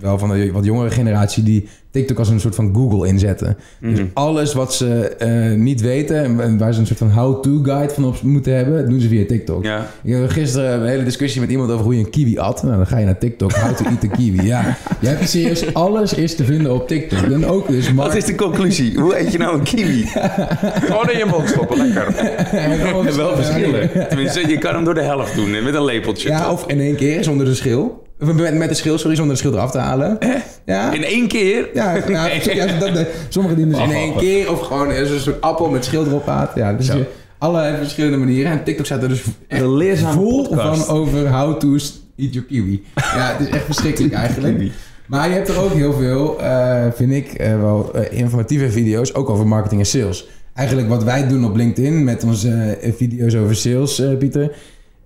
wel 0.00 0.18
van 0.18 0.28
de 0.30 0.52
wat 0.52 0.64
jongere 0.64 0.90
generatie, 0.90 1.42
die 1.42 1.68
TikTok 1.90 2.18
als 2.18 2.28
een 2.28 2.40
soort 2.40 2.54
van 2.54 2.74
Google 2.74 3.08
inzetten. 3.08 3.56
Dus 3.80 3.98
Mhm. 3.98 4.06
alles 4.14 4.52
wat 4.54 4.74
ze 4.74 5.08
eh, 5.08 5.52
niet 5.58 5.80
weten 5.80 6.40
en- 6.40 6.58
waar 6.58 6.72
ze 6.74 6.80
een 6.80 6.86
soort 6.86 6.98
van 6.98 7.10
how-to 7.10 7.60
guide 7.62 7.94
van 7.94 8.04
op 8.04 8.22
moeten 8.22 8.54
hebben, 8.56 8.88
doen 8.88 9.00
ze 9.00 9.08
via 9.08 9.24
TikTok. 9.26 9.64
Ja. 9.64 9.86
Ik 10.02 10.14
had 10.14 10.30
gisteren 10.30 10.80
een 10.80 10.86
hele 10.86 11.04
discussie 11.04 11.40
met 11.40 11.50
iemand 11.50 11.70
over 11.70 11.84
hoe 11.84 11.94
je 11.98 12.04
een 12.04 12.10
kiwi 12.10 12.38
at. 12.38 12.62
Nou, 12.62 12.76
dan 12.76 12.86
ga 12.86 12.98
je 12.98 13.04
naar 13.04 13.18
TikTok. 13.18 13.52
How 13.52 13.76
to 13.76 13.84
eat 13.84 14.04
a 14.04 14.16
kiwi. 14.16 14.42
Ja, 14.46 14.76
je 15.00 15.06
hebt 15.08 15.28
serieus 15.28 15.74
alles 15.74 16.14
is 16.14 16.34
te 16.36 16.44
vinden 16.44 16.74
op 16.74 16.88
TikTok. 16.88 17.22
En 17.32 17.46
ook 17.46 17.68
dus 17.68 17.92
Wat 17.94 18.14
is 18.14 18.24
de 18.24 18.34
conclusie? 18.34 18.98
Hoe 19.00 19.18
eet 19.18 19.32
je 19.32 19.38
nou 19.38 19.58
een 19.58 19.64
kiwi? 19.64 20.04
Gewoon 20.88 21.10
in 21.10 21.18
je 21.18 21.24
mond 21.30 21.48
stoppen, 21.48 21.76
lekker. 21.76 22.14
En 23.04 23.16
wel 23.16 23.36
verschillen. 23.36 24.08
Tenminste, 24.08 24.48
je 24.48 24.58
kan 24.58 24.74
hem 24.74 24.84
door 24.84 24.94
de 24.94 25.02
helft 25.02 25.34
doen 25.34 25.50
met 25.64 25.74
een 25.74 25.84
lepeltje. 25.84 26.28
Ja, 26.28 26.52
of 26.52 26.64
in 26.66 26.80
één 26.80 26.96
keer 26.96 27.24
zonder 27.24 27.46
de 27.46 27.54
schil. 27.54 28.06
Met, 28.18 28.54
met 28.54 28.68
de 28.68 28.74
schil, 28.74 28.98
sorry, 28.98 29.16
zonder 29.16 29.34
de 29.34 29.40
schil 29.40 29.52
eraf 29.52 29.70
te 29.70 29.78
halen. 29.78 30.18
Ja. 30.66 30.92
In 30.92 31.04
één 31.04 31.28
keer? 31.28 31.68
Ja, 31.74 31.92
nou, 32.08 32.30
ja, 32.54 32.66
dat, 32.78 32.94
dat- 32.94 33.06
sommigen 33.28 33.56
die 33.56 33.66
dus 33.66 33.78
in 33.78 33.90
één 33.90 34.16
keer 34.16 34.52
of 34.52 34.60
gewoon 34.60 34.90
is 34.92 35.10
een 35.10 35.20
soort 35.20 35.40
appel 35.40 35.68
met 35.70 35.84
schil 35.84 36.06
erop 36.06 36.26
haat. 36.26 36.50
Ja, 36.54 36.72
dus 36.72 36.86
je, 36.86 37.06
allerlei 37.38 37.76
verschillende 37.76 38.16
manieren. 38.16 38.52
En 38.52 38.64
TikTok 38.64 38.86
staat 38.86 39.02
er 39.02 39.08
dus 39.08 39.22
echt 39.48 39.62
vol 40.00 40.48
podcast. 40.48 40.84
van 40.84 40.96
over 40.96 41.30
how 41.32 41.58
to 41.60 41.72
eat 42.16 42.32
your 42.34 42.44
kiwi. 42.48 42.82
Ja, 42.94 43.34
het 43.36 43.46
is 43.48 43.54
echt 43.54 43.64
verschrikkelijk 43.64 44.14
eigenlijk. 44.24 44.70
Maar 45.06 45.28
je 45.28 45.34
hebt 45.34 45.48
er 45.48 45.60
ook 45.62 45.72
heel 45.72 45.92
veel, 45.92 46.40
eh, 46.42 46.84
vind 46.94 47.12
ik, 47.12 47.32
eh, 47.32 47.60
wel 47.60 47.90
eh, 47.94 48.18
informatieve 48.18 48.70
video's, 48.70 49.14
ook 49.14 49.30
over 49.30 49.46
marketing 49.46 49.80
en 49.80 49.86
sales. 49.86 50.28
Eigenlijk 50.54 50.88
wat 50.88 51.04
wij 51.04 51.28
doen 51.28 51.44
op 51.44 51.56
LinkedIn 51.56 52.04
met 52.04 52.24
onze 52.24 52.50
eh, 52.80 52.92
video's 52.96 53.34
over 53.34 53.56
sales, 53.56 54.00
eh, 54.00 54.16
Pieter, 54.18 54.50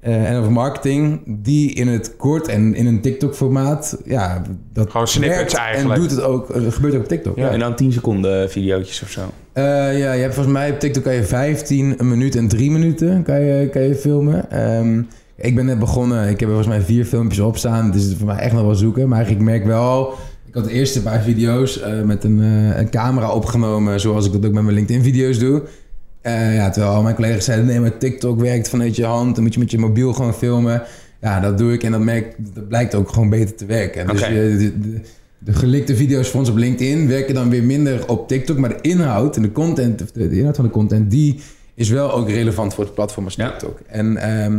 eh, 0.03 0.31
en 0.31 0.37
over 0.37 0.53
marketing, 0.53 1.21
die 1.27 1.73
in 1.73 1.89
het 1.89 2.17
kort 2.17 2.49
en 2.49 2.75
in 2.75 2.87
een 2.87 3.01
TikTok-formaat, 3.01 3.99
ja, 4.05 4.43
dat 4.73 4.91
Gewoon 4.91 5.09
snippets 5.09 5.55
eigenlijk. 5.55 5.95
En 5.95 6.01
doet 6.01 6.11
het 6.11 6.23
ook, 6.23 6.55
het 6.55 6.75
gebeurt 6.75 6.95
ook 6.95 7.01
op 7.01 7.09
TikTok. 7.09 7.37
Ja, 7.37 7.51
en 7.51 7.59
dan 7.59 7.77
10 7.77 7.93
seconden 7.93 8.51
videootjes 8.51 9.03
of 9.03 9.11
zo. 9.11 9.21
Eh, 9.53 9.65
ja, 9.99 10.13
je 10.13 10.21
hebt 10.21 10.35
volgens 10.35 10.55
mij 10.55 10.71
op 10.71 10.79
TikTok 10.79 11.03
kan 11.03 11.15
je 11.15 11.25
15, 11.25 11.95
een 11.97 12.09
minuut 12.09 12.37
en 12.37 12.49
3 12.49 12.71
minuten 12.71 13.23
kan 13.23 13.41
je, 13.41 13.69
kan 13.69 13.83
je 13.83 13.95
filmen. 13.95 14.51
Ehm, 14.51 15.03
ik 15.37 15.55
ben 15.55 15.65
net 15.65 15.79
begonnen. 15.79 16.23
Ik 16.29 16.41
heb 16.41 16.49
er 16.49 16.55
volgens 16.55 16.67
mij 16.67 16.81
vier 16.81 17.05
filmpjes 17.05 17.39
op 17.39 17.57
staan. 17.57 17.87
Het 17.87 17.95
is 17.95 18.15
voor 18.19 18.27
mij 18.27 18.39
echt 18.39 18.53
nog 18.53 18.63
wel 18.63 18.75
zoeken. 18.75 19.09
Maar 19.09 19.31
ik 19.31 19.41
merk 19.41 19.65
wel... 19.65 20.15
Ik 20.47 20.55
had 20.55 20.65
de 20.65 20.73
eerste 20.73 21.03
paar 21.03 21.23
video's 21.23 21.81
eh, 21.81 22.03
met 22.03 22.25
een, 22.25 22.41
eh, 22.41 22.79
een 22.79 22.91
camera 22.91 23.33
opgenomen... 23.33 24.01
zoals 24.01 24.27
ik 24.27 24.33
dat 24.33 24.47
ook 24.47 24.53
met 24.53 24.63
mijn 24.63 24.75
LinkedIn-video's 24.75 25.39
doe. 25.39 25.63
Eh, 26.23 26.55
ja, 26.55 26.71
terwijl 26.71 26.95
al 26.95 27.03
mijn 27.03 27.15
collega's 27.15 27.45
zeiden... 27.45 27.67
nee, 27.67 27.81
maar 27.81 27.99
TikTok 27.99 28.41
werkt 28.41 28.69
vanuit 28.69 28.97
je 28.97 29.05
hand. 29.05 29.35
Dan 29.35 29.45
moet 29.45 29.55
je 29.55 29.61
met 29.61 29.71
je 29.71 29.79
mobiel 29.79 30.13
gewoon 30.13 30.35
filmen. 30.35 30.83
Ja, 31.21 31.41
dat 31.41 31.59
doe 31.59 31.73
ik 31.73 31.83
en 31.83 31.93
dat, 31.93 32.01
merk, 32.01 32.35
dat 32.55 32.69
blijkt 32.69 32.95
ook 32.95 33.09
gewoon 33.09 33.29
beter 33.31 33.55
te 33.55 33.67
werken. 33.67 34.07
Dus 34.07 34.21
je- 34.21 34.57
de, 34.59 34.81
de, 34.81 35.01
de 35.39 35.53
gelikte 35.53 35.97
video's 35.97 36.29
van 36.29 36.41
ons 36.41 36.49
op 36.49 36.57
LinkedIn 36.57 37.09
werken 37.09 37.35
dan 37.35 37.51
weer 37.51 37.63
minder 37.65 38.09
op 38.09 38.29
TikTok. 38.29 38.59
Maar 38.59 38.69
de 38.69 38.79
inhoud 38.89 39.37
en 39.37 39.43
de 39.43 39.53
content, 39.53 40.03
of 40.03 40.11
de, 40.11 40.29
de 40.29 40.37
inhoud 40.37 40.57
van 40.57 40.65
de 40.65 40.71
content, 40.71 41.11
die 41.11 41.41
is 41.75 41.89
wel 41.89 42.13
ook 42.13 42.29
relevant 42.29 42.75
voor 42.75 42.85
het 42.85 42.95
platform 42.95 43.25
als 43.25 43.35
Ja. 43.35 43.49
TikTok. 43.51 43.81
En 43.87 44.17
ehm, 44.17 44.53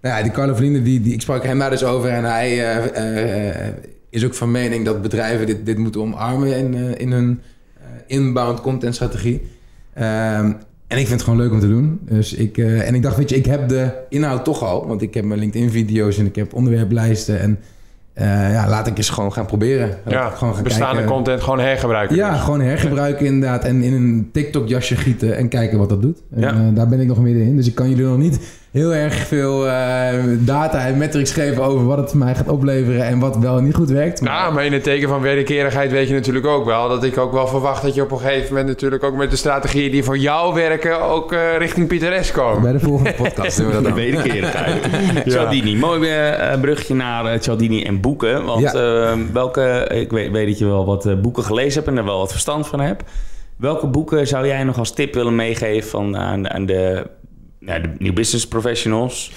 nou 0.00 0.16
ja, 0.16 0.22
die 0.22 0.30
Carlo 0.32 0.54
Verlinde, 0.54 0.82
die, 0.82 1.00
die, 1.00 1.12
ik 1.12 1.20
sprak 1.20 1.44
hem 1.44 1.58
daar 1.58 1.70
dus 1.70 1.84
over. 1.84 2.10
En 2.10 2.24
hij 2.24 2.50
eh, 2.76 3.48
eh, 3.66 3.74
is 4.10 4.24
ook 4.24 4.34
van 4.34 4.50
mening 4.50 4.84
dat 4.84 5.02
bedrijven 5.02 5.46
dit, 5.46 5.66
dit 5.66 5.78
moeten 5.78 6.00
omarmen 6.00 6.56
in, 6.56 6.98
in 6.98 7.12
hun 7.12 7.40
inbound 8.06 8.60
content 8.60 8.94
strategie. 8.94 9.42
En 10.88 10.98
ik 10.98 11.06
vind 11.06 11.20
het 11.20 11.22
gewoon 11.22 11.38
leuk 11.38 11.52
om 11.52 11.60
te 11.60 11.68
doen. 11.68 11.98
Dus 12.02 12.34
ik, 12.34 12.58
eh, 12.58 12.86
en 12.88 12.94
ik 12.94 13.02
dacht, 13.02 13.16
weet 13.16 13.30
je, 13.30 13.36
ik 13.36 13.46
heb 13.46 13.68
de 13.68 13.90
inhoud 14.08 14.44
toch 14.44 14.62
al. 14.62 14.86
Want 14.86 15.02
ik 15.02 15.14
heb 15.14 15.24
mijn 15.24 15.40
LinkedIn-video's 15.40 16.18
en 16.18 16.26
ik 16.26 16.36
heb 16.36 16.54
onderwerplijsten. 16.54 17.40
En 17.40 17.58
eh, 18.12 18.26
ja, 18.52 18.68
laat 18.68 18.86
ik 18.86 18.96
eens 18.98 19.10
gewoon 19.10 19.32
gaan 19.32 19.46
proberen. 19.46 19.88
Laat 20.04 20.12
Ja, 20.14 20.28
gewoon 20.30 20.54
gaan 20.54 20.62
bestaande 20.62 20.94
kijken. 20.96 21.12
content 21.14 21.40
gewoon 21.42 21.58
hergebruiken. 21.60 22.16
Ja, 22.16 22.32
dus. 22.32 22.40
gewoon 22.40 22.60
hergebruiken 22.60 23.26
inderdaad. 23.26 23.64
En 23.64 23.82
in 23.82 23.92
een 23.92 24.28
TikTok-jasje 24.32 24.96
gieten 24.96 25.36
en 25.36 25.48
kijken 25.48 25.78
wat 25.78 25.88
dat 25.88 26.02
doet. 26.02 26.22
En, 26.34 26.40
Ja. 26.40 26.50
eh, 26.52 26.58
daar 26.74 26.88
ben 26.88 27.00
ik 27.00 27.06
nog 27.06 27.18
middenin. 27.20 27.56
Dus 27.56 27.66
ik 27.66 27.74
kan 27.74 27.88
jullie 27.88 28.04
nog 28.04 28.18
niet 28.18 28.40
heel 28.70 28.94
erg 28.94 29.14
veel 29.14 29.68
eh, 29.68 30.14
data 30.38 30.86
en 30.86 30.96
metrics 30.98 31.32
geven 31.32 31.62
over 31.62 31.86
wat 31.86 31.98
het 31.98 32.14
mij 32.14 32.34
gaat 32.34 32.48
opleveren 32.48 33.04
en 33.06 33.18
wat 33.18 33.36
wel 33.36 33.56
en 33.58 33.64
niet 33.64 33.74
goed 33.74 33.88
werkt. 33.90 34.20
Maar 34.20 34.32
Nou, 34.40 34.54
maar 34.54 34.64
in 34.64 34.72
het 34.72 34.82
teken 34.82 35.08
van 35.08 35.20
wederkerigheid 35.20 35.90
weet 35.90 36.08
je 36.08 36.14
natuurlijk 36.14 36.46
ook 36.46 36.64
wel 36.64 36.88
dat 36.88 37.04
ik 37.04 37.18
ook 37.18 37.32
wel 37.32 37.46
verwacht 37.46 37.82
dat 37.82 37.94
je 37.94 38.02
op 38.02 38.10
een 38.10 38.18
gegeven 38.18 38.48
moment 38.48 38.66
natuurlijk 38.66 39.04
ook 39.04 39.14
met 39.16 39.30
de 39.30 39.36
strategieën 39.36 39.90
die 39.90 40.04
voor 40.04 40.18
jou 40.18 40.54
werken 40.54 41.00
ook 41.02 41.32
eh, 41.32 41.56
richting 41.58 41.86
Pieteres 41.88 42.30
komen. 42.32 42.62
bij 42.62 42.72
de 42.72 42.80
volgende 42.80 43.12
podcast 43.22 43.56
doen 43.56 43.66
we 43.66 43.72
dat 43.72 43.82
De 43.82 43.88
dan. 43.88 43.98
wederkerigheid. 43.98 44.86
Cialdini, 45.32 45.76
mooi 45.76 46.10
eh, 46.10 46.60
bruggetje 46.60 46.94
naar 46.94 47.42
Cialdini 47.42 47.82
en 47.84 48.00
boeken. 48.00 48.44
Want 48.44 48.60
Ja. 48.60 48.72
eh, 48.72 49.18
welke, 49.32 49.86
ik 49.94 50.10
weet, 50.10 50.30
weet 50.30 50.46
dat 50.46 50.58
je 50.58 50.66
wel 50.66 50.86
wat 50.86 51.06
eh, 51.06 51.14
boeken 51.20 51.42
gelezen 51.44 51.74
hebt 51.74 51.86
en 51.92 51.98
er 51.98 52.04
wel 52.04 52.18
wat 52.18 52.30
verstand 52.30 52.66
van 52.66 52.80
hebt. 52.80 53.02
Welke 53.56 53.86
boeken 53.86 54.26
zou 54.26 54.46
jij 54.46 54.64
nog 54.64 54.78
als 54.78 54.92
tip 54.94 55.14
willen 55.14 55.34
meegeven 55.36 55.90
van, 55.90 56.16
aan, 56.16 56.50
aan 56.50 56.66
de, 56.66 57.06
ja, 57.68 57.78
de 57.78 57.88
new 57.98 58.14
business 58.14 58.46
professionals? 58.48 59.32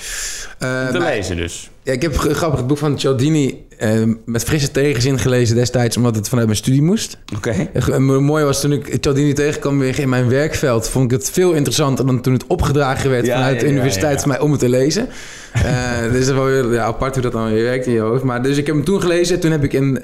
Eh, 0.60 0.88
te 0.88 0.98
nou, 0.98 1.04
lezen 1.04 1.36
dus. 1.36 1.70
Ja, 1.84 1.92
ik 1.92 2.02
heb 2.02 2.18
grappig 2.18 2.60
het 2.60 2.68
boek 2.68 2.78
van 2.78 3.00
Cialdini 3.00 3.66
eh, 3.78 4.02
met 4.26 4.44
frisse 4.44 4.72
tegenzin 4.72 5.20
gelezen 5.20 5.56
destijds, 5.56 5.98
omdat 5.98 6.16
het 6.16 6.28
vanuit 6.30 6.48
mijn 6.48 6.60
studie 6.60 6.82
moest. 6.82 7.18
Oké. 7.36 7.50
Eh, 7.74 7.82
ge- 7.82 8.00
Mooi 8.00 8.44
was 8.44 8.62
toen 8.62 8.72
ik 8.72 8.98
Cialdini 9.02 9.34
tegenkwam 9.34 9.80
weer 9.80 10.00
in 10.00 10.10
mijn 10.10 10.30
werkveld, 10.30 10.90
vond 10.90 11.12
ik 11.12 11.18
het 11.18 11.30
veel 11.32 11.52
interessanter 11.54 12.06
dan 12.06 12.22
toen 12.22 12.34
het 12.34 12.48
opgedragen 12.48 13.10
werd 13.10 13.26
Ja, 13.26 13.36
vanuit 13.36 13.56
ja, 13.56 13.62
de 13.62 13.72
universiteit 13.72 14.26
mij 14.26 14.40
om 14.40 14.52
het 14.52 14.60
te 14.60 14.70
lezen. 14.70 15.08
Eh 15.54 16.02
dus 16.02 16.12
dat 16.12 16.22
is 16.22 16.28
wel 16.28 16.46
weer 16.46 16.74
ja, 16.74 16.84
apart 16.84 17.14
hoe 17.14 17.24
dat 17.24 17.32
dan 17.32 17.52
weer 17.52 17.64
werkt 17.64 17.86
in 17.86 17.94
je 17.94 18.00
hoofd. 18.00 18.24
Maar 18.24 18.44
dus 18.44 18.58
ik 18.58 18.66
heb 18.66 18.76
hem 18.76 18.84
toen 18.86 19.02
gelezen. 19.02 19.40
Toen 19.40 19.52
heb 19.52 19.64
ik 19.64 19.74
in, 19.74 20.02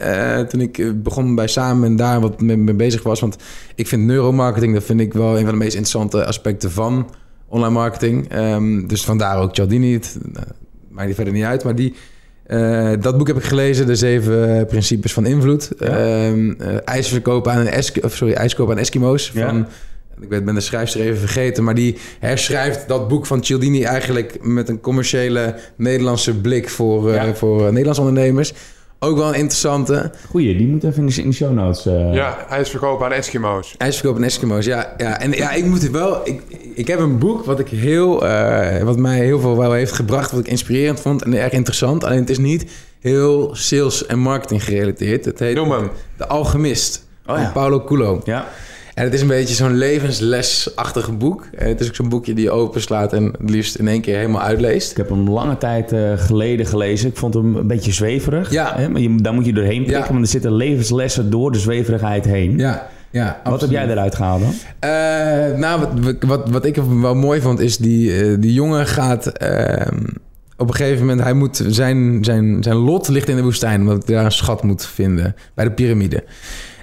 toen 0.50 0.62
ik 0.62 1.04
begon 1.04 1.36
bij 1.36 1.48
Samen 1.48 1.90
en 1.90 1.96
daar 1.96 2.20
wat 2.22 2.42
mee, 2.42 2.58
mee 2.58 2.76
bezig 2.76 3.04
was. 3.04 3.20
Want 3.20 3.36
ik 3.76 3.88
vind 3.88 4.06
neuromarketing, 4.06 4.74
dat 4.74 4.84
vind 4.84 5.00
ik 5.00 5.14
wel 5.14 5.38
een 5.38 5.44
van 5.44 5.52
de 5.52 5.60
meest 5.60 5.76
interessante 5.76 6.26
aspecten 6.26 6.72
van 6.72 7.10
online 7.48 7.74
marketing. 7.74 8.30
Ehm, 8.30 8.88
dus 8.88 9.06
vandaar 9.06 9.40
ook 9.42 9.56
Cialdini. 9.56 9.94
Het 9.94 10.18
nou, 10.32 10.46
maakt 10.90 11.06
die 11.06 11.16
verder 11.16 11.34
niet 11.34 11.44
uit. 11.44 11.64
Maar 11.64 11.76
die, 11.76 11.94
eh, 12.44 12.92
dat 13.00 13.18
boek 13.18 13.28
heb 13.28 13.38
ik 13.38 13.44
gelezen, 13.44 13.86
de 13.86 13.96
zeven 13.96 14.66
principes 14.66 15.14
van 15.14 15.26
invloed. 15.26 15.72
Ja. 15.80 15.86
Ehm, 15.88 16.52
eh, 16.52 16.76
ijs 16.86 17.08
verkopen 17.08 17.52
aan 17.52 17.60
een 17.60 17.68
Esk 17.68 17.98
of 18.04 18.16
sorry, 18.16 18.34
ijs 18.34 18.56
kopen 18.56 18.74
aan 18.74 18.80
Eskimo's. 18.80 19.32
Ja. 19.34 19.48
Van, 19.48 19.68
ik 20.20 20.46
ben 20.46 20.56
de 20.56 20.62
schrijfster 20.62 21.02
even 21.02 21.18
vergeten, 21.18 21.64
maar 21.64 21.76
die 21.76 21.98
herschrijft 22.20 22.88
dat 22.88 23.08
boek 23.08 23.26
van 23.26 23.44
Cialdini 23.44 23.84
eigenlijk 23.84 24.38
met 24.42 24.70
een 24.70 24.80
commerciële 24.80 25.56
Nederlandse 25.76 26.36
blik 26.36 26.70
voor, 26.70 27.10
eh, 27.10 27.16
Ja. 27.16 27.34
voor 27.34 27.60
eh, 27.60 27.68
Nederlandse 27.68 28.02
ondernemers. 28.02 28.54
Ook 29.00 29.18
wel 29.18 29.28
een 29.28 29.34
interessante. 29.34 30.12
Goeie, 30.30 30.58
die 30.58 30.68
moet 30.68 30.84
even 30.84 31.08
in 31.18 31.26
de, 31.30 31.32
show 31.36 31.54
notes. 31.54 31.86
eh. 31.86 32.14
Ja, 32.14 32.46
ijsverkoop 32.50 33.04
aan 33.04 33.12
Eskimo's. 33.12 33.76
IJsverkoop 33.78 34.16
en 34.18 34.24
Eskimo's, 34.24 34.66
ja. 34.66 34.94
ja. 34.98 35.20
En 35.20 35.32
ja, 35.32 35.52
ik 35.52 35.66
moet 35.66 35.82
het 35.82 35.92
wel... 35.92 36.22
Ik, 36.24 36.42
ik 36.76 36.88
heb 36.88 37.00
een 37.00 37.18
boek 37.18 37.46
wat 37.46 37.60
ik 37.60 37.68
heel... 37.68 38.28
eh, 38.28 38.84
wat 38.84 38.98
mij 38.98 39.20
heel 39.20 39.40
veel 39.40 39.58
wel 39.58 39.72
heeft 39.72 39.92
gebracht, 39.92 40.32
wat 40.32 40.40
ik 40.40 40.48
inspirerend 40.48 41.00
vond 41.00 41.24
en 41.24 41.34
erg 41.34 41.52
interessant. 41.52 42.04
Alleen 42.04 42.20
het 42.20 42.30
is 42.30 42.38
niet 42.38 42.66
heel 43.00 43.50
sales 43.56 44.06
en 44.06 44.20
marketing 44.20 44.64
gerelateerd. 44.64 45.26
Het 45.26 45.40
heet 45.40 45.56
Noem 45.56 45.72
hem. 45.72 45.90
De 46.18 46.28
Alchemist 46.28 47.06
Oh 47.26 47.38
ja. 47.38 47.44
van 47.44 47.52
Paulo 47.52 47.82
Coelho. 47.84 48.22
Ja. 48.24 48.48
En 48.98 49.04
het 49.04 49.14
is 49.14 49.22
een 49.22 49.28
beetje 49.28 49.56
zo'n 49.56 49.78
levenslesachtig 49.78 51.18
boek. 51.18 51.48
En 51.58 51.68
het 51.68 51.80
is 51.80 51.88
ook 51.88 51.96
zo'n 51.96 52.10
boekje 52.10 52.34
die 52.34 52.44
je 52.44 52.52
openslaat 52.52 53.14
en 53.14 53.24
het 53.24 53.50
liefst 53.50 53.76
in 53.76 53.88
één 53.88 54.02
keer 54.02 54.16
helemaal 54.16 54.42
uitleest. 54.42 54.92
Ik 54.92 54.98
heb 54.98 55.10
hem 55.10 55.30
lange 55.30 55.58
tijd 55.58 55.92
eh, 55.92 56.00
geleden 56.16 56.66
gelezen. 56.66 57.10
Ik 57.10 57.18
vond 57.18 57.34
hem 57.34 57.56
een 57.56 57.68
beetje 57.68 57.92
zweverig. 57.92 58.52
Ja. 58.52 58.74
Hè? 58.76 58.90
Maar 58.90 59.02
je, 59.02 59.16
daar 59.22 59.34
moet 59.34 59.46
je 59.46 59.54
doorheen 59.54 59.84
prikken. 59.84 60.04
Ja. 60.04 60.12
Want 60.12 60.22
er 60.22 60.28
zitten 60.28 60.54
levenslessen 60.54 61.30
door 61.30 61.52
de 61.52 61.60
zweverigheid 61.60 62.26
heen. 62.26 62.58
Ja, 62.58 62.88
ja. 63.10 63.42
Wat 63.44 63.62
heb 63.62 63.70
jij 63.70 63.88
eruit 63.88 64.16
gehaald 64.16 64.42
dan? 64.42 64.54
Eh, 64.80 65.58
nou, 65.58 65.80
wat, 66.02 66.16
wat, 66.20 66.50
wat 66.50 66.66
ik 66.66 66.76
wel 66.76 67.16
mooi 67.16 67.42
vond, 67.42 67.60
is 67.60 67.78
die, 67.78 68.22
eh, 68.22 68.36
die 68.40 68.54
jongen 68.54 68.88
gaat... 68.88 69.28
ehm, 69.28 70.06
op 70.58 70.68
een 70.68 70.76
gegeven 70.76 71.00
moment, 71.00 71.22
hij 71.22 71.34
moet 71.34 71.64
zijn, 71.68 72.24
zijn, 72.24 72.64
zijn 72.64 72.76
lot 72.76 73.08
ligt 73.08 73.30
in 73.30 73.36
de 73.36 73.44
woestijn... 73.44 73.82
omdat 73.82 74.08
hij 74.08 74.16
daar 74.16 74.26
een 74.26 74.32
schat 74.32 74.64
moet 74.64 74.86
vinden 74.86 75.36
bij 75.54 75.66
de 75.66 75.72
piramide. 75.72 76.24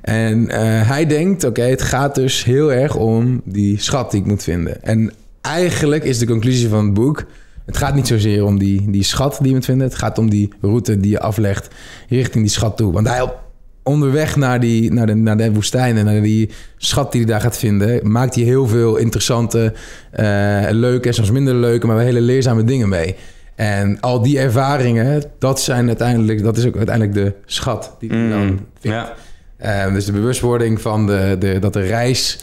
En 0.05 0.49
eh, 0.49 0.89
hij 0.89 1.07
denkt, 1.07 1.45
oké, 1.45 1.63
het 1.63 1.83
gaat 1.83 2.15
dus 2.15 2.45
heel 2.45 2.73
erg 2.73 2.97
om 2.97 3.41
die 3.45 3.81
schat 3.81 4.11
die 4.11 4.21
ik 4.21 4.27
moet 4.27 4.43
vinden. 4.43 4.83
En 4.83 5.13
eigenlijk 5.41 6.05
is 6.05 6.19
de 6.19 6.27
conclusie 6.27 6.69
van 6.69 6.85
het 6.85 6.95
boek... 6.95 7.25
het 7.67 7.77
gaat 7.77 7.95
niet 7.95 8.07
zozeer 8.07 8.45
om 8.45 8.59
die, 8.59 8.91
die 8.91 9.03
schat 9.03 9.37
die 9.39 9.49
je 9.49 9.55
moet 9.55 9.65
vinden... 9.65 9.87
het 9.87 9.97
gaat 9.97 10.19
om 10.19 10.31
die 10.31 10.53
route 10.61 11.01
die 11.01 11.11
je 11.11 11.21
aflegt 11.21 11.75
richting 12.09 12.45
die 12.45 12.53
schat 12.53 12.77
toe. 12.77 12.93
Want 12.93 13.09
hij 13.09 13.21
op 13.21 13.43
onderweg 13.83 14.37
naar, 14.37 14.61
die, 14.61 14.93
naar, 14.93 15.07
de, 15.07 15.15
naar 15.15 15.37
de 15.37 15.53
woestijn 15.53 15.97
en 15.97 16.05
naar 16.05 16.23
die 16.23 16.51
schat 16.77 17.13
die 17.13 17.21
hij 17.21 17.31
daar 17.31 17.41
gaat 17.41 17.59
vinden, 17.59 18.11
maakt 18.11 18.35
hij 18.35 18.45
heel 18.45 18.67
veel 18.67 18.97
interessante, 18.97 19.73
eh, 20.11 20.67
leuke 20.71 21.09
en 21.09 21.15
soms 21.15 21.31
minder 21.31 21.55
leuke, 21.55 21.87
maar 21.87 21.97
wel 21.97 22.05
hele 22.05 22.21
leerzame 22.21 22.65
dingen 22.65 22.89
mee. 22.89 23.15
En 23.55 24.01
al 24.01 24.23
die 24.23 24.39
ervaringen, 24.39 25.25
dat 25.39 25.61
zijn 25.61 25.87
uiteindelijk, 25.87 26.43
dat 26.43 26.57
is 26.57 26.67
ook 26.67 26.77
uiteindelijk 26.77 27.17
de 27.17 27.33
schat 27.45 27.97
die 27.99 28.11
hij 28.11 28.29
dan 28.29 28.41
vindt. 28.41 28.61
Mm. 28.83 28.91
Ja. 28.91 29.15
Eh, 29.57 29.93
dus 29.93 30.05
de 30.05 30.13
bewustwording 30.13 30.81
van 30.81 31.07
de, 31.07 31.37
de, 31.39 31.59
dat 31.59 31.73
de 31.73 31.81
reis 31.81 32.39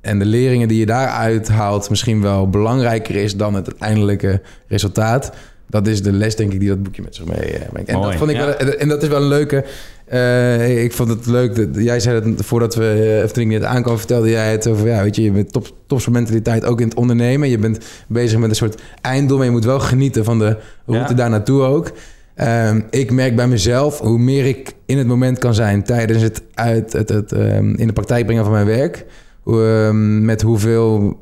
en 0.00 0.18
de 0.18 0.24
leringen 0.24 0.68
die 0.68 0.78
je 0.78 0.86
daaruit 0.86 1.48
haalt 1.48 1.90
misschien 1.90 2.22
wel 2.22 2.48
belangrijker 2.48 3.14
is 3.14 3.36
dan 3.36 3.54
het 3.54 3.66
uiteindelijke 3.66 4.40
resultaat. 4.68 5.32
Dat 5.66 5.86
is 5.86 6.02
de 6.02 6.12
les, 6.12 6.36
denk 6.36 6.52
ik, 6.52 6.60
die 6.60 6.68
dat 6.68 6.82
boekje 6.82 7.02
met 7.02 7.14
zich 7.14 7.24
mee 7.24 7.52
eh, 7.52 7.68
brengt. 7.70 7.88
En 7.88 7.94
Mooi, 7.94 8.08
dat 8.08 8.18
vond 8.18 8.30
ik 8.30 8.36
ja. 8.36 8.44
wel, 8.46 8.56
en 8.56 8.88
dat 8.88 9.02
is 9.02 9.08
wel 9.08 9.22
een 9.22 9.28
leuke. 9.28 9.64
Eh, 10.12 10.82
ik 10.84 10.92
vond 10.92 11.08
het 11.08 11.26
leuk. 11.26 11.54
Dat, 11.54 11.84
jij 11.84 12.00
zei 12.00 12.20
het 12.20 12.44
voordat 12.44 12.74
we, 12.74 13.20
uh, 13.22 13.28
toen 13.28 13.42
ik 13.42 13.48
net 13.48 13.62
aankwam, 13.62 13.98
vertelde 13.98 14.30
jij 14.30 14.50
het 14.50 14.66
over, 14.66 14.88
ja, 14.88 15.02
weet 15.02 15.16
je, 15.16 15.22
je 15.22 15.30
bent 15.30 15.52
top, 15.52 15.66
topsportmentaliteit 15.86 16.64
ook 16.64 16.80
in 16.80 16.88
het 16.88 16.96
ondernemen. 16.96 17.48
Je 17.48 17.58
bent 17.58 17.78
bezig 18.08 18.38
met 18.38 18.50
een 18.50 18.56
soort 18.56 18.80
einddoel, 19.00 19.36
maar 19.36 19.46
je 19.46 19.52
moet 19.52 19.64
wel 19.64 19.80
genieten 19.80 20.24
van 20.24 20.38
de 20.38 20.56
route 20.86 21.10
Ja. 21.10 21.14
daar 21.14 21.30
naartoe 21.30 21.62
ook. 21.62 21.92
Ehm, 22.34 22.80
ik 22.90 23.10
merk 23.10 23.36
bij 23.36 23.46
mezelf, 23.48 23.98
hoe 23.98 24.18
meer 24.18 24.46
ik 24.46 24.72
in 24.86 24.98
het 24.98 25.06
moment 25.06 25.38
kan 25.38 25.54
zijn 25.54 25.82
tijdens 25.82 26.22
het, 26.22 26.42
uit, 26.54 26.92
het, 26.92 27.08
het 27.08 27.32
ehm, 27.32 27.74
in 27.74 27.86
de 27.86 27.92
praktijk 27.92 28.24
brengen 28.24 28.44
van 28.44 28.52
mijn 28.52 28.66
werk, 28.66 29.06
ehm, 29.46 30.24
met 30.24 30.42
hoeveel, 30.42 31.18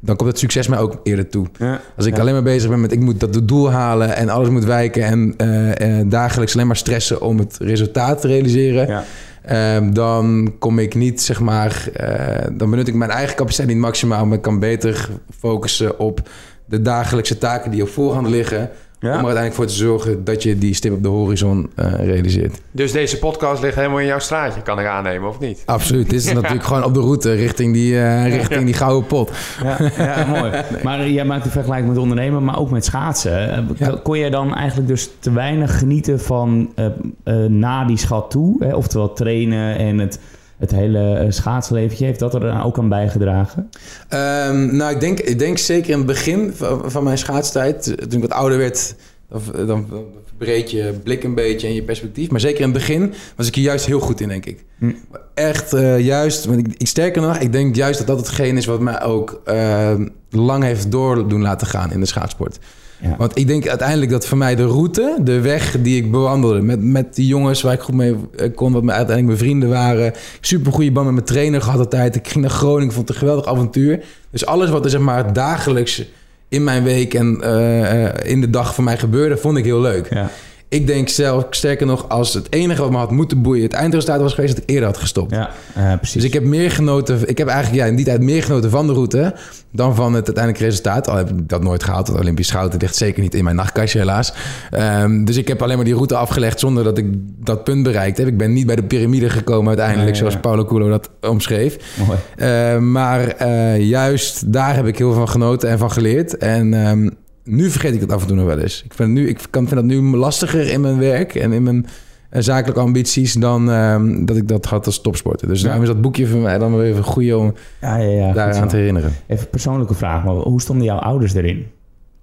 dan 0.00 0.16
komt 0.16 0.30
het 0.30 0.38
succes 0.38 0.68
mij 0.68 0.78
ook 0.78 1.00
eerder 1.02 1.28
toe. 1.28 1.46
Ja. 1.58 1.80
Als 1.96 2.06
ik 2.06 2.14
Ja. 2.14 2.20
alleen 2.20 2.32
maar 2.32 2.42
bezig 2.42 2.70
ben 2.70 2.80
met 2.80 2.92
ik 2.92 3.00
moet 3.00 3.20
dat 3.20 3.40
doel 3.48 3.70
halen 3.70 4.16
en 4.16 4.28
alles 4.28 4.48
moet 4.48 4.64
wijken 4.64 5.02
en 5.04 5.34
eh, 5.36 5.98
eh, 6.00 6.06
dagelijks 6.08 6.54
alleen 6.54 6.66
maar 6.66 6.76
stressen 6.76 7.20
om 7.20 7.38
het 7.38 7.56
resultaat 7.60 8.20
te 8.20 8.26
realiseren, 8.26 8.86
Ja. 8.86 9.80
dan 9.80 10.54
kom 10.58 10.78
ik 10.78 10.94
niet, 10.94 11.22
zeg 11.22 11.40
maar, 11.40 11.88
eh, 11.94 12.46
dan 12.52 12.70
benut 12.70 12.88
ik 12.88 12.94
mijn 12.94 13.10
eigen 13.10 13.36
capaciteit 13.36 13.68
niet 13.68 13.78
maximaal, 13.78 14.26
maar 14.26 14.36
ik 14.36 14.42
kan 14.42 14.58
beter 14.58 15.08
focussen 15.38 15.98
op 15.98 16.28
de 16.66 16.82
dagelijkse 16.82 17.38
taken 17.38 17.70
die 17.70 17.82
op 17.82 17.88
voorhand 17.88 18.28
liggen, 18.28 18.70
Ja. 19.02 19.08
om 19.08 19.18
er 19.18 19.24
uiteindelijk 19.24 19.54
voor 19.54 19.66
te 19.66 19.72
zorgen 19.74 20.24
dat 20.24 20.42
je 20.42 20.58
die 20.58 20.74
stip 20.74 20.92
op 20.92 21.02
de 21.02 21.08
horizon 21.08 21.70
eh, 21.74 21.92
realiseert. 22.04 22.60
Dus 22.70 22.92
deze 22.92 23.18
podcast 23.18 23.62
ligt 23.62 23.74
helemaal 23.74 23.98
in 23.98 24.06
jouw 24.06 24.18
straatje, 24.18 24.62
kan 24.62 24.80
ik 24.80 24.86
aannemen, 24.86 25.28
of 25.28 25.40
niet? 25.40 25.62
Absoluut, 25.64 26.10
dit 26.10 26.24
is 26.24 26.32
natuurlijk 26.42 26.64
gewoon 26.64 26.84
op 26.84 26.94
de 26.94 27.00
route 27.00 27.32
richting 27.32 27.72
die, 27.74 27.98
eh, 28.00 28.36
richting 28.36 28.64
die 28.64 28.74
gouden 28.74 29.06
pot. 29.06 29.30
Ja, 29.62 29.76
ja, 30.04 30.26
mooi. 30.26 30.52
Maar 30.82 31.08
jij 31.08 31.24
maakt 31.24 31.44
een 31.44 31.50
vergelijking 31.50 31.88
met 31.88 31.98
ondernemen, 31.98 32.44
maar 32.44 32.58
ook 32.58 32.70
met 32.70 32.84
schaatsen. 32.84 33.50
Eh, 33.52 33.62
Ja. 33.76 33.98
Kon 34.02 34.18
jij 34.18 34.30
dan 34.30 34.54
eigenlijk 34.54 34.88
dus 34.88 35.10
te 35.18 35.32
weinig 35.32 35.78
genieten 35.78 36.20
van 36.20 36.72
eh, 36.74 36.86
eh, 37.24 37.34
na 37.50 37.84
die 37.84 37.98
schat 37.98 38.30
toe? 38.30 38.64
Hè? 38.64 38.74
Oftewel 38.74 39.12
trainen 39.12 39.76
en 39.78 39.98
het, 39.98 40.18
het 40.62 40.70
hele 40.70 41.14
eh, 41.14 41.30
schaatsleventje. 41.30 42.04
Heeft 42.04 42.18
dat 42.18 42.34
er 42.34 42.40
dan 42.40 42.62
ook 42.62 42.78
aan 42.78 42.88
bijgedragen? 42.88 43.68
Ehm, 44.08 44.76
nou, 44.76 44.94
ik 44.94 45.00
denk, 45.00 45.20
ik 45.20 45.38
denk 45.38 45.58
zeker 45.58 45.90
in 45.90 45.96
het 45.96 46.06
begin 46.06 46.52
van, 46.54 46.90
van 46.90 47.04
mijn 47.04 47.18
schaatstijd, 47.18 47.84
toen 47.84 48.22
ik 48.22 48.28
wat 48.28 48.38
ouder 48.38 48.58
werd, 48.58 48.94
dan, 49.28 49.66
dan 49.66 49.86
verbreed 50.26 50.70
je 50.70 50.94
blik 51.02 51.24
een 51.24 51.34
beetje 51.34 51.66
en 51.66 51.74
je 51.74 51.82
perspectief. 51.82 52.30
Maar 52.30 52.40
zeker 52.40 52.58
in 52.58 52.64
het 52.64 52.72
begin 52.72 53.14
was 53.36 53.46
ik 53.46 53.54
hier 53.54 53.64
juist 53.64 53.86
heel 53.86 54.00
goed 54.00 54.20
in, 54.20 54.28
denk 54.28 54.46
ik. 54.46 54.64
Hm. 54.78 54.92
Echt 55.34 55.72
eh, 55.72 56.00
juist, 56.00 56.44
want 56.44 56.58
ik, 56.58 56.74
ik 56.76 56.86
sterker 56.86 57.22
nog, 57.22 57.38
ik 57.38 57.52
denk 57.52 57.76
juist 57.76 57.98
dat 57.98 58.06
dat 58.06 58.18
hetgeen 58.18 58.56
is 58.56 58.66
wat 58.66 58.80
mij 58.80 59.02
ook 59.02 59.40
eh, 59.44 59.94
lang 60.30 60.62
heeft 60.62 60.90
door 60.90 61.28
doen 61.28 61.42
laten 61.42 61.66
gaan 61.66 61.92
in 61.92 62.00
de 62.00 62.06
schaatsport. 62.06 62.58
Ja. 63.02 63.14
Want 63.18 63.38
ik 63.38 63.46
denk 63.46 63.68
uiteindelijk 63.68 64.10
dat 64.10 64.26
voor 64.26 64.38
mij 64.38 64.54
de 64.54 64.64
route, 64.64 65.16
de 65.20 65.40
weg 65.40 65.76
die 65.80 65.96
ik 65.96 66.10
bewandelde 66.10 66.60
met, 66.60 66.82
met 66.82 67.14
die 67.14 67.26
jongens 67.26 67.62
waar 67.62 67.72
ik 67.72 67.80
goed 67.80 67.94
mee 67.94 68.16
eh, 68.36 68.54
kon, 68.54 68.72
wat 68.72 68.82
me 68.82 68.92
uiteindelijk 68.92 69.26
mijn 69.26 69.48
vrienden 69.48 69.68
waren. 69.68 70.12
Super 70.40 70.72
goede 70.72 70.92
band 70.92 71.06
met 71.06 71.14
mijn 71.14 71.26
trainer 71.26 71.62
gehad 71.62 71.78
altijd. 71.78 72.14
Ik 72.14 72.28
ging 72.28 72.40
naar 72.40 72.54
Groningen, 72.54 72.92
vond 72.92 73.08
het 73.08 73.16
een 73.16 73.22
geweldig 73.22 73.46
avontuur. 73.46 74.04
Dus 74.30 74.46
alles 74.46 74.70
wat 74.70 74.84
er 74.84 74.90
zeg 74.90 75.00
maar 75.00 75.32
dagelijks 75.32 76.04
in 76.48 76.64
mijn 76.64 76.82
week 76.82 77.14
en 77.14 77.40
eh, 77.42 78.04
eh, 78.04 78.14
in 78.22 78.40
de 78.40 78.50
dag 78.50 78.74
voor 78.74 78.84
mij 78.84 78.98
gebeurde, 78.98 79.36
vond 79.36 79.56
ik 79.56 79.64
heel 79.64 79.80
leuk. 79.80 80.14
Ja. 80.14 80.30
Ik 80.72 80.86
denk 80.86 81.08
zelf, 81.08 81.46
sterker 81.50 81.86
nog, 81.86 82.08
als 82.08 82.34
het 82.34 82.52
enige 82.52 82.82
wat 82.82 82.90
me 82.90 82.96
had 82.96 83.10
moeten 83.10 83.42
boeien 83.42 83.62
het 83.62 83.72
eindresultaat 83.72 84.20
was 84.20 84.34
geweest, 84.34 84.54
dat 84.54 84.62
ik 84.62 84.70
eerder 84.70 84.88
had 84.88 84.96
gestopt. 84.96 85.30
Ja, 85.30 85.50
eh, 85.74 85.96
precies. 85.96 86.14
Dus 86.14 86.24
ik 86.24 86.32
heb 86.32 86.44
meer 86.44 86.70
genoten. 86.70 87.28
Ik 87.28 87.38
heb 87.38 87.48
eigenlijk 87.48 87.82
ja, 87.82 87.88
in 87.88 87.96
die 87.96 88.04
tijd 88.04 88.20
meer 88.20 88.42
genoten 88.42 88.70
van 88.70 88.86
de 88.86 88.92
route 88.92 89.34
dan 89.70 89.94
van 89.94 90.14
het 90.14 90.26
uiteindelijke 90.26 90.64
resultaat. 90.64 91.08
Al 91.08 91.16
heb 91.16 91.30
ik 91.30 91.48
dat 91.48 91.62
nooit 91.62 91.84
gehaald. 91.84 92.06
Het 92.06 92.18
Olympisch 92.18 92.50
goud 92.50 92.80
ligt 92.80 92.96
zeker 92.96 93.22
niet 93.22 93.34
in 93.34 93.44
mijn 93.44 93.56
nachtkastje, 93.56 93.98
helaas. 93.98 94.32
Ehm, 94.70 95.24
dus 95.24 95.36
ik 95.36 95.48
heb 95.48 95.62
alleen 95.62 95.76
maar 95.76 95.84
die 95.84 95.94
route 95.94 96.16
afgelegd 96.16 96.60
zonder 96.60 96.84
dat 96.84 96.98
ik 96.98 97.06
dat 97.44 97.64
punt 97.64 97.82
bereikt 97.82 98.18
heb. 98.18 98.26
Ik 98.26 98.38
ben 98.38 98.52
niet 98.52 98.66
bij 98.66 98.76
de 98.76 98.84
piramide 98.84 99.30
gekomen 99.30 99.68
uiteindelijk, 99.68 100.16
zoals 100.16 100.40
Paulo 100.40 100.64
Coelho 100.64 100.88
dat 100.88 101.10
omschreef. 101.20 101.76
Mooi. 102.06 102.18
Eh, 102.36 102.78
maar 102.78 103.28
eh, 103.28 103.80
juist 103.80 104.52
daar 104.52 104.74
heb 104.74 104.86
ik 104.86 104.98
heel 104.98 105.10
veel 105.10 105.18
van 105.18 105.28
genoten 105.28 105.68
en 105.68 105.78
van 105.78 105.92
geleerd. 105.92 106.36
En 106.36 106.74
ehm, 106.74 107.08
nu 107.44 107.70
vergeet 107.70 107.94
ik 107.94 108.00
dat 108.00 108.12
af 108.12 108.20
en 108.20 108.26
toe 108.26 108.36
nog 108.36 108.46
wel 108.46 108.58
eens. 108.58 108.82
Ik 108.84 108.94
vind, 108.94 109.10
nu, 109.10 109.28
ik 109.28 109.38
kan, 109.50 109.68
vind 109.68 109.80
dat 109.80 109.84
nu 109.84 110.16
lastiger 110.16 110.70
in 110.70 110.80
mijn 110.80 110.98
werk 110.98 111.34
en 111.34 111.52
in 111.52 111.62
mijn 111.62 111.86
eh, 112.30 112.42
zakelijke 112.42 112.80
ambities 112.80 113.32
dan 113.32 113.70
ehm, 113.70 114.24
dat 114.24 114.36
ik 114.36 114.48
dat 114.48 114.64
had 114.64 114.86
als 114.86 115.00
topsporter. 115.00 115.48
Dus 115.48 115.58
Ja. 115.60 115.64
daarom 115.64 115.82
is 115.82 115.88
dat 115.88 116.00
boekje 116.00 116.26
voor 116.26 116.40
mij 116.40 116.58
dan 116.58 116.76
weer 116.76 116.90
even 116.90 117.04
goed 117.04 117.32
om 117.34 117.54
Ja, 117.80 117.96
ja, 117.96 118.32
daaraan 118.32 118.68
te 118.68 118.76
herinneren. 118.76 119.10
Even 119.26 119.44
een 119.44 119.50
persoonlijke 119.50 119.94
vraag, 119.94 120.24
maar 120.24 120.34
hoe 120.34 120.60
stonden 120.60 120.84
jouw 120.86 120.98
ouders 120.98 121.34
erin? 121.34 121.66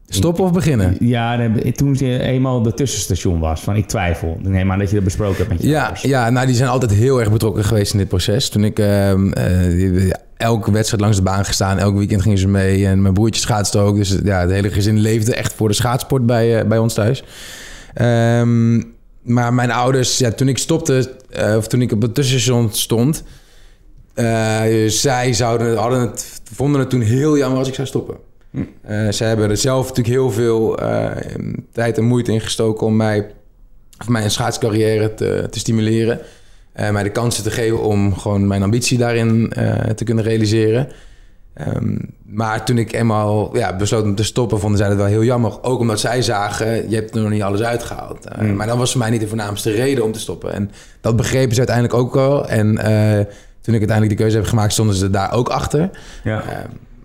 Stoppen 0.09 0.43
of 0.43 0.51
beginnen? 0.51 0.95
Ja, 0.99 1.35
nee, 1.35 1.71
toen 1.71 1.95
je 1.99 2.19
eenmaal 2.19 2.61
de 2.61 2.73
tussenstation 2.73 3.39
was, 3.39 3.61
van 3.61 3.75
ik 3.75 3.87
twijfel. 3.87 4.37
Ik 4.39 4.47
neem 4.47 4.71
aan 4.71 4.79
dat 4.79 4.89
je 4.89 4.95
dat 4.95 5.03
besproken 5.03 5.37
hebt 5.37 5.49
met 5.49 5.61
je 5.61 5.67
Ja, 5.67 5.81
ouders. 5.81 6.01
ja, 6.01 6.29
nou 6.29 6.45
die 6.45 6.55
zijn 6.55 6.69
altijd 6.69 6.91
heel 6.91 7.19
erg 7.19 7.31
betrokken 7.31 7.63
geweest 7.63 7.91
in 7.93 7.99
dit 7.99 8.07
proces. 8.07 8.49
Toen 8.49 8.63
ik 8.63 8.79
ehm, 8.79 9.31
eh, 9.31 10.11
elke 10.37 10.71
wedstrijd 10.71 11.01
langs 11.01 11.17
de 11.17 11.23
baan 11.23 11.45
gestaan, 11.45 11.77
elk 11.77 11.97
weekend 11.97 12.21
gingen 12.21 12.37
ze 12.37 12.47
mee. 12.47 12.85
En 12.87 13.01
mijn 13.01 13.13
broertje 13.13 13.41
schaatste 13.41 13.77
ook. 13.79 13.95
Dus 13.95 14.17
ja, 14.23 14.39
het 14.39 14.51
hele 14.51 14.69
gezin 14.71 14.99
leefde 14.99 15.35
echt 15.35 15.53
voor 15.53 15.67
de 15.67 15.73
schaatsport 15.73 16.25
bij, 16.25 16.59
eh, 16.59 16.67
bij 16.67 16.77
ons 16.77 16.93
thuis. 16.93 17.23
Ehm, 17.93 18.75
maar 19.21 19.53
mijn 19.53 19.71
ouders, 19.71 20.17
ja, 20.17 20.31
toen 20.31 20.47
ik 20.47 20.57
stopte, 20.57 21.11
eh, 21.29 21.55
of 21.57 21.67
toen 21.67 21.81
ik 21.81 21.91
op 21.91 22.01
het 22.01 22.15
tussenstation 22.15 22.69
stond, 22.71 23.23
zij 24.87 25.33
zouden, 25.33 25.77
hadden 25.77 25.99
het, 25.99 26.41
vonden 26.53 26.79
het 26.79 26.89
toen 26.89 27.01
heel 27.01 27.37
jammer 27.37 27.59
als 27.59 27.67
ik 27.67 27.73
zou 27.73 27.87
stoppen. 27.87 28.15
Eh, 28.51 29.09
zij 29.09 29.27
hebben 29.27 29.49
er 29.49 29.57
zelf 29.57 29.87
natuurlijk 29.87 30.15
heel 30.15 30.31
veel 30.31 30.77
eh, 30.77 31.11
tijd 31.71 31.97
en 31.97 32.03
moeite 32.03 32.31
in 32.31 32.41
gestoken 32.41 32.87
om 32.87 32.95
mij, 32.95 33.31
of 33.99 34.07
mijn 34.07 34.31
schaatscarrière 34.31 35.13
te, 35.13 35.47
te 35.49 35.59
stimuleren. 35.59 36.19
Eh, 36.73 36.89
mij 36.89 37.03
de 37.03 37.11
kansen 37.11 37.43
te 37.43 37.51
geven 37.51 37.81
om 37.81 38.17
gewoon 38.17 38.47
mijn 38.47 38.63
ambitie 38.63 38.97
daarin 38.97 39.53
te 39.95 40.03
kunnen 40.03 40.23
realiseren. 40.23 40.87
Ehm, 41.53 41.97
maar 42.25 42.65
toen 42.65 42.77
ik 42.77 42.91
eenmaal 42.93 43.57
ja, 43.57 43.75
besloot 43.75 44.03
om 44.03 44.15
te 44.15 44.23
stoppen, 44.23 44.59
vonden 44.59 44.77
zij 44.77 44.87
het 44.87 44.97
wel 44.97 45.05
heel 45.05 45.23
jammer. 45.23 45.63
Ook 45.63 45.79
omdat 45.79 45.99
zij 45.99 46.21
zagen, 46.21 46.89
je 46.89 46.95
hebt 46.95 47.15
er 47.15 47.21
nog 47.21 47.29
niet 47.31 47.41
alles 47.41 47.61
uitgehaald. 47.61 48.25
Eh, 48.25 48.37
Mm. 48.39 48.55
Maar 48.55 48.67
dat 48.67 48.77
was 48.77 48.91
voor 48.91 48.99
mij 48.99 49.09
niet 49.09 49.21
de 49.21 49.27
voornaamste 49.27 49.71
reden 49.71 50.03
om 50.03 50.11
te 50.11 50.19
stoppen. 50.19 50.53
En 50.53 50.71
dat 51.01 51.15
begrepen 51.15 51.51
ze 51.51 51.57
uiteindelijk 51.57 51.97
ook 51.97 52.13
wel. 52.13 52.47
En 52.47 52.75
toen 53.61 53.73
ik 53.73 53.79
uiteindelijk 53.79 54.09
de 54.09 54.23
keuze 54.23 54.37
heb 54.37 54.45
gemaakt, 54.45 54.73
stonden 54.73 54.95
ze 54.95 55.09
daar 55.09 55.33
ook 55.33 55.49
achter. 55.49 55.89
Ja. 56.23 56.43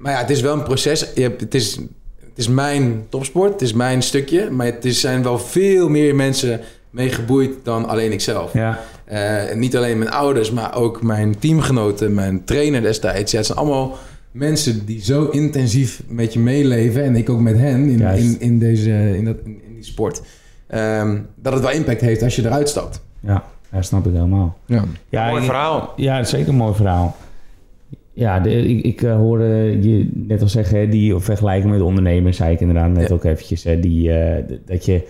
Maar 0.04 0.12
ja, 0.12 0.18
het 0.18 0.30
is 0.30 0.40
wel 0.40 0.54
een 0.54 0.62
proces. 0.62 1.06
Je 1.14 1.22
hebt, 1.22 1.40
het, 1.40 1.54
is, 1.54 1.74
het 2.20 2.32
is 2.34 2.48
mijn 2.48 3.06
topsport, 3.08 3.52
het 3.52 3.62
is 3.62 3.72
mijn 3.72 4.02
stukje. 4.02 4.50
Maar 4.50 4.66
het 4.66 4.84
is, 4.84 5.00
zijn 5.00 5.22
wel 5.22 5.38
veel 5.38 5.88
meer 5.88 6.14
mensen 6.14 6.60
mee 6.90 7.10
geboeid 7.10 7.50
dan 7.62 7.88
alleen 7.88 8.12
ikzelf. 8.12 8.52
ja. 8.52 8.80
Eh, 9.04 9.54
niet 9.56 9.76
alleen 9.76 9.98
mijn 9.98 10.10
ouders, 10.10 10.50
maar 10.50 10.76
ook 10.76 11.02
mijn 11.02 11.38
teamgenoten, 11.38 12.14
mijn 12.14 12.44
trainer 12.44 12.82
destijds. 12.82 13.30
Ja, 13.32 13.36
het 13.36 13.46
zijn 13.46 13.58
allemaal 13.58 13.96
mensen 14.30 14.86
die 14.86 15.04
zo 15.04 15.24
intensief 15.24 16.02
met 16.06 16.32
je 16.32 16.38
meeleven. 16.38 17.04
En 17.04 17.16
ik 17.16 17.30
ook 17.30 17.40
met 17.40 17.58
hen 17.58 17.88
in, 17.88 18.00
in, 18.00 18.40
in, 18.40 18.58
deze, 18.58 19.16
in, 19.16 19.24
dat, 19.24 19.36
in, 19.44 19.60
in 19.66 19.74
die 19.74 19.84
sport. 19.84 20.22
Ehm, 20.66 21.18
dat 21.34 21.52
het 21.52 21.62
wel 21.62 21.70
impact 21.70 22.00
heeft 22.00 22.22
als 22.22 22.36
je 22.36 22.44
eruit 22.44 22.68
stapt. 22.68 23.00
Ja, 23.20 23.44
dat 23.70 23.84
snap 23.84 24.06
ik 24.06 24.12
helemaal. 24.12 24.58
Ja. 24.66 24.84
Ja, 25.08 25.28
Mooi 25.28 25.44
verhaal. 25.44 25.92
Ja, 25.96 26.24
zeker 26.24 26.48
een 26.48 26.54
mooi 26.54 26.74
verhaal. 26.74 27.16
Ja, 28.14 28.40
de, 28.40 28.50
ik, 28.68 28.84
ik 28.84 29.02
eh, 29.02 29.16
hoorde 29.16 29.78
je 29.80 30.10
net 30.14 30.42
al 30.42 30.48
zeggen, 30.48 30.78
hè, 30.78 30.88
die 30.88 31.18
vergelijking 31.18 31.72
met 31.72 31.80
ondernemers, 31.82 32.36
zei 32.36 32.52
ik 32.52 32.60
inderdaad 32.60 32.90
net 32.90 33.08
Ja. 33.08 33.14
ook 33.14 33.24
eventjes, 33.24 33.64
hè, 33.64 33.80
die, 33.80 34.12
eh, 34.12 34.44
d- 34.44 34.58
dat 34.68 34.84
je 34.84 35.08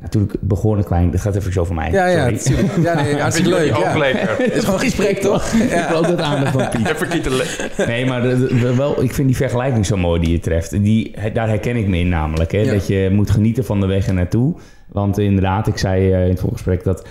natuurlijk 0.00 0.34
begonnen 0.40 0.84
klein, 0.84 1.10
dat 1.10 1.20
gaat 1.20 1.36
even 1.36 1.52
zo 1.52 1.64
voor 1.64 1.74
mij. 1.74 1.90
Ja, 1.90 2.06
ja, 2.06 2.18
sorry. 2.36 2.38
tuurlijk. 2.38 2.76
ja 2.82 3.02
nee, 3.02 3.14
hartstikke 3.20 3.50
leuk. 3.50 3.76
Ook 3.76 3.82
Ja. 3.84 4.02
Het 4.02 4.54
is 4.54 4.58
gewoon 4.64 4.74
een 4.74 4.84
gesprek, 4.86 5.18
toch? 5.18 5.52
Ik 5.52 5.84
wil 5.88 5.96
altijd 5.96 6.20
aandacht 6.20 6.52
van 6.52 6.68
Piet. 6.68 6.88
Even 6.94 7.08
kietelen. 7.08 7.46
Nee, 7.86 8.06
maar 8.06 8.22
de- 8.22 8.56
de- 8.60 8.74
wel, 8.76 9.02
ik 9.02 9.12
vind 9.14 9.28
die 9.28 9.36
vergelijking 9.36 9.86
zo 9.86 9.96
mooi 9.96 10.20
die 10.20 10.30
je 10.30 10.38
treft. 10.40 10.82
Die, 10.82 11.14
daar 11.32 11.48
herken 11.48 11.76
ik 11.76 11.86
me 11.88 11.98
in 11.98 12.08
namelijk. 12.08 12.52
Hè? 12.52 12.58
Ja. 12.60 12.72
Dat 12.72 12.86
je 12.86 13.08
moet 13.12 13.30
genieten 13.30 13.64
van 13.64 13.80
de 13.80 13.86
weg 13.86 14.06
er 14.06 14.14
naartoe. 14.14 14.54
Want 14.88 15.18
inderdaad, 15.18 15.66
ik 15.66 15.76
zei 15.78 16.12
eh, 16.12 16.22
in 16.24 16.30
het 16.30 16.40
voorgesprek 16.40 16.84
dat 16.84 17.06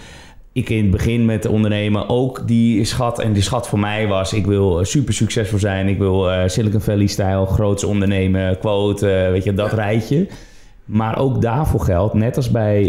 ik 0.62 0.70
in 0.70 0.82
het 0.82 0.92
begin 0.92 1.26
met 1.26 1.46
ondernemen 1.46 2.10
ook 2.10 2.48
die 2.48 2.84
schat... 2.84 3.20
en 3.20 3.34
die 3.34 3.42
schat 3.44 3.68
voor 3.68 3.80
mij 3.80 4.08
was, 4.08 4.34
ik 4.34 4.46
wil 4.46 4.80
eh, 4.80 4.86
super 4.86 5.14
succesvol 5.14 5.60
zijn. 5.60 5.88
Ik 5.88 5.98
wil 5.98 6.32
eh, 6.32 6.48
Silicon 6.48 6.82
Valley-stijl, 6.82 7.46
groots 7.46 7.84
ondernemen, 7.84 8.60
quote, 8.60 9.12
eh, 9.12 9.32
weet 9.32 9.44
je, 9.44 9.54
dat 9.54 9.74
rijtje. 9.74 10.28
Maar 10.86 11.20
ook 11.20 11.42
daarvoor 11.42 11.80
geldt, 11.80 12.14
net 12.14 12.36
als 12.36 12.52
bij 12.52 12.84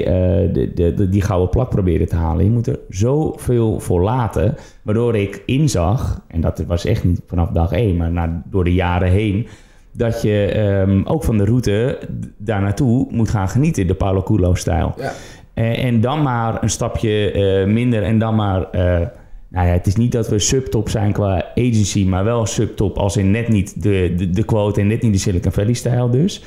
de, 0.53 0.71
de, 0.75 0.95
de- 0.95 1.09
die 1.09 1.23
gouden 1.23 1.49
plak 1.51 1.71
proberen 1.71 2.09
te 2.09 2.17
halen. 2.17 2.45
Je 2.45 2.51
moet 2.51 2.67
er 2.67 2.79
zoveel 2.89 3.81
voor 3.81 4.03
laten. 4.03 4.55
Waardoor 4.83 5.17
ik 5.17 5.43
inzag, 5.47 6.21
en 6.29 6.41
dat 6.41 6.65
was 6.67 6.85
echt 6.85 7.05
niet 7.05 7.21
vanaf 7.27 7.49
dag 7.49 7.73
één, 7.73 7.97
maar 7.97 8.11
na, 8.11 8.43
door 8.51 8.65
de 8.65 8.75
jaren 8.75 9.11
heen. 9.11 9.47
Dat 9.93 10.23
je 10.23 10.45
ehm, 10.45 11.03
ook 11.05 11.25
van 11.25 11.39
de 11.39 11.45
route 11.45 11.99
daar 12.37 12.61
naartoe 12.61 13.07
moet 13.11 13.31
gaan 13.31 13.49
genieten, 13.49 13.87
de 13.87 13.95
Paulo 13.95 14.23
Coelho-stijl. 14.23 14.95
Ja. 14.99 15.13
Eh, 15.61 15.85
en 15.85 16.01
dan 16.01 16.23
maar 16.23 16.63
een 16.63 16.71
stapje 16.71 17.31
eh, 17.33 17.67
minder 17.67 18.03
en 18.03 18.19
dan 18.19 18.35
maar... 18.35 18.71
eh, 18.71 19.07
nou 19.49 19.67
ja, 19.67 19.73
het 19.73 19.87
is 19.87 19.97
niet 19.97 20.13
dat 20.13 20.29
we 20.29 20.39
subtop 20.39 20.89
zijn 20.89 21.13
qua 21.13 21.45
agency, 21.55 22.05
maar 22.05 22.25
wel 22.25 22.47
subtop 22.47 22.97
als 22.99 23.17
in 23.17 23.31
net 23.31 23.49
niet 23.49 23.83
de, 23.83 24.13
de, 24.17 24.31
de 24.31 24.45
quote 24.45 24.81
en 24.81 24.87
net 24.87 25.03
niet 25.03 25.13
de 25.13 25.19
Silicon 25.19 25.53
Valley-stijl 25.53 26.11
dus. 26.11 26.43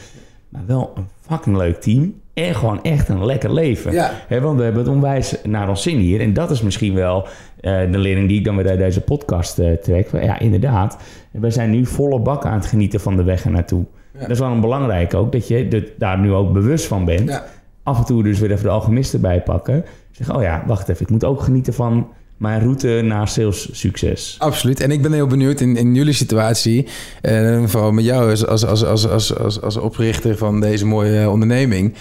maar 0.49 0.61
wel 0.67 0.91
een 0.95 1.07
fucking 1.21 1.57
leuk 1.57 1.81
team. 1.81 2.13
En 2.33 2.55
gewoon 2.55 2.83
echt 2.83 3.09
een 3.09 3.25
lekker 3.25 3.53
leven. 3.53 3.91
Ja. 3.91 4.11
Hè, 4.27 4.41
want 4.41 4.57
we 4.57 4.63
hebben 4.63 4.83
het 4.83 4.91
onwijs 4.91 5.35
naar 5.43 5.69
ons 5.69 5.81
zin 5.81 5.97
hier. 5.97 6.19
En 6.21 6.33
dat 6.33 6.51
is 6.51 6.61
misschien 6.61 6.93
wel 6.93 7.27
de 7.61 7.97
lering 7.97 8.27
die 8.27 8.37
ik 8.37 8.45
dan 8.45 8.55
weer 8.55 8.69
uit 8.69 8.79
deze 8.79 9.01
podcast 9.01 9.55
trek. 9.81 10.09
Ja, 10.11 10.39
inderdaad. 10.39 10.97
We 11.31 11.49
zijn 11.49 11.69
nu 11.69 11.85
volle 11.85 12.19
bak 12.19 12.45
aan 12.45 12.57
het 12.57 12.65
genieten 12.65 12.99
van 12.99 13.15
de 13.15 13.23
weg 13.23 13.45
ernaartoe. 13.45 13.85
Ja. 14.13 14.19
Dat 14.19 14.29
is 14.29 14.39
wel 14.39 14.51
een 14.51 14.61
belangrijk 14.61 15.13
ook, 15.13 15.31
dat 15.31 15.47
je 15.47 15.67
er 15.67 15.87
daar 15.97 16.19
nu 16.19 16.31
ook 16.33 16.53
bewust 16.53 16.85
van 16.85 17.05
bent. 17.05 17.29
Ja. 17.29 17.43
Af 17.83 17.97
en 17.97 18.05
toe 18.05 18.23
dus 18.23 18.39
weer 18.39 18.51
even 18.51 18.63
de 18.63 18.69
alchemist 18.69 19.13
erbij 19.13 19.41
pakken. 19.41 19.85
Zeg, 20.11 20.35
oh 20.35 20.41
ja, 20.41 20.63
wacht 20.67 20.89
even. 20.89 21.01
Ik 21.01 21.09
moet 21.11 21.23
ook 21.23 21.41
genieten 21.41 21.73
van 21.73 22.07
mijn 22.37 22.61
route 22.61 23.01
naar 23.03 23.27
sales 23.27 23.69
succes. 23.79 24.35
Absoluut. 24.39 24.79
En 24.79 24.91
ik 24.91 25.01
ben 25.01 25.11
heel 25.13 25.27
benieuwd 25.27 25.59
in, 25.61 25.75
in 25.77 25.95
jullie 25.95 26.13
situatie, 26.13 26.87
en 27.21 27.69
vooral 27.69 27.91
met 27.91 28.03
jou 28.05 28.29
als, 28.29 28.45
als, 28.47 28.65
als, 28.65 28.85
als, 28.85 29.09
als, 29.09 29.37
als, 29.37 29.61
als 29.61 29.77
oprichter 29.77 30.37
van 30.37 30.59
deze 30.61 30.85
mooie 30.85 31.29
onderneming. 31.29 31.93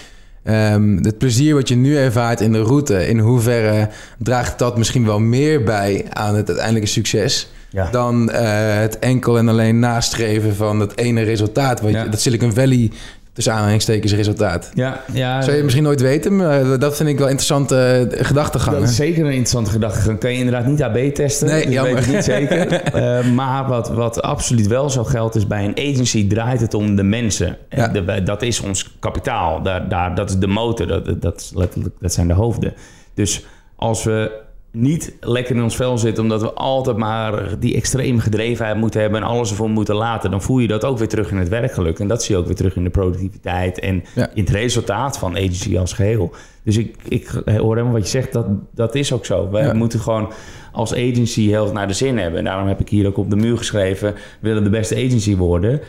Ehm, 0.43 0.97
het 1.03 1.17
plezier 1.17 1.53
wat 1.55 1.67
je 1.67 1.75
nu 1.75 1.97
ervaart 1.97 2.41
in 2.41 2.51
de 2.51 2.61
route, 2.61 3.07
in 3.07 3.19
hoeverre 3.19 3.89
draagt 4.17 4.59
dat 4.59 4.77
misschien 4.77 5.05
wel 5.05 5.19
meer 5.19 5.63
bij 5.63 6.05
aan 6.09 6.35
het 6.35 6.47
uiteindelijke 6.47 6.89
succes 6.89 7.47
Ja. 7.69 7.89
dan 7.91 8.29
eh, 8.29 8.79
het 8.79 8.99
enkel 8.99 9.37
en 9.37 9.47
alleen 9.49 9.79
nastreven 9.79 10.55
van 10.55 10.79
dat 10.79 10.95
ene 10.97 11.21
resultaat, 11.21 11.81
wat 11.81 11.91
je- 11.91 12.09
dat 12.09 12.21
Silicon 12.21 12.53
Valley 12.53 12.91
tussen 13.33 13.53
aanhalingstekens 13.53 14.13
resultaat. 14.13 14.71
Ja, 14.73 15.01
ja 15.13 15.41
Zou 15.41 15.55
je 15.57 15.63
misschien 15.63 15.83
nooit 15.83 16.01
weten, 16.01 16.35
maar 16.35 16.79
dat 16.79 16.95
vind 16.95 17.09
ik 17.09 17.17
wel 17.17 17.27
interessante 17.27 18.07
uh, 18.11 18.25
gedachtegang. 18.25 18.77
Dat 18.79 18.89
is 18.89 18.95
zeker 18.95 19.19
een 19.19 19.25
interessante 19.27 19.71
gedachte. 19.71 20.05
Dan 20.05 20.17
kan 20.17 20.31
je 20.31 20.37
inderdaad 20.37 20.65
niet 20.65 20.81
AB 20.83 20.97
testen. 20.97 21.47
Nee, 21.47 21.65
dus 21.65 21.73
jammer. 21.73 21.93
weet 21.95 22.05
ik 22.05 22.13
niet 22.13 22.23
zeker. 22.23 22.71
Eh, 22.93 23.25
maar 23.25 23.67
wat, 23.67 23.89
wat 23.89 24.21
absoluut 24.21 24.67
wel 24.67 24.89
zo 24.89 25.03
geldt 25.03 25.35
is 25.35 25.47
bij 25.47 25.65
een 25.65 25.91
agency 25.93 26.27
draait 26.27 26.61
het 26.61 26.73
om 26.73 26.95
de 26.95 27.03
mensen. 27.03 27.57
En 27.69 27.79
Ja. 27.79 27.87
de- 27.87 28.23
dat 28.23 28.41
is 28.41 28.59
ons 28.61 28.95
kapitaal. 28.99 29.61
Daar, 29.61 29.89
daar, 29.89 30.15
dat 30.15 30.29
is 30.29 30.37
de 30.37 30.47
motor. 30.47 30.87
Dat, 30.87 31.21
dat, 31.21 31.51
letterlijk, 31.55 31.95
dat 31.99 32.13
zijn 32.13 32.27
de 32.27 32.33
hoofden. 32.33 32.73
Dus 33.13 33.45
als 33.75 34.03
we 34.03 34.31
niet 34.73 35.13
lekker 35.19 35.55
in 35.55 35.63
ons 35.63 35.75
vel 35.75 35.97
zitten... 35.97 36.23
omdat 36.23 36.41
we 36.41 36.53
altijd 36.53 36.97
maar 36.97 37.59
die 37.59 37.75
extreme 37.75 38.19
gedrevenheid 38.19 38.77
moeten 38.77 39.01
hebben... 39.01 39.21
en 39.21 39.27
alles 39.27 39.49
ervoor 39.49 39.69
moeten 39.69 39.95
laten... 39.95 40.31
dan 40.31 40.41
voel 40.41 40.59
je 40.59 40.67
dat 40.67 40.83
ook 40.85 40.97
weer 40.97 41.07
terug 41.07 41.31
in 41.31 41.37
het 41.37 41.49
werkgeluk. 41.49 41.99
En 41.99 42.07
dat 42.07 42.23
zie 42.23 42.35
je 42.35 42.41
ook 42.41 42.47
weer 42.47 42.55
terug 42.55 42.75
in 42.75 42.83
de 42.83 42.89
productiviteit... 42.89 43.79
en 43.79 44.03
Ja. 44.15 44.29
in 44.33 44.43
het 44.43 44.49
resultaat 44.53 45.17
van 45.17 45.35
agency 45.35 45.77
als 45.77 45.93
geheel. 45.93 46.31
Dus 46.63 46.77
ik, 46.77 46.95
ik 47.07 47.27
hoor 47.45 47.75
helemaal 47.75 47.91
wat 47.93 48.03
je 48.03 48.09
zegt, 48.09 48.33
dat, 48.33 48.45
dat 48.75 48.95
is 48.95 49.13
ook 49.13 49.25
zo. 49.25 49.49
Wij 49.49 49.65
Ja. 49.65 49.73
moeten 49.73 49.99
gewoon 49.99 50.31
als 50.71 50.93
agency 50.93 51.47
heel 51.47 51.71
naar 51.71 51.87
de 51.87 51.93
zin 51.93 52.17
hebben. 52.17 52.39
En 52.39 52.45
daarom 52.45 52.67
heb 52.67 52.79
ik 52.79 52.89
hier 52.89 53.07
ook 53.07 53.17
op 53.17 53.29
de 53.29 53.35
muur 53.35 53.57
geschreven... 53.57 54.13
we 54.13 54.47
willen 54.47 54.63
de 54.63 54.69
beste 54.69 54.95
agency 54.95 55.35
worden... 55.35 55.81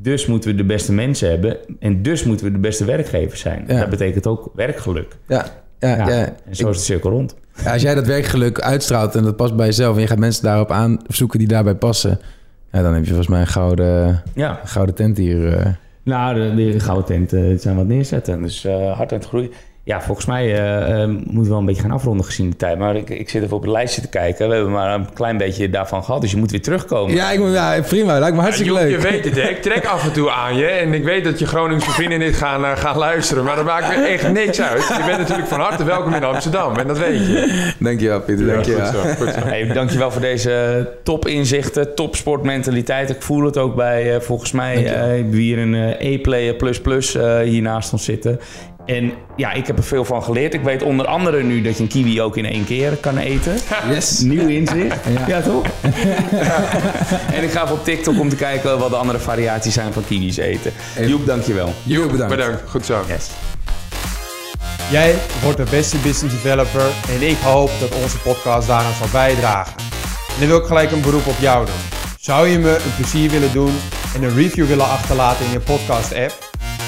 Dus 0.00 0.26
moeten 0.26 0.50
we 0.50 0.56
de 0.56 0.64
beste 0.64 0.92
mensen 0.92 1.30
hebben. 1.30 1.56
En 1.78 2.02
dus 2.02 2.24
moeten 2.24 2.46
we 2.46 2.52
de 2.52 2.58
beste 2.58 2.84
werkgever 2.84 3.38
zijn. 3.38 3.64
Ja. 3.68 3.78
Dat 3.80 3.90
betekent 3.90 4.26
ook 4.26 4.50
werkgeluk. 4.54 5.16
Ja, 5.28 5.46
ja, 5.78 5.96
ja. 5.96 6.08
Ja. 6.08 6.34
En 6.44 6.56
zo 6.56 6.68
is 6.68 6.76
de 6.76 6.82
cirkel 6.82 7.10
rond. 7.10 7.36
Ja, 7.64 7.72
als 7.72 7.82
jij 7.82 7.94
dat 7.94 8.06
werkgeluk 8.06 8.60
uitstraalt 8.60 9.14
en 9.14 9.22
dat 9.22 9.36
past 9.36 9.56
bij 9.56 9.66
jezelf... 9.66 9.94
en 9.94 10.00
je 10.00 10.06
gaat 10.06 10.18
mensen 10.18 10.42
daarop 10.44 10.70
aanzoeken 10.70 11.38
die 11.38 11.48
daarbij 11.48 11.74
passen... 11.74 12.20
Ja, 12.72 12.82
dan 12.82 12.92
heb 12.92 13.00
je 13.02 13.06
volgens 13.08 13.28
mij 13.28 13.40
een 13.40 13.46
gouden, 13.46 14.22
Ja. 14.34 14.58
een 14.62 14.68
gouden 14.68 14.94
tent 14.94 15.16
hier. 15.16 15.56
eh. 15.58 15.72
Nou, 16.02 16.34
de, 16.56 16.72
de 16.72 16.80
gouden 16.80 17.04
tent 17.06 17.32
eh, 17.32 17.58
zijn 17.58 17.76
wat 17.76 17.86
neerzetten. 17.86 18.42
Dus 18.42 18.64
eh, 18.64 18.92
hard 18.96 19.12
aan 19.12 19.18
het 19.18 19.26
groeien. 19.28 19.50
Ja, 19.86 20.00
volgens 20.02 20.26
mij 20.26 20.54
eh, 20.54 21.02
eh, 21.02 21.08
moeten 21.08 21.42
we 21.42 21.48
wel 21.48 21.58
een 21.58 21.64
beetje 21.64 21.82
gaan 21.82 21.90
afronden 21.90 22.24
gezien 22.24 22.50
de 22.50 22.56
tijd. 22.56 22.78
Maar 22.78 22.96
ik, 22.96 23.10
ik 23.10 23.28
zit 23.28 23.42
even 23.42 23.56
op 23.56 23.62
het 23.62 23.70
lijstje 23.70 24.00
te 24.00 24.08
kijken. 24.08 24.48
We 24.48 24.54
hebben 24.54 24.72
maar 24.72 24.94
een 24.94 25.12
klein 25.12 25.36
beetje 25.36 25.70
daarvan 25.70 26.04
gehad. 26.04 26.20
Dus 26.20 26.30
je 26.30 26.36
moet 26.36 26.50
weer 26.50 26.62
terugkomen. 26.62 27.14
Ja, 27.14 27.30
ik 27.30 27.38
moet, 27.38 27.52
ja, 27.52 27.80
prima. 27.80 28.18
Lijkt 28.18 28.36
me 28.36 28.42
hartstikke 28.42 28.72
leuk. 28.72 28.90
je 28.90 28.98
weet 28.98 29.24
het, 29.24 29.34
hè? 29.34 29.48
Ik 29.48 29.62
trek 29.62 29.84
af 29.84 30.04
en 30.04 30.12
toe 30.12 30.30
aan 30.30 30.56
je. 30.56 30.66
En 30.66 30.92
ik 30.92 31.04
weet 31.04 31.24
dat 31.24 31.38
je 31.38 31.46
Groningse 31.46 31.90
vrienden 31.90 32.18
dit 32.18 32.34
gaan, 32.34 32.64
eh, 32.64 32.76
gaan 32.76 32.96
luisteren. 32.96 33.44
Maar 33.44 33.56
dat 33.56 33.64
maakt 33.64 33.88
me 33.88 33.94
echt 33.94 34.32
niks 34.32 34.60
uit. 34.60 34.86
Je 34.86 35.02
bent 35.06 35.18
natuurlijk 35.18 35.48
van 35.48 35.60
harte 35.60 35.84
welkom 35.84 36.14
in 36.14 36.24
Amsterdam. 36.24 36.76
En 36.76 36.86
dat 36.86 36.98
weet 36.98 37.26
je. 37.26 37.72
Dankjewel, 37.78 38.20
Pieter. 38.20 38.46
Dankjewel. 38.46 38.86
goed 38.86 38.94
zo. 38.94 39.24
Goed 39.24 39.34
zo. 39.34 39.40
Hey, 39.40 39.66
dankjewel 39.66 40.10
voor 40.10 40.20
deze 40.20 40.88
topinzichten, 41.02 41.94
topsportmentaliteit. 41.94 43.10
Ik 43.10 43.22
voel 43.22 43.44
het 43.44 43.58
ook 43.58 43.74
bij, 43.74 44.14
eh, 44.14 44.20
volgens 44.20 44.52
mij, 44.52 44.84
eh, 44.84 45.00
hebben 45.00 45.30
we 45.30 45.36
hier 45.36 45.58
een 45.58 45.74
eh, 45.74 46.12
E-player 46.12 46.54
plus 46.54 46.80
plus 46.80 47.14
eh, 47.14 47.38
hier 47.38 47.62
naast 47.62 47.92
ons 47.92 48.04
zitten. 48.04 48.40
En 48.86 49.12
ja, 49.36 49.52
ik 49.52 49.66
heb 49.66 49.78
er 49.78 49.84
veel 49.84 50.04
van 50.04 50.22
geleerd. 50.22 50.54
Ik 50.54 50.60
weet 50.62 50.82
onder 50.82 51.06
andere 51.06 51.42
nu 51.42 51.62
dat 51.62 51.76
je 51.76 51.82
een 51.82 51.88
kiwi 51.88 52.22
ook 52.22 52.36
in 52.36 52.46
één 52.46 52.64
keer 52.64 52.96
kan 52.96 53.18
eten. 53.18 53.56
Yes. 53.90 54.18
Nieuw 54.20 54.48
inzicht. 54.48 54.96
Ja. 55.16 55.24
Ja, 55.26 55.40
toch? 55.40 55.64
en 57.36 57.42
ik 57.42 57.50
ga 57.50 57.62
even 57.62 57.74
op 57.74 57.84
TikTok 57.84 58.20
om 58.20 58.28
te 58.28 58.36
kijken 58.36 58.78
wat 58.78 58.90
de 58.90 58.96
andere 58.96 59.18
variaties 59.18 59.74
zijn 59.74 59.92
van 59.92 60.04
kiwis 60.06 60.36
eten. 60.36 60.72
Even- 60.96 61.08
Joep, 61.08 61.26
dankjewel. 61.26 61.74
Joep, 61.82 62.10
bedankt. 62.10 62.36
Bedankt. 62.36 62.62
Goed 62.70 62.86
zo. 62.86 63.04
Yes. 63.08 63.26
Jij 64.90 65.14
wordt 65.42 65.56
de 65.58 65.66
beste 65.70 65.96
business 65.96 66.34
developer 66.42 66.86
en 67.08 67.28
ik 67.28 67.36
hoop 67.42 67.70
dat 67.80 67.94
onze 68.02 68.18
podcast 68.18 68.66
daaraan 68.66 68.94
zal 68.98 69.08
bijdragen. 69.12 69.74
En 70.28 70.38
dan 70.38 70.48
wil 70.48 70.58
ik 70.58 70.66
gelijk 70.66 70.90
een 70.90 71.00
beroep 71.00 71.26
op 71.26 71.38
jou 71.38 71.66
doen. 71.66 71.74
Zou 72.20 72.48
je 72.48 72.58
me 72.58 72.70
een 72.70 72.94
plezier 72.96 73.30
willen 73.30 73.52
doen 73.52 73.72
en 74.14 74.22
een 74.22 74.34
review 74.34 74.66
willen 74.66 74.88
achterlaten 74.88 75.44
in 75.46 75.52
je 75.52 75.60
podcast 75.60 76.14
app? 76.14 76.45